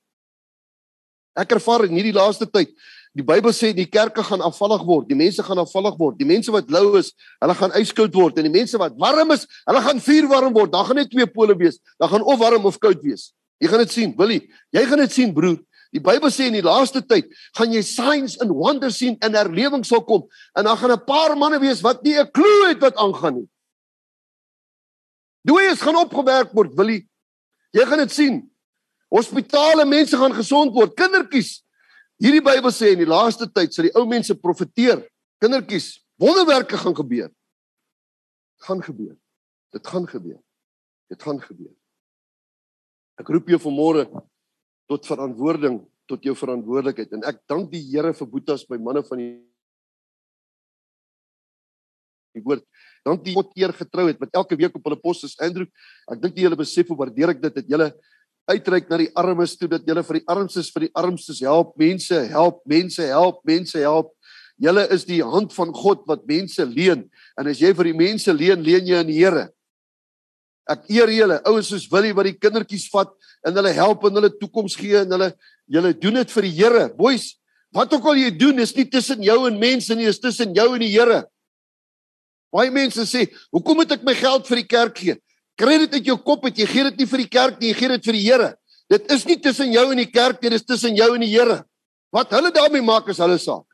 Ek 1.35 1.51
ervaar 1.51 1.85
in 1.85 1.97
hierdie 1.97 2.15
laaste 2.15 2.47
tyd, 2.47 2.71
die 3.15 3.23
Bybel 3.23 3.53
sê 3.55 3.71
die 3.75 3.87
kerke 3.87 4.23
gaan 4.23 4.43
afvallig 4.43 4.83
word, 4.87 5.07
die 5.07 5.17
mense 5.19 5.43
gaan 5.43 5.59
afvallig 5.59 5.95
word, 5.99 6.17
die 6.19 6.27
mense 6.27 6.51
wat 6.51 6.71
lou 6.71 6.97
is, 6.99 7.13
hulle 7.43 7.55
gaan 7.55 7.75
yskoud 7.79 8.15
word 8.15 8.39
en 8.39 8.47
die 8.47 8.53
mense 8.53 8.79
wat 8.79 8.95
warm 8.99 9.31
is, 9.35 9.45
hulle 9.67 9.81
gaan 9.83 10.01
vuurwarm 10.03 10.55
word. 10.55 10.71
Daar 10.71 10.87
gaan 10.89 10.99
net 10.99 11.11
twee 11.11 11.27
pole 11.27 11.55
wees. 11.59 11.79
Daar 11.99 12.11
gaan 12.11 12.23
of 12.23 12.39
warm 12.39 12.67
of 12.67 12.79
koud 12.79 13.03
wees. 13.03 13.33
Jy 13.63 13.71
gaan 13.71 13.83
dit 13.85 13.91
sien, 13.91 14.13
Willie. 14.17 14.41
Jy 14.75 14.83
gaan 14.89 15.03
dit 15.03 15.15
sien, 15.15 15.31
broer. 15.35 15.59
Die 15.95 16.03
Bybel 16.03 16.31
sê 16.33 16.49
in 16.49 16.57
die 16.57 16.65
laaste 16.65 16.99
tyd 17.07 17.29
gaan 17.55 17.71
jy 17.71 17.81
signs 17.87 18.35
and 18.43 18.51
wonders 18.51 18.97
sien 18.99 19.15
en 19.23 19.37
herlewing 19.37 19.85
sal 19.87 20.01
kom 20.03 20.25
en 20.57 20.67
dan 20.67 20.75
gaan 20.77 20.91
'n 20.91 21.05
paar 21.07 21.37
manne 21.39 21.59
wees 21.59 21.81
wat 21.81 22.03
nie 22.03 22.19
'n 22.19 22.31
klou 22.35 22.67
het 22.67 22.81
wat 22.81 22.97
aangaan 22.99 23.35
nie. 23.35 23.47
Dooies 25.45 25.81
gaan 25.81 25.95
opgewerk 25.95 26.51
word, 26.53 26.75
Willie. 26.75 27.07
Jy 27.71 27.85
gaan 27.85 27.99
dit 27.99 28.11
sien. 28.11 28.51
Hospitale 29.13 29.85
mense 29.85 30.17
gaan 30.17 30.33
gesond 30.35 30.73
word, 30.73 30.95
kindertjies. 30.97 31.59
Hierdie 32.21 32.43
Bybel 32.43 32.71
sê 32.73 32.93
in 32.93 33.01
die 33.03 33.09
laaste 33.09 33.47
tyd 33.51 33.75
sal 33.75 33.89
die 33.89 33.95
ou 33.97 34.05
mense 34.09 34.35
profeteer. 34.39 35.03
Kindertjies, 35.43 35.99
wonderwerke 36.21 36.79
gaan 36.79 36.95
gebeur. 36.95 37.31
Gaan 38.65 38.81
gebeur. 38.83 39.15
Dit 39.75 39.87
gaan 39.87 40.07
gebeur. 40.07 40.39
Dit 41.11 41.21
gaan 41.21 41.41
gebeur. 41.43 41.73
Ek 43.19 43.29
roep 43.31 43.51
jou 43.51 43.59
vanmôre 43.67 44.07
tot 44.89 45.07
verantwoording, 45.07 45.79
tot 46.09 46.23
jou 46.25 46.35
verantwoordelikheid 46.37 47.13
en 47.17 47.25
ek 47.29 47.41
dank 47.49 47.71
die 47.71 47.81
Here 47.87 48.11
vir 48.13 48.27
boetas 48.29 48.65
by 48.67 48.77
manne 48.81 49.01
van 49.07 49.21
die 49.21 49.31
die 52.35 52.43
woord. 52.43 52.65
Dank 53.07 53.23
die 53.23 53.33
God 53.35 53.53
eer 53.55 53.71
getrou 53.71 54.09
het 54.09 54.19
met 54.19 54.33
elke 54.35 54.57
week 54.59 54.73
op 54.75 54.89
hulle 54.89 54.99
pos 54.99 55.23
is 55.23 55.37
Andrew. 55.39 55.69
Ek 56.11 56.19
dink 56.19 56.35
jy 56.35 56.49
hulle 56.49 56.59
besef 56.59 56.89
hoe 56.91 56.97
waardeer 56.99 57.31
ek 57.31 57.39
dit 57.43 57.61
dat 57.61 57.69
julle 57.71 57.87
uitreik 58.49 58.89
na 58.89 58.99
die 59.01 59.11
armes 59.17 59.55
toe 59.57 59.69
dat 59.69 59.85
julle 59.87 60.03
vir 60.05 60.19
die 60.19 60.27
armstes 60.29 60.69
vir 60.73 60.87
die 60.87 60.93
armstes 60.97 61.41
help, 61.45 61.73
mense 61.81 62.19
help, 62.31 62.61
mense 62.69 63.07
help, 63.09 63.41
mense 63.47 63.81
help. 63.81 64.11
Julle 64.61 64.85
is 64.93 65.03
die 65.07 65.21
hand 65.25 65.53
van 65.55 65.73
God 65.75 66.05
wat 66.09 66.23
mense 66.29 66.63
leen 66.69 67.07
en 67.39 67.49
as 67.51 67.59
jy 67.59 67.73
vir 67.75 67.91
die 67.91 67.97
mense 67.97 68.33
leen, 68.33 68.63
leen 68.63 68.87
jy 68.87 68.99
aan 69.01 69.09
die 69.09 69.17
Here. 69.17 69.49
Ek 70.69 70.87
eer 70.89 71.11
julle, 71.13 71.39
ouens 71.45 71.67
soos 71.69 71.89
Willie 71.91 72.15
wat 72.17 72.29
die 72.29 72.37
kindertjies 72.37 72.87
vat 72.93 73.11
en 73.45 73.57
hulle 73.57 73.73
help 73.75 74.05
en 74.07 74.21
hulle 74.21 74.31
toekoms 74.39 74.77
gee 74.79 75.01
en 75.01 75.17
hulle 75.17 75.33
julle 75.69 75.91
doen 75.97 76.21
dit 76.21 76.37
vir 76.37 76.47
die 76.47 76.55
Here. 76.55 76.87
Boys, 76.97 77.33
wat 77.75 77.93
ook 77.93 78.07
al 78.09 78.21
jy 78.21 78.31
doen, 78.37 78.61
is 78.63 78.73
nie 78.77 78.87
tussen 78.89 79.21
jou 79.25 79.41
en 79.49 79.59
mense 79.61 79.93
nie, 79.97 80.07
is 80.09 80.21
tussen 80.21 80.55
jou 80.55 80.71
en 80.73 80.81
die 80.81 80.93
Here. 80.93 81.25
Baie 82.55 82.71
mense 82.71 83.03
sê, 83.03 83.27
"Hoekom 83.51 83.75
moet 83.83 83.91
ek 83.91 84.03
my 84.03 84.13
geld 84.15 84.47
vir 84.47 84.55
die 84.55 84.69
kerk 84.69 84.97
gee?" 84.97 85.17
Kry 85.59 85.77
dit 85.85 85.93
uit 85.99 86.09
jou 86.11 86.17
kop 86.19 86.45
uit. 86.47 86.57
Jy 86.59 86.67
gee 86.67 86.87
dit 86.89 87.01
nie 87.01 87.07
vir 87.09 87.23
die 87.23 87.31
kerk 87.31 87.61
nie, 87.61 87.71
jy 87.71 87.77
gee 87.79 87.91
dit 87.95 88.09
vir 88.09 88.17
die 88.17 88.25
Here. 88.25 88.49
Dit 88.91 89.07
is 89.11 89.23
nie 89.25 89.37
tussen 89.41 89.71
jou 89.73 89.85
en 89.91 90.01
die 90.01 90.11
kerk 90.11 90.41
nie, 90.41 90.51
dit 90.51 90.59
is 90.59 90.67
tussen 90.67 90.97
jou 90.97 91.07
en 91.15 91.23
die 91.23 91.31
Here. 91.31 91.63
Wat 92.13 92.33
hulle 92.35 92.51
daarmee 92.53 92.85
maak 92.85 93.07
is 93.11 93.21
hulle 93.23 93.37
saak. 93.41 93.65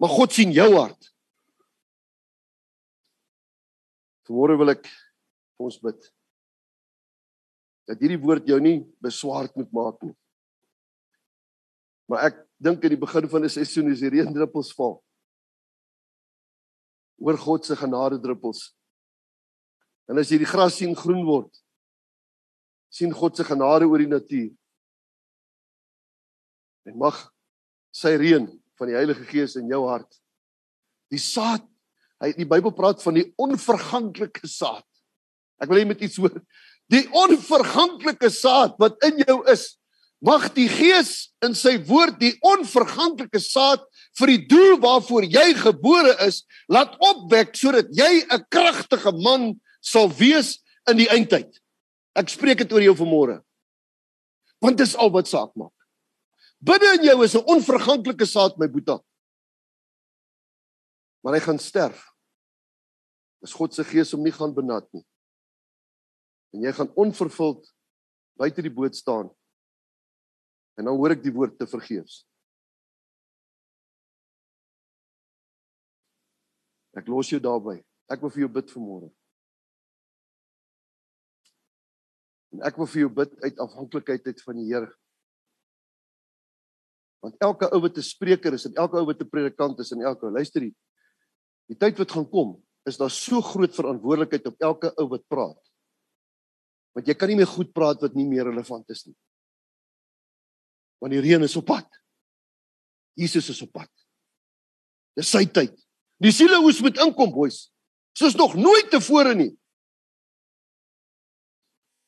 Maar 0.00 0.14
God 0.16 0.32
sien 0.32 0.52
jou 0.56 0.70
hart. 0.78 1.10
Vanmôre 4.28 4.56
wil 4.60 4.72
ek 4.72 4.86
vir 4.88 5.68
ons 5.68 5.78
bid. 5.82 6.08
Dat 7.90 8.00
hierdie 8.00 8.20
woord 8.22 8.48
jou 8.48 8.60
nie 8.62 8.78
beswaard 9.02 9.52
moet 9.58 9.70
maak 9.76 10.00
nie. 10.06 10.14
Maar 12.08 12.30
ek 12.30 12.42
dink 12.62 12.84
in 12.86 12.94
die 12.94 13.00
begin 13.00 13.28
van 13.28 13.44
'n 13.44 13.52
seisoen 13.52 13.92
is 13.92 14.00
die 14.00 14.10
reendruppels 14.10 14.72
val. 14.72 15.02
Oor 17.20 17.36
God 17.36 17.64
se 17.64 17.76
genade 17.76 18.18
druppels 18.22 18.70
En 20.10 20.18
as 20.18 20.30
jy 20.32 20.40
die 20.42 20.48
gras 20.48 20.74
sien 20.80 20.96
groen 20.98 21.22
word, 21.22 21.50
sien 22.90 23.12
God 23.14 23.38
se 23.38 23.46
genade 23.46 23.86
oor 23.86 24.02
die 24.02 24.10
natuur. 24.10 24.50
En 26.90 26.98
mag 26.98 27.20
sy 27.94 28.16
reën 28.18 28.48
van 28.80 28.90
die 28.90 28.96
Heilige 28.98 29.26
Gees 29.28 29.54
in 29.60 29.70
jou 29.70 29.84
hart. 29.86 30.08
Die 31.14 31.20
saad, 31.22 31.62
hy 32.22 32.32
die 32.34 32.48
Bybel 32.48 32.74
praat 32.74 33.02
van 33.04 33.20
die 33.20 33.28
onverganklike 33.38 34.50
saad. 34.50 34.86
Ek 35.62 35.70
wil 35.70 35.78
hê 35.78 35.84
jy 35.84 35.90
moet 35.92 36.02
iets 36.06 36.18
hoor. 36.18 36.40
Die 36.90 37.04
onverganklike 37.14 38.32
saad 38.34 38.74
wat 38.82 38.98
in 39.06 39.22
jou 39.22 39.38
is, 39.52 39.76
mag 40.20 40.50
die 40.56 40.66
Gees 40.68 41.30
in 41.44 41.54
sy 41.56 41.76
woord 41.86 42.18
die 42.20 42.34
onverganklike 42.44 43.40
saad 43.40 43.86
vir 44.18 44.34
die 44.34 44.42
doel 44.50 44.76
waarvoor 44.82 45.24
jy 45.30 45.46
gebore 45.62 46.16
is, 46.26 46.42
laat 46.68 46.98
opwek 46.98 47.54
sodat 47.56 47.88
jy 47.94 48.26
'n 48.26 48.44
kragtige 48.50 49.14
man 49.22 49.52
sal 49.80 50.08
wees 50.12 50.58
in 50.88 51.00
die 51.00 51.08
eindtyd. 51.10 51.60
Ek 52.16 52.28
spreek 52.32 52.62
dit 52.62 52.72
oor 52.72 52.84
jou 52.84 52.96
vanmôre. 52.98 53.40
Want 54.60 54.78
dis 54.80 54.96
al 54.96 55.12
wat 55.14 55.28
saak 55.30 55.52
maak. 55.56 55.74
Binne 56.60 56.96
in 56.98 57.06
jou 57.08 57.24
is 57.24 57.34
'n 57.34 57.44
onverganklike 57.48 58.26
saad 58.26 58.58
my 58.58 58.68
boetie. 58.68 59.00
Maar 61.22 61.34
hy 61.34 61.40
gaan 61.40 61.58
sterf. 61.58 62.10
Dis 63.40 63.52
God 63.52 63.74
se 63.74 63.84
gees 63.84 64.14
om 64.14 64.22
nie 64.22 64.32
gaan 64.32 64.54
benat 64.54 64.86
nie. 64.92 65.04
En 66.52 66.62
jy 66.62 66.72
gaan 66.72 66.92
onvervuld 66.94 67.72
buite 68.36 68.62
die 68.62 68.72
boot 68.72 68.96
staan. 68.96 69.30
En 70.76 70.84
dan 70.84 70.96
hoor 70.96 71.10
ek 71.10 71.22
die 71.22 71.32
woord 71.32 71.58
te 71.58 71.66
vergeefs. 71.66 72.26
Ek 76.96 77.06
los 77.06 77.30
jou 77.30 77.40
daarby. 77.40 77.78
Ek 78.10 78.20
wil 78.20 78.30
vir 78.30 78.40
jou 78.40 78.52
bid 78.52 78.72
vanmôre. 78.74 79.10
En 82.54 82.64
ek 82.66 82.78
wil 82.80 82.88
vir 82.90 83.04
jou 83.04 83.12
bid 83.20 83.36
uit 83.44 83.62
afhanklikheid 83.62 84.26
uit 84.26 84.42
van 84.42 84.58
die 84.58 84.66
Here. 84.70 84.90
Want 87.20 87.36
elke 87.44 87.68
ou 87.70 87.80
wat 87.84 87.98
'n 87.98 88.02
spreker 88.02 88.54
is 88.54 88.64
en 88.66 88.74
elke 88.74 88.96
ou 88.96 89.06
wat 89.06 89.20
'n 89.20 89.28
predikant 89.28 89.78
is 89.78 89.92
en 89.92 90.02
elke 90.02 90.26
ou 90.26 90.32
luister 90.32 90.62
hier. 90.62 90.74
Die 91.68 91.76
tyd 91.76 91.98
wat 91.98 92.10
gaan 92.10 92.28
kom, 92.28 92.62
is 92.84 92.96
daar 92.96 93.10
so 93.10 93.40
groot 93.40 93.74
verantwoordelikheid 93.74 94.46
op 94.46 94.56
elke 94.58 94.92
ou 94.96 95.08
wat 95.08 95.28
praat. 95.28 95.60
Want 96.92 97.06
jy 97.06 97.14
kan 97.14 97.28
nie 97.28 97.36
meer 97.36 97.46
goed 97.46 97.72
praat 97.72 98.00
wat 98.00 98.14
nie 98.14 98.26
meer 98.26 98.44
relevant 98.44 98.88
is 98.90 99.06
nie. 99.06 99.16
Want 100.98 101.12
die 101.12 101.20
reën 101.20 101.42
is 101.42 101.56
op 101.56 101.66
pad. 101.66 101.86
Jesus 103.14 103.48
is 103.48 103.62
op 103.62 103.72
pad. 103.72 103.90
Dis 105.14 105.30
sy 105.30 105.44
tyd. 105.46 105.76
Die 106.20 106.32
siele 106.32 106.58
oes 106.60 106.80
moet 106.80 106.98
inkom, 106.98 107.30
boys. 107.32 107.70
Soos 108.12 108.34
nog 108.34 108.54
nooit 108.54 108.90
tevore 108.90 109.34
nie. 109.34 109.52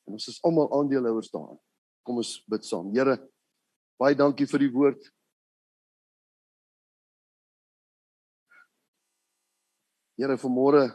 En 0.07 0.17
ons 0.17 0.27
is 0.27 0.39
almal 0.43 0.71
aandeelhouers 0.75 1.31
daarin. 1.31 1.59
Kom 2.03 2.19
ons 2.19 2.35
bid 2.51 2.65
saam. 2.67 2.91
Here, 2.95 3.15
baie 4.01 4.17
dankie 4.17 4.47
vir 4.49 4.65
die 4.65 4.71
woord. 4.73 5.09
Here, 10.19 10.37
vanmôre 10.37 10.87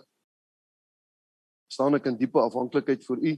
staan 1.68 1.96
ek 1.98 2.08
in 2.10 2.18
diepe 2.20 2.40
afhanklikheid 2.40 3.04
vir 3.06 3.24
U. 3.30 3.32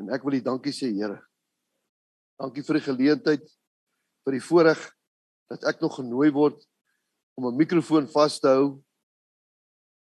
En 0.00 0.14
ek 0.14 0.24
wil 0.24 0.38
U 0.38 0.42
dankie 0.50 0.74
sê, 0.74 0.90
Here. 0.94 1.20
Dankie 2.40 2.64
vir 2.64 2.78
die 2.78 2.86
geleentheid, 2.86 3.46
vir 4.24 4.36
die 4.38 4.44
voorreg 4.44 4.80
dat 5.50 5.66
ek 5.68 5.82
nog 5.82 5.98
genooi 5.98 6.30
word 6.32 6.60
om 7.36 7.48
'n 7.48 7.56
mikrofoon 7.56 8.06
vas 8.08 8.38
te 8.40 8.48
hou 8.48 8.82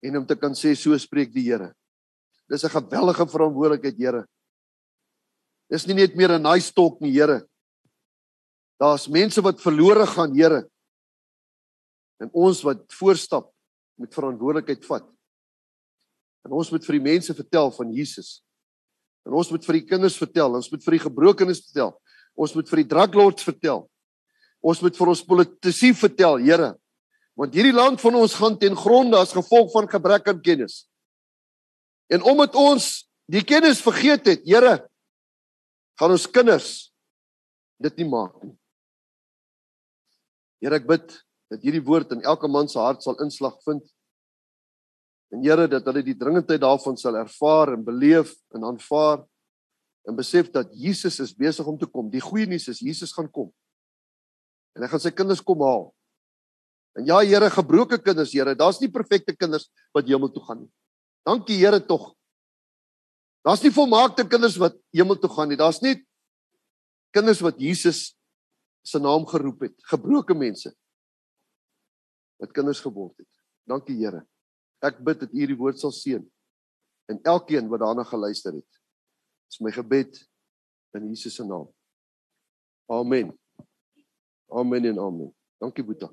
en 0.03 0.17
om 0.19 0.27
te 0.27 0.37
kan 0.37 0.53
sê 0.53 0.75
so 0.77 0.97
spreek 0.99 1.33
die 1.33 1.47
Here. 1.49 1.78
Dis 2.49 2.65
'n 2.65 2.71
geweldige 2.71 3.27
verantwoordelikheid, 3.29 3.97
Here. 3.99 4.27
Dis 5.69 5.87
nie 5.87 5.95
net 5.95 6.17
meer 6.17 6.33
'n 6.33 6.43
nice 6.43 6.73
talk 6.73 7.01
nie, 7.01 7.13
Here. 7.13 7.47
Daar's 8.81 9.09
mense 9.09 9.41
wat 9.43 9.61
verlore 9.61 10.07
gaan, 10.07 10.35
Here. 10.35 10.69
En 12.21 12.31
ons 12.33 12.63
wat 12.63 12.93
voorstap 12.93 13.53
met 13.99 14.15
verantwoordelikheid 14.15 14.85
vat. 14.87 15.05
En 16.45 16.53
ons 16.53 16.71
moet 16.71 16.85
vir 16.85 16.93
die 16.93 17.05
mense 17.13 17.35
vertel 17.35 17.71
van 17.71 17.93
Jesus. 17.93 18.43
En 19.27 19.33
ons 19.33 19.51
moet 19.51 19.65
vir 19.65 19.73
die 19.73 19.87
kinders 19.87 20.17
vertel, 20.17 20.55
ons 20.55 20.71
moet 20.71 20.85
vir 20.85 20.97
die 20.97 21.05
gebrokenes 21.05 21.61
vertel. 21.67 22.01
Ons 22.39 22.55
moet 22.55 22.69
vir 22.71 22.77
die 22.77 22.89
druglords 22.89 23.45
vertel. 23.45 23.91
Ons 24.63 24.81
moet 24.81 24.97
vir 24.97 25.09
ons 25.09 25.25
politici 25.25 25.93
vertel, 25.95 26.39
Here. 26.39 26.75
Want 27.39 27.55
hierdie 27.55 27.75
land 27.75 28.01
van 28.01 28.15
ons 28.15 28.35
gaan 28.35 28.57
ten 28.59 28.77
gronde 28.77 29.19
as 29.19 29.35
gevolg 29.37 29.71
van 29.73 29.91
gebrek 29.91 30.29
aan 30.29 30.41
kennis. 30.43 30.89
En 32.09 32.25
omdat 32.25 32.57
ons 32.57 33.09
die 33.29 33.45
kennis 33.45 33.83
vergeet 33.85 34.27
het, 34.27 34.45
Here, 34.49 34.81
gaan 36.01 36.15
ons 36.15 36.29
kinders 36.31 36.89
dit 37.83 38.01
nie 38.01 38.09
maak 38.09 38.35
nie. 38.43 38.55
Here, 40.63 40.79
ek 40.81 40.89
bid 40.89 41.13
dat 41.53 41.63
hierdie 41.65 41.85
woord 41.85 42.17
in 42.17 42.25
elke 42.27 42.49
man 42.51 42.69
se 42.69 42.81
hart 42.81 43.05
sal 43.05 43.19
inslag 43.23 43.59
vind. 43.67 43.85
En 45.35 45.45
Here, 45.45 45.69
dat 45.71 45.87
hulle 45.87 46.03
die 46.07 46.17
dringendheid 46.19 46.63
daarvan 46.65 46.97
sal 46.99 47.21
ervaar 47.21 47.75
en 47.77 47.85
beleef 47.85 48.33
en 48.57 48.65
aanvaar 48.73 49.23
en 50.09 50.17
besef 50.17 50.49
dat 50.55 50.73
Jesus 50.73 51.21
is 51.21 51.37
besig 51.37 51.67
om 51.69 51.77
te 51.77 51.87
kom. 51.87 52.09
Die 52.09 52.25
goeie 52.25 52.49
nuus 52.49 52.71
is 52.73 52.81
Jesus 52.81 53.13
gaan 53.13 53.29
kom. 53.29 53.53
En 54.73 54.87
hy 54.87 54.89
gaan 54.89 55.03
sy 55.05 55.13
kinders 55.13 55.45
kom 55.45 55.61
haal. 55.61 55.91
En 56.97 57.05
ja 57.07 57.21
Here, 57.21 57.51
gebroke 57.53 58.01
kinders, 58.01 58.33
Here, 58.33 58.57
daar's 58.57 58.81
nie 58.81 58.91
perfekte 58.91 59.37
kinders 59.37 59.69
wat 59.93 60.09
hemel 60.09 60.33
toe 60.33 60.43
gaan 60.49 60.65
nie. 60.65 60.73
Dankie 61.27 61.59
Here 61.59 61.81
tog. 61.87 62.13
Daar's 63.47 63.63
nie 63.63 63.73
volmaakte 63.73 64.27
kinders 64.29 64.59
wat 64.61 64.77
hemel 64.93 65.19
toe 65.19 65.31
gaan 65.33 65.49
nie. 65.49 65.59
Daar's 65.59 65.81
net 65.81 66.03
kinders 67.15 67.41
wat 67.41 67.61
Jesus 67.61 68.13
se 68.85 69.01
naam 69.01 69.27
geroep 69.29 69.67
het, 69.69 69.77
gebroke 69.91 70.35
mense 70.35 70.73
wat 72.39 72.53
kinders 72.55 72.81
geword 72.81 73.17
het. 73.19 73.31
Dankie 73.69 73.97
Here. 73.99 74.23
Ek 74.85 75.01
bid 75.03 75.25
dat 75.25 75.33
U 75.35 75.41
hierdie 75.41 75.59
woord 75.59 75.81
sal 75.81 75.93
seën 75.93 76.23
en 77.09 77.19
elkeen 77.27 77.69
wat 77.73 77.83
daarna 77.83 78.05
geluister 78.07 78.55
het. 78.55 78.81
Dis 79.49 79.61
my 79.65 79.73
gebed 79.75 80.21
in 80.95 81.09
Jesus 81.11 81.39
se 81.41 81.45
naam. 81.45 81.67
Amen. 82.89 83.33
Amen 84.49 84.85
en 84.93 85.01
amen. 85.03 85.33
Dankie 85.61 85.85
Boeta. 85.85 86.13